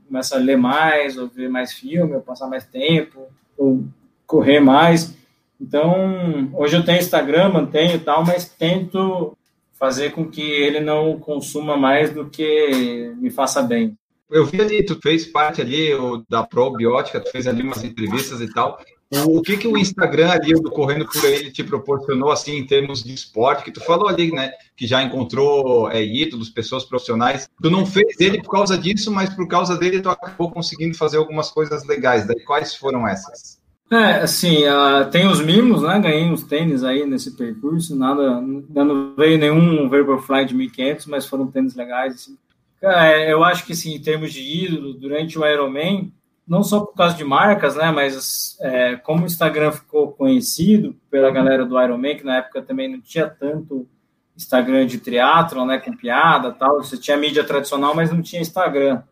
[0.09, 3.21] Começa a ler mais, ou ver mais filme, ou passar mais tempo,
[3.57, 3.85] ou
[4.27, 5.15] correr mais.
[5.61, 9.37] Então, hoje eu tenho Instagram, mantenho e tal, mas tento
[9.79, 13.97] fazer com que ele não consuma mais do que me faça bem.
[14.31, 15.91] Eu vi ali, tu fez parte ali
[16.29, 18.81] da probiótica, tu fez ali umas entrevistas e tal.
[19.27, 23.05] O que, que o Instagram ali, do Correndo por Ele, te proporcionou, assim, em termos
[23.05, 27.47] de esporte, que tu falou ali, né, que já encontrou é, ídolos, pessoas profissionais.
[27.63, 31.19] Tu não fez ele por causa disso, mas por causa dele tu acabou conseguindo fazer
[31.19, 32.27] algumas coisas legais.
[32.27, 33.61] Daí, quais foram essas?
[33.91, 36.01] É, assim, uh, tem os mimos, né?
[36.01, 41.49] Ganhei uns tênis aí nesse percurso, nada, não veio nenhum Vaporfly de 1500, mas foram
[41.49, 42.15] tênis legais.
[42.15, 42.39] Assim.
[42.81, 46.11] É, eu acho que, assim, em termos de ídolo, durante o Ironman,
[46.47, 47.91] não só por causa de marcas, né?
[47.91, 52.91] Mas é, como o Instagram ficou conhecido pela galera do Ironman, que na época também
[52.91, 53.89] não tinha tanto
[54.37, 55.79] Instagram de triatlon, né?
[55.79, 56.83] Com piada tal.
[56.83, 59.03] Você tinha mídia tradicional, mas não tinha Instagram.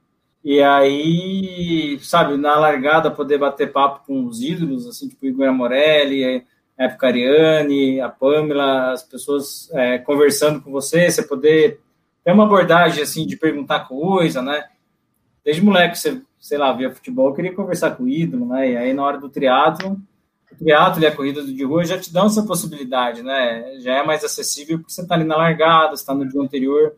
[0.42, 6.46] E aí, sabe, na largada poder bater papo com os ídolos, assim, tipo Igor Morelli,
[6.78, 11.80] a época Ariane, a Pamela, as pessoas é, conversando com você, você poder
[12.24, 14.64] ter uma abordagem, assim, de perguntar coisa, né?
[15.44, 18.72] Desde moleque, você, sei lá, via futebol, eu queria conversar com o ídolo, né?
[18.72, 20.00] E aí, na hora do triatlo,
[20.50, 23.78] o triatlo e a corrida de rua já te dão essa possibilidade, né?
[23.80, 26.96] Já é mais acessível porque você está ali na largada, está no dia anterior.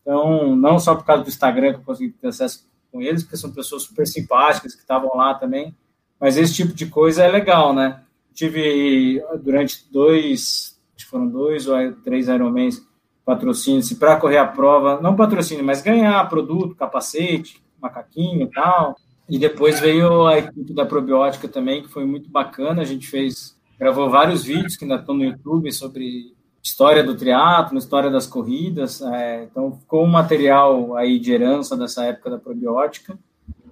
[0.00, 3.36] Então, não só por causa do Instagram que eu consegui ter acesso com eles, porque
[3.36, 5.76] são pessoas super simpáticas que estavam lá também.
[6.18, 8.02] Mas esse tipo de coisa é legal, né?
[8.32, 12.82] Tive durante dois, acho que foram dois ou três Ironmans
[13.24, 18.96] patrocínios para correr a prova, não patrocínio, mas ganhar produto, capacete, macaquinho e tal.
[19.28, 22.82] E depois veio a equipe da probiótica também, que foi muito bacana.
[22.82, 27.78] A gente fez, gravou vários vídeos que ainda estão no YouTube sobre história do triatlo,
[27.78, 29.02] história das corridas.
[29.02, 33.18] É, então, ficou um material aí de herança dessa época da probiótica.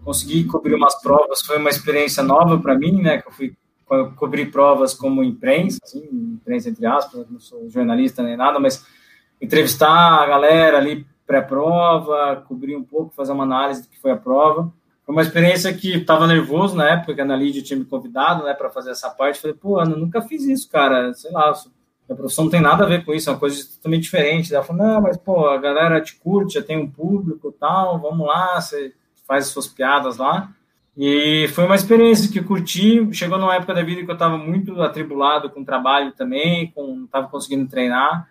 [0.04, 3.20] Consegui cobrir umas provas, foi uma experiência nova para mim, né?
[3.20, 3.56] Que eu fui
[3.86, 8.84] co cobrir provas como imprensa, assim, imprensa entre aspas, não sou jornalista nem nada, mas
[9.40, 14.16] entrevistar a galera ali pré-prova, cobrir um pouco, fazer uma análise do que foi a
[14.16, 14.72] prova.
[15.04, 18.54] Foi uma experiência que estava nervoso na época que a Analídia tinha me convidado, né,
[18.54, 19.40] para fazer essa parte.
[19.40, 21.14] Falei, pô, Ana, nunca fiz isso, cara.
[21.14, 21.52] Sei lá,
[22.10, 24.54] a profissão não tem nada a ver com isso, é uma coisa totalmente diferente.
[24.54, 28.26] Ela falou, não, mas, pô, a galera te curte, já tem um público tal, vamos
[28.26, 28.92] lá, você
[29.26, 30.50] faz as suas piadas lá.
[30.96, 33.06] E foi uma experiência que eu curti.
[33.12, 37.04] Chegou numa época da vida que eu estava muito atribulado com trabalho também, com, não
[37.04, 38.28] estava conseguindo treinar.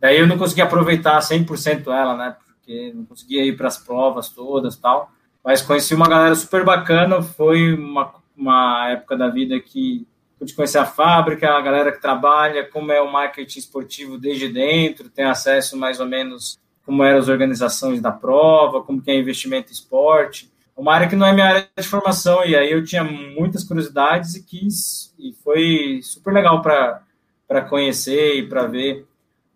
[0.00, 2.36] Daí eu não conseguia aproveitar 100% ela, né?
[2.44, 5.10] Porque não conseguia ir para as provas todas tal.
[5.44, 7.22] Mas conheci uma galera super bacana.
[7.22, 10.06] Foi uma, uma época da vida que
[10.38, 15.08] pude conhecer a fábrica, a galera que trabalha, como é o marketing esportivo desde dentro,
[15.08, 19.70] tem acesso mais ou menos como eram as organizações da prova, como que é investimento
[19.70, 20.52] em esporte.
[20.76, 24.34] Uma área que não é minha área de formação, e aí eu tinha muitas curiosidades
[24.34, 29.05] e quis, e foi super legal para conhecer e para ver.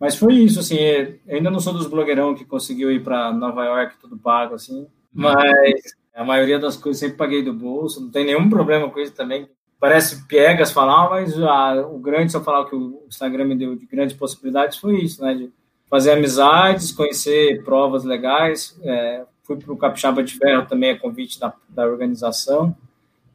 [0.00, 3.66] Mas foi isso, assim, eu ainda não sou dos blogueirão que conseguiu ir para Nova
[3.66, 5.82] York, tudo pago, assim, mas
[6.14, 9.46] a maioria das coisas sempre paguei do bolso, não tem nenhum problema com isso também.
[9.78, 13.76] Parece piegas falar, mas a, o grande, eu falar o que o Instagram me deu
[13.76, 15.52] de grandes possibilidades, foi isso, né, de
[15.90, 21.38] fazer amizades, conhecer provas legais, é, fui para o Capixaba de Ferro também a convite
[21.38, 22.74] da, da organização,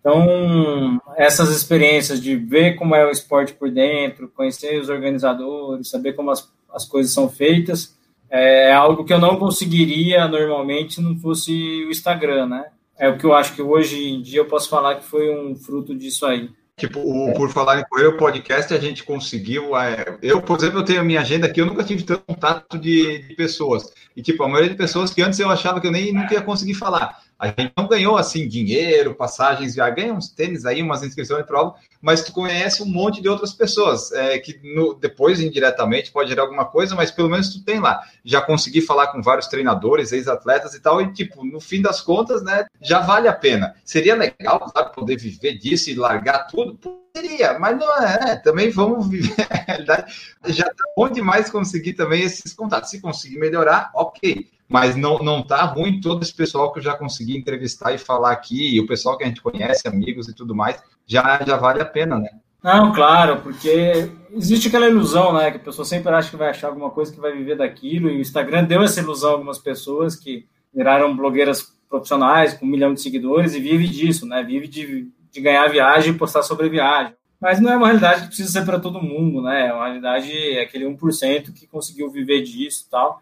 [0.06, 6.14] então, essas experiências de ver como é o esporte por dentro, conhecer os organizadores, saber
[6.14, 7.95] como as, as coisas são feitas,
[8.30, 11.52] é algo que eu não conseguiria normalmente se não fosse
[11.85, 12.65] o Instagram, né?
[12.97, 15.56] É o que eu acho que hoje em dia eu posso falar que foi um
[15.56, 16.49] fruto disso aí.
[16.77, 19.77] Tipo, o, por falar em correr, o podcast a gente conseguiu.
[19.77, 22.77] É, eu, por exemplo, eu tenho a minha agenda aqui, eu nunca tive tanto contato
[22.77, 23.93] de, de, pessoas.
[24.15, 26.41] E, tipo, a maioria de pessoas que antes eu achava que eu nem nunca ia
[26.41, 27.22] conseguir falar.
[27.45, 31.47] A gente não ganhou assim dinheiro, passagens, já ganha uns tênis aí, umas inscrições de
[31.47, 36.30] prova, mas tu conhece um monte de outras pessoas é, que no, depois indiretamente pode
[36.30, 38.01] gerar alguma coisa, mas pelo menos tu tem lá.
[38.23, 42.41] Já consegui falar com vários treinadores, ex-atletas e tal, e tipo, no fim das contas,
[42.41, 43.76] né, já vale a pena.
[43.85, 46.80] Seria legal, claro, poder viver disso e largar tudo?
[47.15, 48.35] Seria, mas não é, né?
[48.38, 50.13] também vamos viver a realidade.
[50.47, 52.89] Já tá bom demais conseguir também esses contatos.
[52.89, 56.96] Se conseguir melhorar, ok mas não, não tá ruim todo esse pessoal que eu já
[56.96, 60.56] consegui entrevistar e falar aqui, e o pessoal que a gente conhece, amigos e tudo
[60.56, 62.30] mais, já, já vale a pena, né?
[62.64, 65.52] Não, claro, porque existe aquela ilusão, né?
[65.52, 68.18] Que a pessoa sempre acha que vai achar alguma coisa que vai viver daquilo, e
[68.18, 72.94] o Instagram deu essa ilusão a algumas pessoas que viraram blogueiras profissionais com um milhão
[72.94, 74.42] de seguidores e vive disso, né?
[74.42, 77.14] Vive de, de ganhar viagem e postar sobre viagem.
[77.40, 79.68] Mas não é uma realidade que precisa ser para todo mundo, né?
[79.68, 83.22] É uma realidade, é aquele 1% que conseguiu viver disso e tal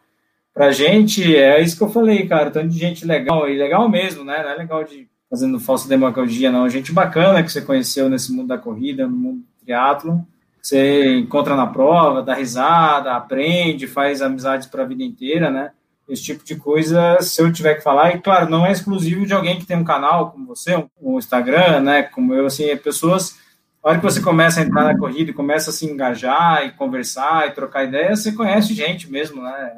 [0.53, 4.23] pra gente, é isso que eu falei, cara, tanto de gente legal, e legal mesmo,
[4.23, 4.41] né?
[4.43, 6.69] Não é legal de fazendo falsa demagogia, não.
[6.69, 10.23] Gente bacana que você conheceu nesse mundo da corrida, no mundo do triatlo.
[10.61, 15.71] Você encontra na prova, dá risada, aprende, faz amizades para a vida inteira, né?
[16.07, 19.33] Esse tipo de coisa, se eu tiver que falar, e claro, não é exclusivo de
[19.33, 22.03] alguém que tem um canal como você, um Instagram, né?
[22.03, 23.37] Como eu, assim, é pessoas
[23.83, 26.71] a hora que você começa a entrar na corrida e começa a se engajar e
[26.71, 29.73] conversar e trocar ideias, você conhece gente mesmo, né?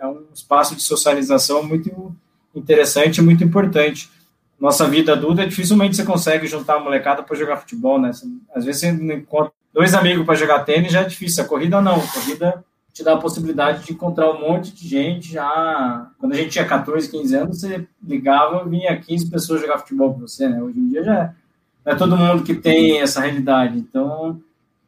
[0.00, 2.16] É um, é um espaço de socialização muito
[2.54, 4.10] interessante e muito importante.
[4.58, 8.10] nossa vida adulta, dificilmente você consegue juntar a molecada para jogar futebol, né?
[8.54, 11.44] Às vezes você encontra dois amigos para jogar tênis já é difícil.
[11.44, 11.96] A corrida não.
[11.96, 12.64] A corrida
[12.94, 16.10] te dá a possibilidade de encontrar um monte de gente já.
[16.18, 20.20] Quando a gente tinha 14, 15 anos, você ligava vinha 15 pessoas jogar futebol com
[20.20, 20.62] você, né?
[20.62, 21.40] Hoje em dia já é.
[21.84, 23.78] Não é todo mundo que tem essa realidade.
[23.78, 24.40] Então,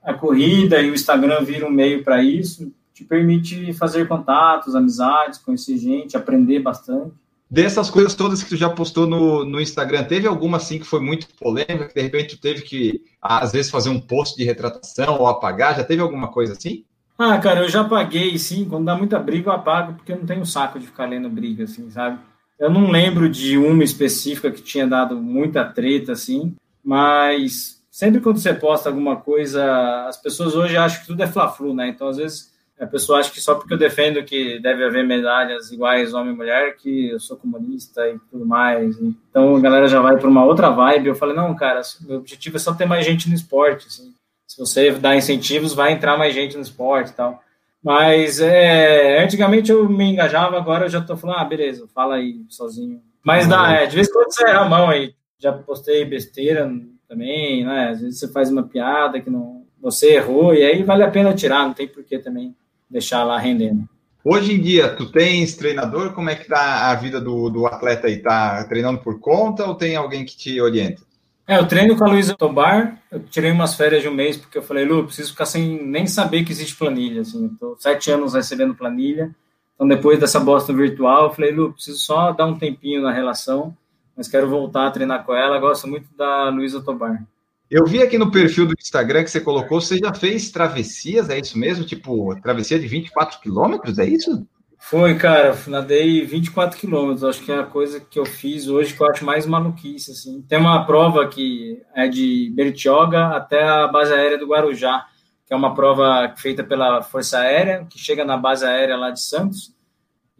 [0.02, 5.38] a corrida e o Instagram viram um meio para isso, te permite fazer contatos, amizades,
[5.38, 7.12] conhecer gente, aprender bastante.
[7.50, 11.00] Dessas coisas todas que tu já postou no, no Instagram, teve alguma assim que foi
[11.00, 15.18] muito polêmica, que de repente tu teve que, às vezes, fazer um post de retratação
[15.18, 15.76] ou apagar?
[15.76, 16.84] Já teve alguma coisa assim?
[17.18, 18.64] Ah, cara, eu já apaguei, sim.
[18.64, 21.64] Quando dá muita briga, eu apago, porque eu não tenho saco de ficar lendo briga,
[21.64, 22.18] assim, sabe?
[22.58, 26.54] Eu não lembro de uma específica que tinha dado muita treta, assim,
[26.84, 31.74] mas sempre quando você posta alguma coisa, as pessoas hoje acham que tudo é fla-flu,
[31.74, 31.88] né?
[31.88, 32.52] Então, às vezes,
[32.82, 36.36] a pessoa acha que só porque eu defendo que deve haver medalhas iguais homem e
[36.36, 38.98] mulher, que eu sou comunista e tudo mais.
[38.98, 41.08] Então a galera já vai para uma outra vibe.
[41.08, 43.86] Eu falei, não, cara, meu objetivo é só ter mais gente no esporte.
[43.86, 44.12] Assim.
[44.48, 47.40] Se você dá incentivos, vai entrar mais gente no esporte e tal.
[47.82, 52.44] Mas é, antigamente eu me engajava, agora eu já tô falando, ah, beleza, fala aí
[52.48, 53.00] sozinho.
[53.24, 55.14] Mas dá, é, de vez em quando você erra a mão aí.
[55.42, 56.70] Já postei besteira
[57.08, 57.88] também, né?
[57.88, 61.34] Às vezes você faz uma piada que não, você errou, e aí vale a pena
[61.34, 62.54] tirar, não tem porquê também
[62.88, 63.88] deixar lá rendendo.
[64.24, 66.12] Hoje em dia, tu tens treinador?
[66.12, 68.18] Como é que tá a vida do, do atleta aí?
[68.18, 71.02] Tá treinando por conta ou tem alguém que te orienta?
[71.46, 74.56] É, eu treino com a Luísa Tobar, eu tirei umas férias de um mês, porque
[74.56, 78.12] eu falei, Lu, preciso ficar sem nem saber que existe planilha, assim, eu tô sete
[78.12, 79.34] anos recebendo planilha,
[79.74, 83.76] então depois dessa bosta virtual, eu falei, Lu, preciso só dar um tempinho na relação,
[84.22, 87.26] mas quero voltar a treinar com ela, gosto muito da Luísa Tobar.
[87.68, 91.40] Eu vi aqui no perfil do Instagram que você colocou, você já fez travessias, é
[91.40, 91.84] isso mesmo?
[91.84, 94.46] Tipo, travessia de 24 quilômetros, é isso?
[94.78, 99.02] Foi, cara, nadei 24 quilômetros, acho que é a coisa que eu fiz hoje que
[99.02, 100.40] eu acho mais maluquice, assim.
[100.42, 105.04] Tem uma prova que é de Bertioga até a base aérea do Guarujá,
[105.44, 109.20] que é uma prova feita pela Força Aérea, que chega na base aérea lá de
[109.20, 109.74] Santos,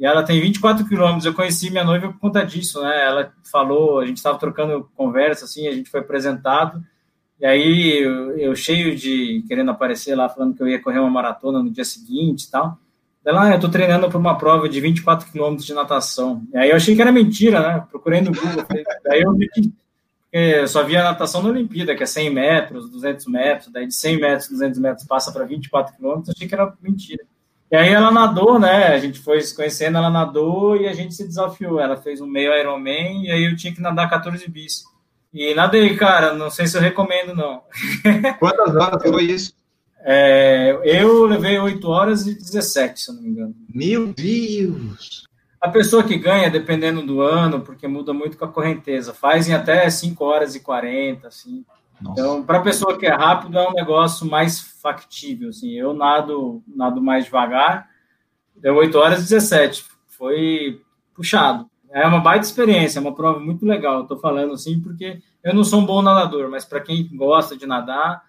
[0.02, 1.24] e ela tem 24 quilômetros.
[1.24, 3.06] Eu conheci minha noiva por conta disso, né?
[3.06, 6.82] Ela falou, a gente estava trocando conversa, assim, a gente foi apresentado,
[7.38, 11.10] e aí, eu, eu, cheio de querendo aparecer lá, falando que eu ia correr uma
[11.10, 12.78] maratona no dia seguinte e tal.
[13.24, 16.44] Ela, ah, eu tô treinando para uma prova de 24 quilômetros de natação.
[16.52, 17.86] E aí eu achei que era mentira, né?
[17.90, 18.64] Procurei no Google.
[19.04, 19.72] Daí eu vi que
[20.32, 23.72] eu só via natação na Olimpíada, que é 100 metros, 200 metros.
[23.72, 26.30] Daí de 100 metros, 200 metros passa para 24 quilômetros.
[26.30, 27.24] Achei que era mentira.
[27.72, 28.88] E aí ela nadou, né?
[28.88, 31.80] A gente foi se conhecendo, ela nadou e a gente se desafiou.
[31.80, 34.84] Ela fez um meio Ironman e aí eu tinha que nadar 14 bis.
[35.32, 37.62] E nadei, cara, não sei se eu recomendo, não.
[38.38, 39.54] Quantas horas foi isso?
[40.00, 43.54] É, eu levei 8 horas e 17, se eu não me engano.
[43.74, 45.26] Meu Deus!
[45.58, 49.54] A pessoa que ganha, dependendo do ano, porque muda muito com a correnteza, faz em
[49.54, 51.64] até 5 horas e 40, assim.
[52.02, 52.20] Nossa.
[52.20, 55.70] Então, para a pessoa que é rápido, é um negócio mais factível, assim.
[55.72, 57.88] Eu nado, nado mais devagar,
[58.56, 59.84] deu 8 horas e 17.
[60.08, 60.80] Foi
[61.14, 61.70] puxado.
[61.90, 64.06] É uma baita experiência, é uma prova muito legal.
[64.06, 67.66] Tô falando assim porque eu não sou um bom nadador, mas para quem gosta de
[67.66, 68.22] nadar,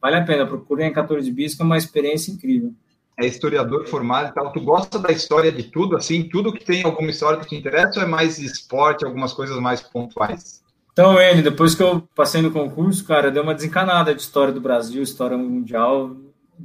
[0.00, 0.46] vale a pena.
[0.46, 2.72] Procurem a 14 bis, que é uma experiência incrível.
[3.18, 4.52] É historiador formado e tal.
[4.52, 6.28] Tu gosta da história de tudo, assim?
[6.28, 9.80] Tudo que tem alguma história que te interessa ou é mais esporte, algumas coisas mais
[9.80, 10.62] pontuais?
[10.98, 14.60] Então, N, depois que eu passei no concurso, cara, deu uma desencanada de história do
[14.60, 16.16] Brasil, história mundial.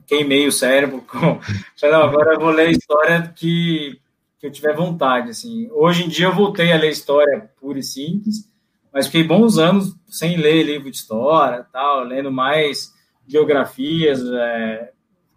[0.08, 1.02] Queimei o cérebro.
[1.06, 1.40] Com...
[1.80, 4.00] Falei, agora eu vou ler história que
[4.40, 5.70] que eu tiver vontade, assim.
[5.72, 8.50] Hoje em dia eu voltei a ler história pura e simples,
[8.92, 12.92] mas fiquei bons anos sem ler livro de história, tal, lendo mais
[13.28, 14.90] biografias, é,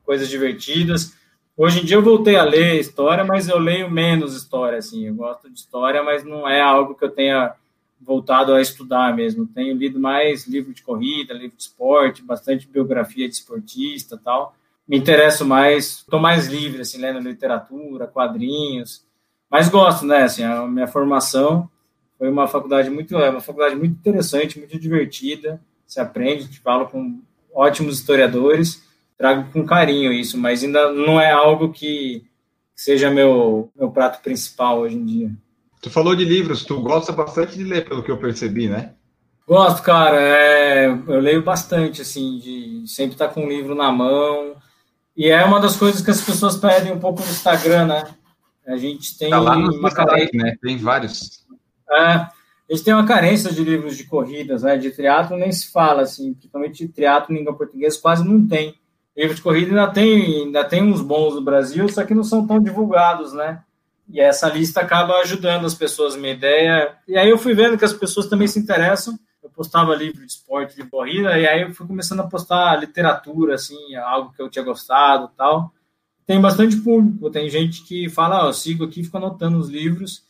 [0.07, 1.13] coisas divertidas.
[1.55, 5.07] Hoje em dia eu voltei a ler história, mas eu leio menos história, assim.
[5.07, 7.55] Eu gosto de história, mas não é algo que eu tenha
[8.01, 9.47] voltado a estudar mesmo.
[9.47, 14.55] Tenho lido mais livro de corrida, livro de esporte, bastante biografia de esportista, tal
[14.87, 19.05] me interesso mais, estou mais livre, assim, lendo literatura, quadrinhos,
[19.51, 21.69] mas gosto, né, assim, a minha formação
[22.19, 26.87] foi uma faculdade muito, é uma faculdade muito interessante, muito divertida, se aprende, te falo
[26.87, 27.21] com
[27.53, 28.83] ótimos historiadores,
[29.19, 32.25] trago com carinho isso, mas ainda não é algo que
[32.75, 35.31] seja meu, meu prato principal hoje em dia.
[35.81, 38.95] Tu falou de livros, tu gosta bastante de ler, pelo que eu percebi, né?
[39.47, 44.57] Gosto, cara, é, eu leio bastante, assim, de sempre estar com um livro na mão,
[45.17, 48.15] e é uma das coisas que as pessoas pedem um pouco no Instagram, né?
[48.67, 50.57] A gente tem tá lá no uma carência, né?
[50.61, 51.47] Tem vários.
[51.89, 52.33] É, a
[52.69, 54.77] gente tem uma carência de livros de corridas, né?
[54.77, 58.75] De triatlo nem se fala, assim, principalmente de triatlo em língua portuguesa quase não tem.
[59.17, 62.47] Livro de corrida ainda tem, ainda tem uns bons no Brasil, só que não são
[62.47, 63.63] tão divulgados, né?
[64.09, 66.97] E essa lista acaba ajudando as pessoas, minha ideia.
[67.09, 69.19] E aí eu fui vendo que as pessoas também se interessam.
[69.43, 73.55] Eu postava livro de esporte, de corrida, e aí eu fui começando a postar literatura,
[73.55, 75.73] assim, algo que eu tinha gostado tal.
[76.27, 80.25] Tem bastante público, tem gente que fala, oh, eu sigo aqui, fico anotando os livros.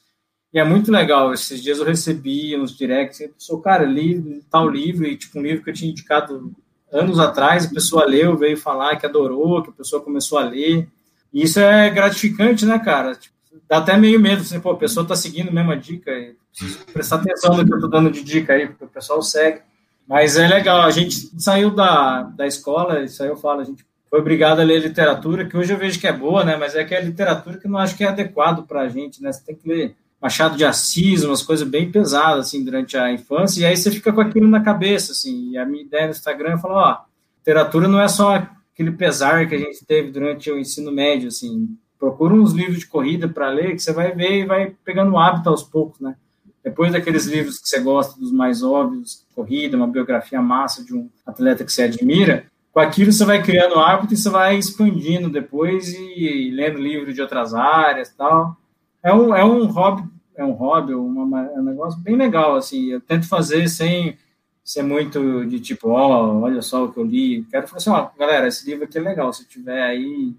[0.53, 1.33] E é muito legal.
[1.33, 5.43] Esses dias eu recebi uns directs, a pessoa, cara, li tal livro, e tipo, um
[5.43, 6.55] livro que eu tinha indicado
[6.93, 10.89] anos atrás, a pessoa leu, veio falar que adorou, que a pessoa começou a ler.
[11.33, 13.15] E isso é gratificante, né, cara?
[13.15, 13.36] Tipo,
[13.69, 16.13] dá até meio medo, assim, pô, a pessoa está seguindo a mesma dica,
[16.51, 19.61] preciso prestar atenção no que eu estou dando de dica aí, porque o pessoal segue.
[20.07, 23.85] Mas é legal, a gente saiu da, da escola, isso aí eu falo, a gente
[24.09, 26.85] foi obrigado a ler literatura, que hoje eu vejo que é boa, né, mas é
[26.85, 29.45] que é literatura que eu não acho que é adequado para a gente, né, você
[29.45, 33.65] tem que ler Machado de Assis, umas coisas bem pesadas, assim, durante a infância, e
[33.67, 36.59] aí você fica com aquilo na cabeça, assim, e a minha ideia no Instagram é
[36.59, 37.05] falar, ó,
[37.39, 41.77] literatura não é só aquele pesar que a gente teve durante o ensino médio, assim,
[41.99, 45.19] procura uns livros de corrida para ler, que você vai ver e vai pegando o
[45.19, 46.17] hábito aos poucos, né?
[46.63, 51.09] Depois daqueles livros que você gosta, dos mais óbvios, corrida, uma biografia massa de um
[51.25, 55.95] atleta que você admira, com aquilo você vai criando hábito e você vai expandindo depois
[55.95, 58.57] e, e lendo livros de outras áreas tal.
[59.03, 60.03] É um, é um hobby,
[60.35, 64.19] é um hobby, uma, é um negócio bem legal, assim, eu tento fazer sem
[64.65, 67.91] ser muito de tipo, ó, oh, olha só o que eu li, quero falar assim,
[67.91, 70.35] ó, galera, esse livro aqui é legal, se tiver aí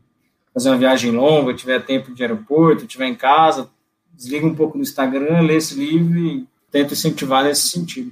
[0.58, 3.70] fazer uma viagem longa, tiver tempo de aeroporto, tiver em casa,
[4.12, 8.12] desliga um pouco no Instagram, lê esse livro e tenta incentivar nesse sentido.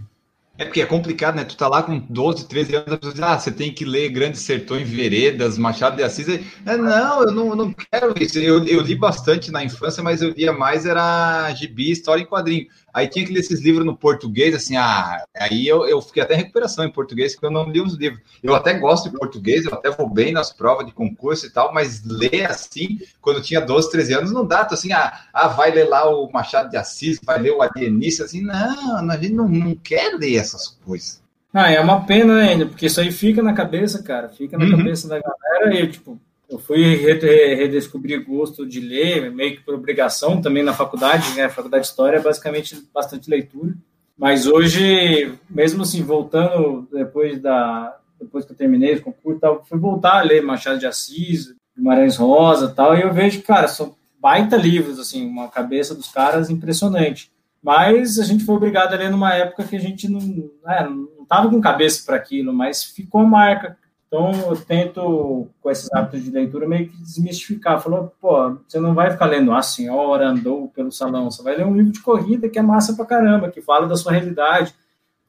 [0.55, 1.43] É porque é complicado, né?
[1.43, 4.09] Tu tá lá com 12, 13 anos, a pessoa diz, ah, você tem que ler
[4.09, 6.27] Grandes Sertões Veredas, Machado de Assis.
[6.65, 8.37] É, não, eu não, não quero isso.
[8.37, 12.67] Eu, eu li bastante na infância, mas eu lia mais era gibi, história em quadrinho.
[12.95, 16.33] Aí tinha que ler esses livros no português, assim, ah, aí eu, eu fiquei até
[16.33, 18.21] em recuperação em português, porque eu não li os livros.
[18.41, 21.73] Eu até gosto de português, eu até vou bem nas provas de concurso e tal,
[21.73, 24.63] mas ler assim, quando eu tinha 12, 13 anos, não dá.
[24.63, 28.23] Tô assim, ah, ah, vai ler lá o Machado de Assis, vai ler o Alienista,
[28.23, 31.21] assim, não, a gente não, não quer ler essas coisas.
[31.53, 34.63] Ah, é uma pena né, ainda, porque isso aí fica na cabeça, cara, fica na
[34.63, 34.77] uhum.
[34.77, 36.17] cabeça da galera e, tipo,
[36.49, 41.45] eu fui redescobrir gosto de ler, meio que por obrigação também na faculdade, né?
[41.45, 43.73] A faculdade de História é basicamente bastante leitura.
[44.17, 49.77] Mas hoje, mesmo assim, voltando depois da depois que eu terminei o concurso, tal, fui
[49.77, 53.93] voltar a ler Machado de Assis, Guimarães Rosa, tal, e eu vejo que, cara, são
[54.21, 57.29] baita livros, assim, uma cabeça dos caras impressionante.
[57.61, 60.21] Mas a gente foi obrigado a ler numa época que a gente não,
[60.63, 60.87] né,
[61.27, 63.77] não com cabeça para aquilo, mas ficou marca
[64.07, 67.81] então, eu tento, com esses hábitos de leitura, meio que desmistificar.
[67.81, 71.65] Falou, pô, você não vai ficar lendo A Senhora Andou pelo Salão, você vai ler
[71.65, 74.73] um livro de corrida que é massa pra caramba, que fala da sua realidade.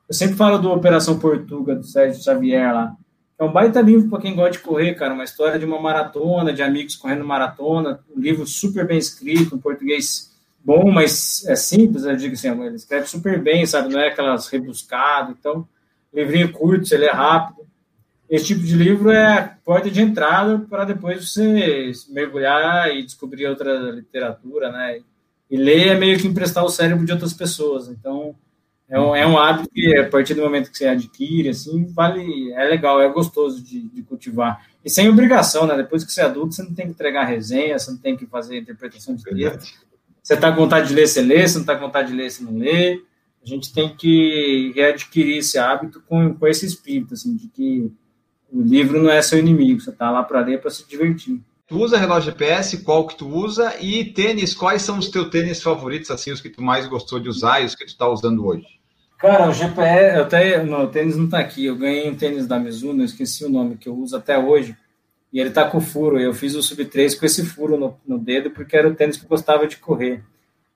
[0.08, 2.94] Eu sempre falo do Operação Portuga, do Sérgio Xavier lá.
[3.38, 5.12] É um baita livro para quem gosta de correr, cara.
[5.12, 8.00] Uma história de uma maratona, de amigos correndo maratona.
[8.14, 10.32] Um livro super bem escrito, um português
[10.64, 13.92] bom, mas é simples, eu digo assim, ele escreve super bem, sabe?
[13.92, 15.34] Não é aquelas rebuscado.
[15.38, 15.66] Então,
[16.14, 17.65] livrinho curto, ele é rápido
[18.28, 23.46] esse tipo de livro é a porta de entrada para depois você mergulhar e descobrir
[23.46, 25.00] outra literatura, né?
[25.48, 27.88] E ler é meio que emprestar o cérebro de outras pessoas.
[27.88, 28.34] Então,
[28.88, 32.52] é um, é um hábito que, a partir do momento que você adquire, assim, vale,
[32.52, 34.64] é legal, é gostoso de, de cultivar.
[34.84, 35.76] E sem obrigação, né?
[35.76, 38.26] Depois que você é adulto, você não tem que entregar resenha, você não tem que
[38.26, 39.86] fazer interpretação de texto.
[40.20, 42.30] Você está com vontade de ler, você lê, você não está com vontade de ler,
[42.30, 43.00] você não lê.
[43.44, 47.92] A gente tem que readquirir esse hábito com, com esse espírito, assim, de que
[48.56, 51.40] o livro não é seu inimigo, você está lá para ler para se divertir.
[51.68, 53.74] Tu usa relógio GPS, qual que tu usa?
[53.80, 57.28] E tênis, quais são os teus tênis favoritos, assim, os que tu mais gostou de
[57.28, 58.64] usar e os que tu está usando hoje?
[59.18, 62.46] Cara, o GPS, eu até, não, o tênis não está aqui, eu ganhei um tênis
[62.46, 64.76] da Mizuno, eu esqueci o nome, que eu uso até hoje,
[65.32, 68.50] e ele está com furo, eu fiz o Sub-3 com esse furo no, no, dedo,
[68.50, 70.22] porque era o tênis que eu gostava de correr.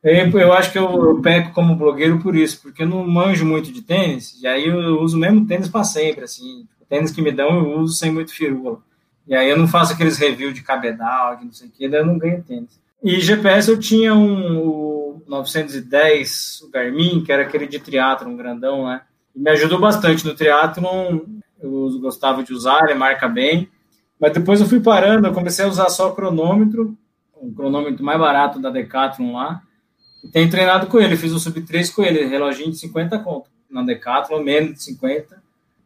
[0.02, 3.46] Eu, eu acho que eu, eu peco como blogueiro por isso, porque eu não manjo
[3.46, 7.22] muito de tênis, e aí eu uso o mesmo tênis para sempre, assim, tênis que
[7.22, 8.80] me dão eu uso sem muito firula.
[9.26, 12.00] E aí eu não faço aqueles reviews de cabedal, de não sei o que, daí
[12.00, 12.78] eu não ganho tênis.
[13.02, 18.86] E GPS eu tinha um o 910, o Garmin, que era aquele de triatlon grandão,
[18.86, 19.02] né?
[19.34, 21.20] E me ajudou bastante no triatlon,
[21.62, 23.70] eu gostava de usar, ele marca bem.
[24.20, 26.96] Mas depois eu fui parando, eu comecei a usar só cronômetro,
[27.40, 29.62] um cronômetro mais barato da Decathlon lá,
[30.22, 33.48] e tenho treinado com ele, fiz o sub 3 com ele, reloginho de 50 conto,
[33.70, 35.39] na Decathlon, menos de 50,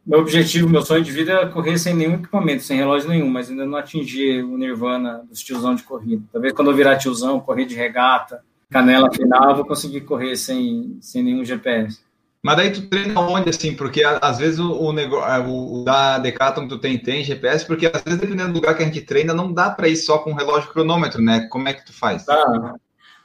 [0.05, 3.49] meu objetivo, meu sonho de vida é correr sem nenhum equipamento, sem relógio nenhum, mas
[3.49, 6.23] ainda não atingi o nirvana dos tiozão de corrida.
[6.31, 10.97] Talvez quando eu virar tiozão, correr de regata, canela final, eu vou conseguir correr sem,
[11.01, 11.99] sem nenhum GPS.
[12.43, 13.75] Mas daí tu treina onde, assim?
[13.75, 18.03] Porque às vezes o, o, negócio, o, da Decathlon tu tem, tem GPS, porque às
[18.03, 20.69] vezes dependendo do lugar que a gente treina, não dá para ir só com relógio
[20.69, 21.47] cronômetro, né?
[21.49, 22.23] Como é que tu faz?
[22.23, 22.75] Tá.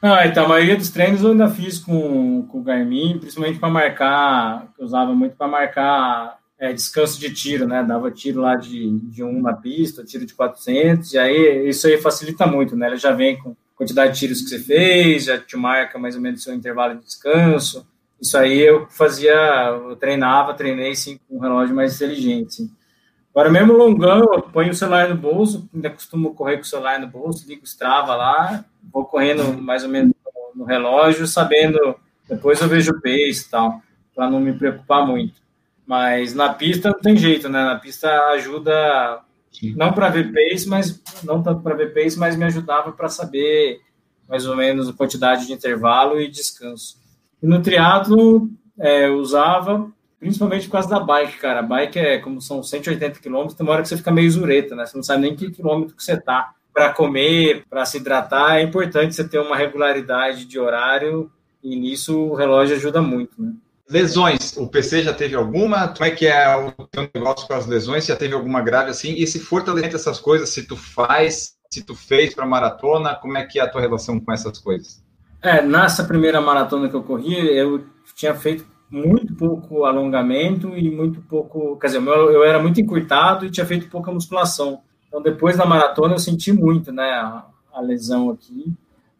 [0.00, 3.68] Ah, então, a maioria dos treinos eu ainda fiz com, com o Garmin, principalmente para
[3.68, 7.82] marcar, eu usava muito para marcar é, descanso de tiro, né?
[7.82, 11.96] Dava tiro lá de, de um na pista, tiro de 400, e aí isso aí
[11.96, 12.88] facilita muito, né?
[12.88, 16.20] Ele já vem com quantidade de tiros que você fez, já te marca mais ou
[16.20, 17.88] menos seu intervalo de descanso.
[18.20, 19.32] Isso aí eu fazia,
[19.70, 22.56] eu treinava, treinei sim com um relógio mais inteligente.
[22.56, 22.70] Sim.
[23.34, 26.98] Agora, mesmo longão, eu ponho o celular no bolso, ainda costumo correr com o celular
[26.98, 30.12] no bolso, ligo o Strava lá, vou correndo mais ou menos
[30.54, 31.94] no relógio, sabendo,
[32.28, 33.80] depois eu vejo o pace e tal,
[34.14, 35.40] para não me preocupar muito.
[35.90, 37.64] Mas na pista não tem jeito, né?
[37.64, 39.22] Na pista ajuda
[39.74, 43.80] não para ver pace, mas não tanto para ver pace, mas me ajudava para saber
[44.28, 46.96] mais ou menos a quantidade de intervalo e descanso.
[47.42, 48.48] E no triatlo
[48.78, 49.90] é, usava
[50.20, 51.58] principalmente por causa da bike, cara.
[51.58, 54.76] A bike é como são 180 quilômetros, tem uma hora que você fica meio zureta,
[54.76, 54.86] né?
[54.86, 56.54] Você não sabe nem que quilômetro que você tá.
[56.72, 62.16] Para comer, para se hidratar, é importante você ter uma regularidade de horário e nisso
[62.16, 63.54] o relógio ajuda muito, né?
[63.90, 65.88] Lesões, o PC já teve alguma?
[65.88, 68.06] Como é que é o teu negócio com as lesões?
[68.06, 69.14] Já teve alguma grave assim?
[69.14, 73.44] E se fortalecendo essas coisas, se tu faz, se tu fez para maratona, como é
[73.44, 75.02] que é a tua relação com essas coisas?
[75.42, 77.84] É, nessa primeira maratona que eu corri, eu
[78.14, 83.44] tinha feito muito pouco alongamento e muito pouco, quer dizer, eu, eu era muito encurtado
[83.44, 84.82] e tinha feito pouca musculação.
[85.08, 88.72] Então, depois da maratona, eu senti muito, né, a, a lesão aqui.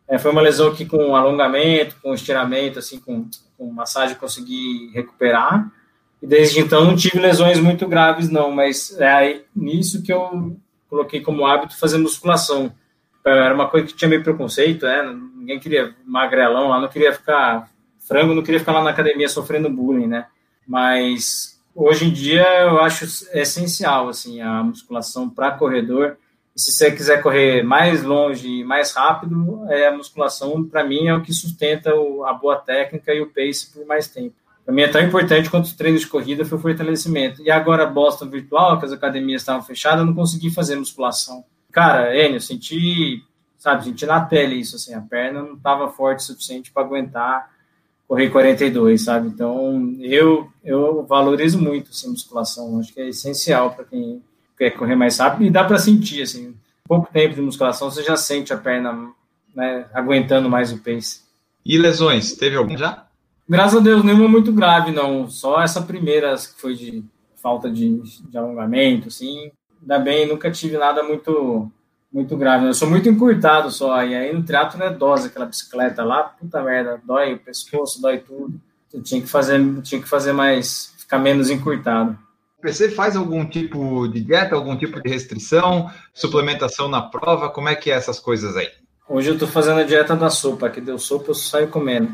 [0.07, 3.27] É, foi uma lesão que com alongamento, com estiramento, assim, com
[3.61, 5.70] com massagem consegui recuperar.
[6.23, 10.57] E desde então não tive lesões muito graves, não, mas é nisso que eu
[10.89, 12.73] coloquei como hábito fazer musculação.
[13.24, 15.03] Era uma coisa que tinha meio preconceito, né?
[15.37, 17.70] Ninguém queria magrelão lá, não queria ficar
[18.09, 20.27] frango, não queria ficar lá na academia sofrendo bullying, né?
[20.66, 23.05] Mas hoje em dia eu acho
[23.35, 26.16] essencial assim a musculação para corredor
[26.57, 31.15] se você quiser correr mais longe e mais rápido, é a musculação, para mim, é
[31.15, 34.35] o que sustenta o, a boa técnica e o pace por mais tempo.
[34.65, 37.43] Para mim é tão importante quanto os treinos de corrida foi o fortalecimento.
[37.43, 41.45] E agora, Boston virtual, que as academias estavam fechadas, eu não consegui fazer musculação.
[41.73, 43.23] Cara, Enio, eu senti,
[43.57, 47.49] sabe, senti na pele isso, assim, a perna não estava forte o suficiente para aguentar
[48.11, 49.29] correr 42, sabe?
[49.29, 54.21] Então, eu, eu valorizo muito assim, musculação, acho que é essencial para quem
[54.61, 56.55] quer correr mais rápido e dá para sentir, assim,
[56.87, 59.11] pouco tempo de musculação, você já sente a perna
[59.57, 61.23] né, aguentando mais o pace.
[61.65, 63.07] E lesões, teve algum já?
[63.49, 65.28] Graças a Deus, nenhuma muito grave, não.
[65.31, 67.03] Só essa primeira que foi de
[67.43, 69.51] falta de, de alongamento, assim.
[69.81, 71.70] Ainda bem, nunca tive nada muito
[72.12, 72.66] muito grave.
[72.66, 74.05] Eu sou muito encurtado só.
[74.05, 78.19] E aí no triatlo é dose, aquela bicicleta lá, puta merda, dói o pescoço, dói
[78.19, 78.61] tudo.
[78.93, 82.19] Eu tinha que fazer, tinha que fazer mais, ficar menos encurtado.
[82.61, 87.49] PC faz algum tipo de dieta, algum tipo de restrição, suplementação na prova?
[87.49, 88.69] Como é que é essas coisas aí?
[89.09, 92.12] Hoje eu estou fazendo a dieta da sopa, que deu sopa eu saio comendo.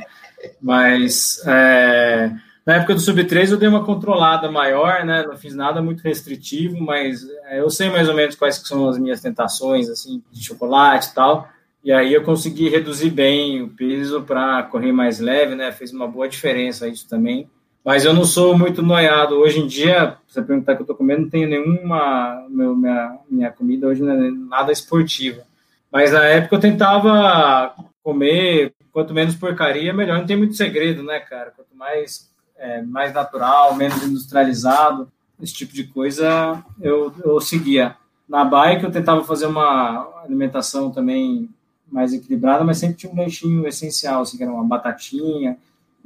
[0.63, 2.31] Mas é,
[2.65, 5.25] na época do Sub-3 eu dei uma controlada maior, né?
[5.27, 8.99] Não fiz nada muito restritivo, mas é, eu sei mais ou menos quais são as
[8.99, 11.49] minhas tentações, assim, de chocolate e tal.
[11.85, 15.71] E aí eu consegui reduzir bem o peso para correr mais leve, né?
[15.71, 17.49] Fez uma boa diferença isso também.
[17.87, 19.37] Mas eu não sou muito noiado.
[19.37, 22.45] Hoje em dia, você perguntar o que eu estou comendo, não tenho nenhuma.
[22.51, 25.45] Meu, minha, minha comida hoje não é nada esportiva.
[25.93, 30.19] Mas na época eu tentava comer, quanto menos porcaria, melhor.
[30.19, 31.53] Não tem muito segredo, né, cara?
[31.55, 35.09] Quanto mais, é, mais natural, menos industrializado,
[35.41, 37.95] esse tipo de coisa, eu, eu seguia.
[38.29, 41.49] Na bike eu tentava fazer uma alimentação também
[41.87, 45.57] mais equilibrada, mas sempre tinha um lanchinho essencial, assim, que era uma batatinha,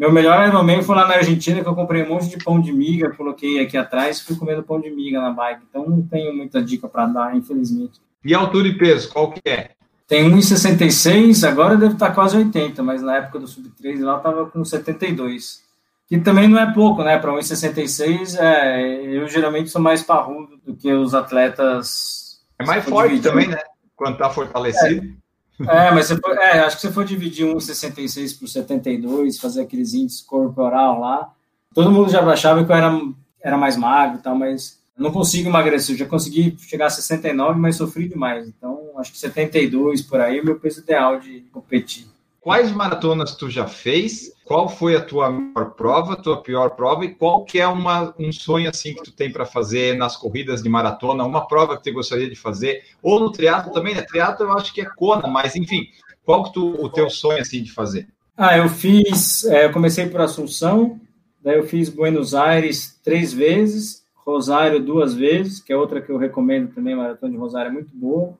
[0.01, 2.73] meu melhor Ironman foi lá na Argentina, que eu comprei um monte de pão de
[2.73, 5.61] miga, coloquei aqui atrás e fui comendo pão de miga na bike.
[5.69, 8.01] Então não tenho muita dica para dar, infelizmente.
[8.25, 9.73] E altura e peso, qual que é?
[10.09, 14.47] Tem 1,66, agora deve estar quase 80, mas na época do Sub-3 lá eu estava
[14.47, 15.63] com 72.
[16.09, 17.19] Que também não é pouco, né?
[17.19, 22.41] Para 1,66, é, eu geralmente sou mais parrudo do que os atletas.
[22.59, 23.61] É mais forte também, né?
[23.95, 25.05] Quando está fortalecido.
[25.05, 25.20] É.
[25.69, 29.93] É, mas você for, é, acho que você for dividir 1,66 por 72, fazer aqueles
[29.95, 31.33] índices corporal lá,
[31.75, 33.01] todo mundo já achava que eu era,
[33.43, 35.95] era mais magro e tal, mas não consigo emagrecer.
[35.95, 38.47] Eu já consegui chegar a 69, mas sofri demais.
[38.47, 42.07] Então, acho que 72 por aí é o meu peso ideal de competir.
[42.41, 44.33] Quais maratonas tu já fez?
[44.51, 48.33] Qual foi a tua melhor prova, tua pior prova e qual que é uma, um
[48.33, 51.93] sonho assim que tu tem para fazer nas corridas de maratona, uma prova que tu
[51.93, 54.03] gostaria de fazer ou no triatlo também, né?
[54.03, 55.87] Triatlo eu acho que é Kona, mas enfim,
[56.25, 58.09] qual que tu, o teu sonho assim de fazer?
[58.37, 61.01] Ah, eu fiz, é, eu comecei por Assunção,
[61.41, 66.19] daí eu fiz Buenos Aires três vezes, Rosário duas vezes, que é outra que eu
[66.19, 68.37] recomendo também, maratona de Rosário é muito boa.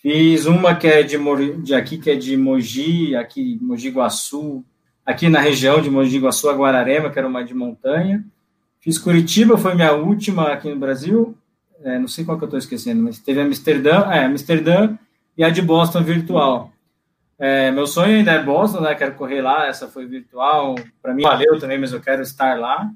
[0.00, 1.18] Fiz uma que é de,
[1.58, 4.64] de aqui, que é de Mogi, aqui Mogi Guaçu,
[5.04, 8.24] aqui na região de Mogi Guaçu, a Guararema, que era uma de montanha.
[8.80, 11.36] Fiz Curitiba, foi minha última aqui no Brasil.
[11.82, 14.96] É, não sei qual que eu estou esquecendo, mas teve Amsterdã, é, Amsterdã
[15.36, 16.72] e a de Boston virtual.
[17.38, 18.94] É, meu sonho ainda é Boston, né?
[18.94, 20.76] Quero correr lá, essa foi virtual.
[21.02, 22.90] Para mim valeu também, mas eu quero estar lá.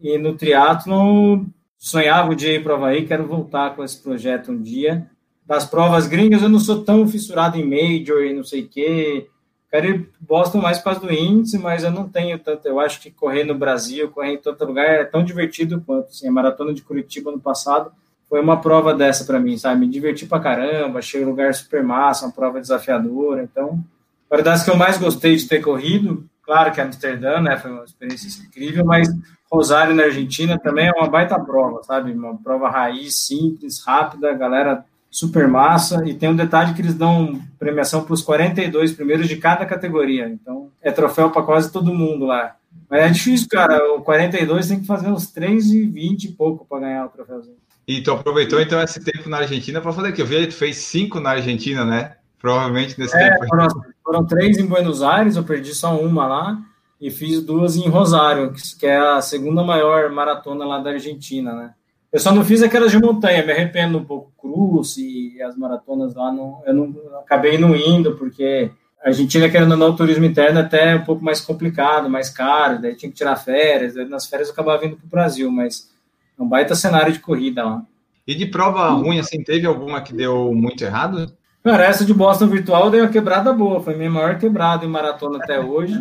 [0.00, 1.46] E no triatlo
[1.78, 5.08] sonhava um dia ir para o Havaí, quero voltar com esse projeto um dia
[5.44, 9.28] das provas gringas, eu não sou tão fissurado em Major e não sei o quê.
[9.72, 12.66] Ir Boston mais por causa do índice, mas eu não tenho tanto.
[12.68, 16.08] Eu acho que correr no Brasil, correr em todo lugar é tão divertido quanto.
[16.08, 17.90] Assim, a maratona de Curitiba no passado
[18.28, 19.80] foi uma prova dessa para mim, sabe?
[19.80, 23.42] Me diverti pra caramba, achei o lugar super massa, uma prova desafiadora.
[23.42, 23.82] Então,
[24.30, 27.56] a verdade que eu mais gostei de ter corrido, claro que Amsterdã, né?
[27.56, 29.08] Foi uma experiência incrível, mas
[29.50, 32.12] Rosário na Argentina também é uma baita prova, sabe?
[32.12, 36.94] Uma prova raiz, simples, rápida, a galera super massa, e tem um detalhe que eles
[36.94, 41.92] dão premiação para os 42 primeiros de cada categoria, então é troféu para quase todo
[41.92, 42.56] mundo lá.
[42.88, 46.66] Mas é difícil, cara, o 42 tem que fazer uns 3 e 20 e pouco
[46.66, 47.56] para ganhar o troféuzinho.
[47.86, 50.22] E tu aproveitou então esse tempo na Argentina para fazer que?
[50.22, 52.16] Eu vi tu fez cinco na Argentina, né?
[52.38, 53.46] Provavelmente nesse é, tempo.
[53.48, 53.68] Foram,
[54.02, 56.58] foram três em Buenos Aires, eu perdi só uma lá,
[56.98, 61.74] e fiz duas em Rosário, que é a segunda maior maratona lá da Argentina, né?
[62.12, 66.14] Eu só não fiz aquelas de montanha, me arrependo um pouco, cruz e as maratonas
[66.14, 68.70] lá, não, eu não acabei não indo, porque
[69.02, 72.28] a Argentina, querendo ou não, o turismo interno é até um pouco mais complicado, mais
[72.28, 75.50] caro, daí tinha que tirar férias, daí nas férias eu acabava vindo para o Brasil,
[75.50, 75.90] mas
[76.38, 77.82] é um baita cenário de corrida lá.
[78.26, 81.34] E de prova ruim, assim, teve alguma que deu muito errado?
[81.64, 85.38] Cara, essa de Boston Virtual deu uma quebrada boa, foi minha maior quebrada em maratona
[85.38, 85.94] até hoje.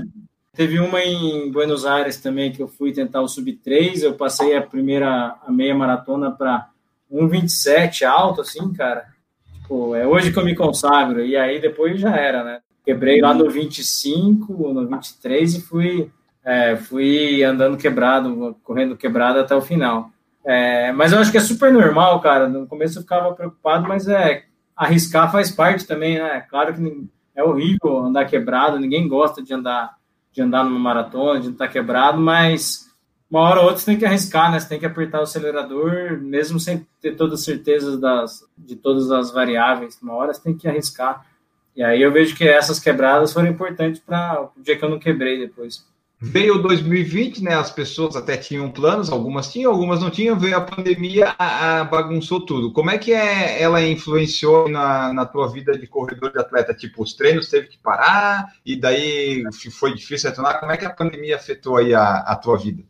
[0.53, 4.53] Teve uma em Buenos Aires também que eu fui tentar o sub 3, eu passei
[4.55, 6.67] a primeira a meia maratona para
[7.09, 9.05] 1,27 alto, assim, cara.
[9.53, 12.59] Tipo, é hoje que eu me consagro, e aí depois já era, né?
[12.83, 16.11] Quebrei lá no 25, no 23 e fui,
[16.43, 20.11] é, fui andando quebrado, correndo quebrado até o final.
[20.43, 22.49] É, mas eu acho que é super normal, cara.
[22.49, 24.43] No começo eu ficava preocupado, mas é
[24.75, 26.41] arriscar faz parte também, né?
[26.49, 30.00] Claro que é horrível andar quebrado, ninguém gosta de andar
[30.31, 32.89] de andar numa maratona, de não estar quebrado, mas
[33.29, 34.59] uma hora ou outra você tem que arriscar, né?
[34.59, 39.09] Você tem que apertar o acelerador, mesmo sem ter todas as certezas das, de todas
[39.09, 39.97] as variáveis.
[40.01, 41.25] Uma hora você tem que arriscar.
[41.73, 44.99] E aí eu vejo que essas quebradas foram importantes para o dia que eu não
[44.99, 45.85] quebrei depois.
[46.23, 47.55] Veio 2020, né?
[47.55, 50.37] As pessoas até tinham planos, algumas tinham, algumas não tinham.
[50.37, 52.71] Veio a pandemia, a, a bagunçou tudo.
[52.71, 56.75] Como é que é, ela influenciou na, na tua vida de corredor de atleta?
[56.75, 60.59] Tipo, os treinos teve que parar e daí foi difícil retornar.
[60.59, 62.83] Como é que a pandemia afetou aí a, a tua vida?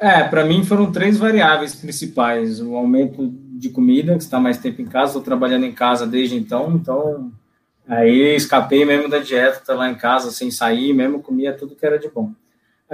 [0.00, 4.82] É, para mim foram três variáveis principais: o aumento de comida, que está mais tempo
[4.82, 7.30] em casa, estou trabalhando em casa desde então, então
[7.86, 11.86] aí escapei mesmo da dieta, tá lá em casa sem sair, mesmo comia tudo que
[11.86, 12.32] era de bom.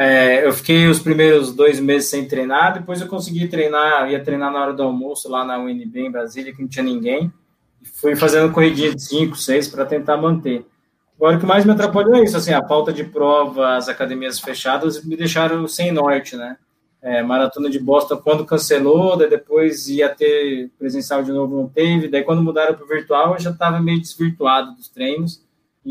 [0.00, 4.52] É, eu fiquei os primeiros dois meses sem treinar, depois eu consegui treinar, ia treinar
[4.52, 7.32] na hora do almoço lá na UNB em Brasília, que não tinha ninguém.
[8.00, 10.64] Fui fazendo corridinha de 5, 6 para tentar manter.
[11.16, 14.38] Agora, o que mais me atrapalhou é isso, assim, a falta de prova, as academias
[14.38, 16.56] fechadas me deixaram sem norte, né?
[17.02, 22.06] É, maratona de Boston, quando cancelou, daí depois ia ter presencial de novo, não teve.
[22.06, 25.42] Daí, quando mudaram para o virtual, eu já estava meio desvirtuado dos treinos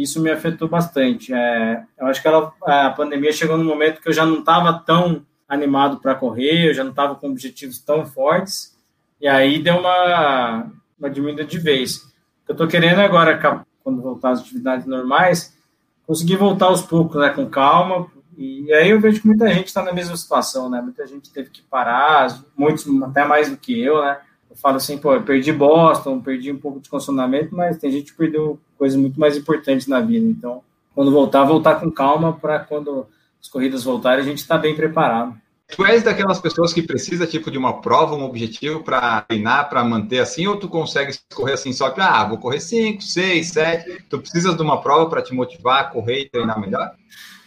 [0.01, 1.33] isso me afetou bastante.
[1.33, 4.73] É, eu acho que ela, a pandemia chegou num momento que eu já não estava
[4.73, 8.77] tão animado para correr, eu já não estava com objetivos tão fortes,
[9.19, 12.13] e aí deu uma, uma diminuída de vez.
[12.47, 15.57] Eu estou querendo agora, quando voltar às atividades normais,
[16.05, 18.07] conseguir voltar aos poucos, né, com calma,
[18.37, 21.49] e aí eu vejo que muita gente está na mesma situação, né, muita gente teve
[21.49, 24.19] que parar, muitos até mais do que eu, né,
[24.61, 28.17] falo assim, pô, eu perdi Boston, perdi um pouco de condicionamento, mas tem gente que
[28.17, 30.25] perdeu coisas muito mais importantes na vida.
[30.25, 30.61] Então,
[30.93, 33.07] quando voltar, voltar com calma para quando
[33.41, 35.35] as corridas voltarem, a gente está bem preparado.
[35.69, 39.83] Tu és daquelas pessoas que precisa tipo de uma prova, um objetivo para treinar, para
[39.83, 44.03] manter assim, ou tu consegue correr assim só que ah, vou correr 5, 6, 7.
[44.09, 46.91] Tu precisas de uma prova para te motivar a correr e treinar melhor?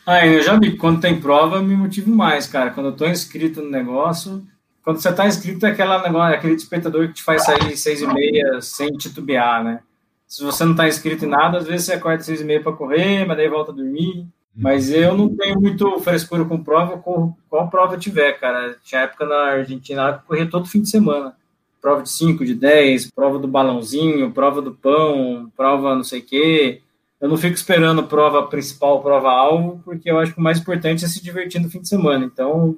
[0.06, 2.70] Ah, eu já vi, quando tem prova, eu me motivo mais, cara.
[2.70, 4.46] Quando eu estou inscrito no negócio,
[4.82, 8.00] quando você está inscrito, é aquela negócio, é aquele despertador que te faz sair seis
[8.00, 9.80] e meia sem titubear, né?
[10.26, 12.72] Se você não está inscrito em nada, às vezes você acorda seis e meia para
[12.72, 14.26] correr, mas daí volta a dormir.
[14.54, 18.76] Mas eu não tenho muito frescura com prova, corro qual prova tiver, cara.
[18.84, 21.36] Tinha época na Argentina que eu corria todo fim de semana.
[21.80, 26.24] Prova de 5, de 10, prova do balãozinho, prova do pão, prova não sei o
[26.24, 26.82] quê.
[27.20, 31.04] Eu não fico esperando prova principal, prova alvo, porque eu acho que o mais importante
[31.04, 32.24] é se divertir no fim de semana.
[32.24, 32.76] Então,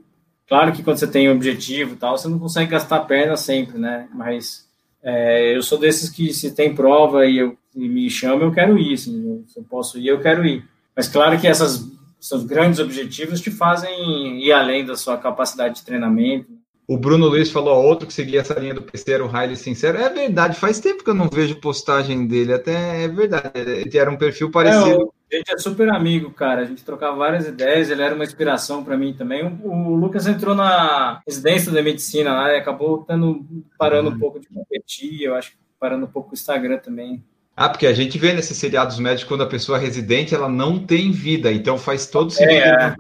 [0.53, 3.39] Claro que quando você tem um objetivo e tal, você não consegue gastar a perna
[3.39, 4.07] sempre, né?
[4.13, 4.69] Mas
[5.03, 8.79] É, eu sou desses que, se tem prova e, eu, e me chama, eu quero
[8.79, 8.93] ir.
[8.93, 10.63] Assim, se eu posso ir, eu quero ir.
[10.95, 11.89] Mas claro que essas,
[12.21, 16.53] seus grandes objetivos te fazem ir além da sua capacidade de treinamento.
[16.87, 19.97] O Bruno Luiz falou outro que seguia essa linha do PC era o Riley Sincero.
[19.97, 23.53] É verdade, faz tempo que eu não vejo postagem dele, até é verdade.
[23.55, 25.01] Ele era um perfil parecido.
[25.01, 26.63] É, a gente é super amigo, cara.
[26.63, 29.45] A gente trocava várias ideias, ele era uma inspiração para mim também.
[29.63, 33.07] O, Lucas entrou na residência da medicina lá e acabou
[33.79, 34.17] parando uhum.
[34.17, 37.25] um pouco de competir, eu acho que parando um pouco o Instagram também.
[37.57, 40.79] Ah, porque a gente vê nesses seriados médicos quando a pessoa é residente, ela não
[40.79, 42.95] tem vida, então faz todo sentido é, é.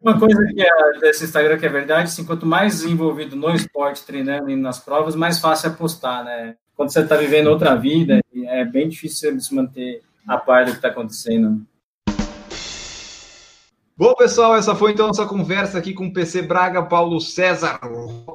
[0.00, 4.04] Uma coisa que é desse Instagram que é verdade, assim, quanto mais envolvido no esporte,
[4.04, 6.56] treinando e nas provas, mais fácil é postar, né?
[6.74, 10.76] Quando você está vivendo outra vida, é bem difícil se manter a par do que
[10.76, 11.66] está acontecendo.
[13.94, 17.78] Bom, pessoal, essa foi então nossa conversa aqui com o PC Braga, Paulo César,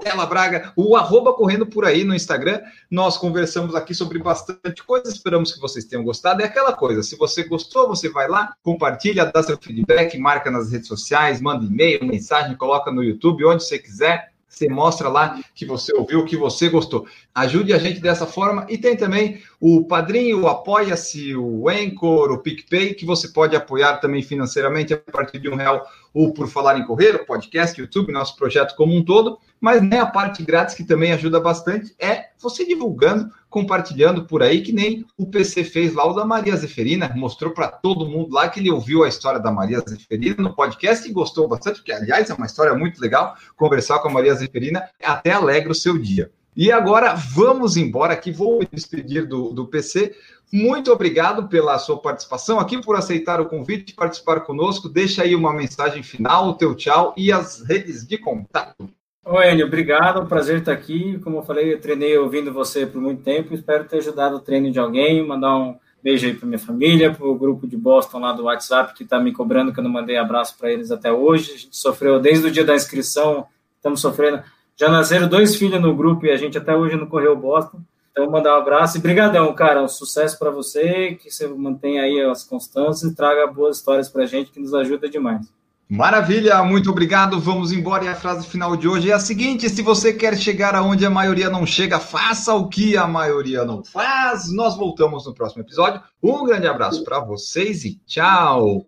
[0.01, 2.61] Tela Braga, o arroba correndo por aí no Instagram.
[2.91, 6.43] Nós conversamos aqui sobre bastante coisa, esperamos que vocês tenham gostado.
[6.43, 10.71] É aquela coisa, se você gostou, você vai lá, compartilha, dá seu feedback, marca nas
[10.71, 14.31] redes sociais, manda e-mail, mensagem, coloca no YouTube, onde você quiser.
[14.57, 17.05] Você mostra lá que você ouviu, que você gostou.
[17.35, 18.65] Ajude a gente dessa forma.
[18.67, 23.97] E tem também o Padrinho, o Apoia-se, o Anchor, o PicPay, que você pode apoiar
[23.97, 28.11] também financeiramente a partir de um real ou por falar em correr, o podcast, YouTube,
[28.11, 29.37] nosso projeto como um todo.
[29.61, 34.63] Mas né, a parte grátis que também ajuda bastante é você divulgando, compartilhando por aí,
[34.63, 38.49] que nem o PC fez lá o da Maria Zeferina, mostrou para todo mundo lá
[38.49, 42.31] que ele ouviu a história da Maria Zeferina no podcast e gostou bastante, porque aliás
[42.31, 46.31] é uma história muito legal conversar com a Maria Zeferina, até alegra o seu dia.
[46.57, 50.15] E agora vamos embora aqui, vou me despedir do, do PC.
[50.51, 54.89] Muito obrigado pela sua participação aqui, por aceitar o convite, participar conosco.
[54.89, 58.89] Deixa aí uma mensagem final, o teu tchau e as redes de contato.
[59.23, 61.19] Oi, Enio, obrigado, prazer estar aqui.
[61.19, 64.71] Como eu falei, eu treinei ouvindo você por muito tempo, espero ter ajudado o treino
[64.71, 68.33] de alguém, mandar um beijo aí para minha família, para o grupo de Boston lá
[68.33, 71.51] do WhatsApp, que está me cobrando que eu não mandei abraço para eles até hoje.
[71.51, 74.41] A gente sofreu desde o dia da inscrição, estamos sofrendo
[74.79, 77.79] já nasceram dois filhos no grupo e a gente até hoje não correu Boston.
[78.11, 79.83] Então, mandar um abraço e brigadão, cara.
[79.83, 84.23] Um sucesso para você, que você mantenha aí as constâncias e traga boas histórias para
[84.23, 85.47] a gente, que nos ajuda demais.
[85.89, 87.39] Maravilha, muito obrigado.
[87.39, 88.05] Vamos embora.
[88.05, 91.09] E a frase final de hoje é a seguinte: se você quer chegar aonde a
[91.09, 94.51] maioria não chega, faça o que a maioria não faz.
[94.51, 96.01] Nós voltamos no próximo episódio.
[96.21, 98.85] Um grande abraço para vocês e tchau.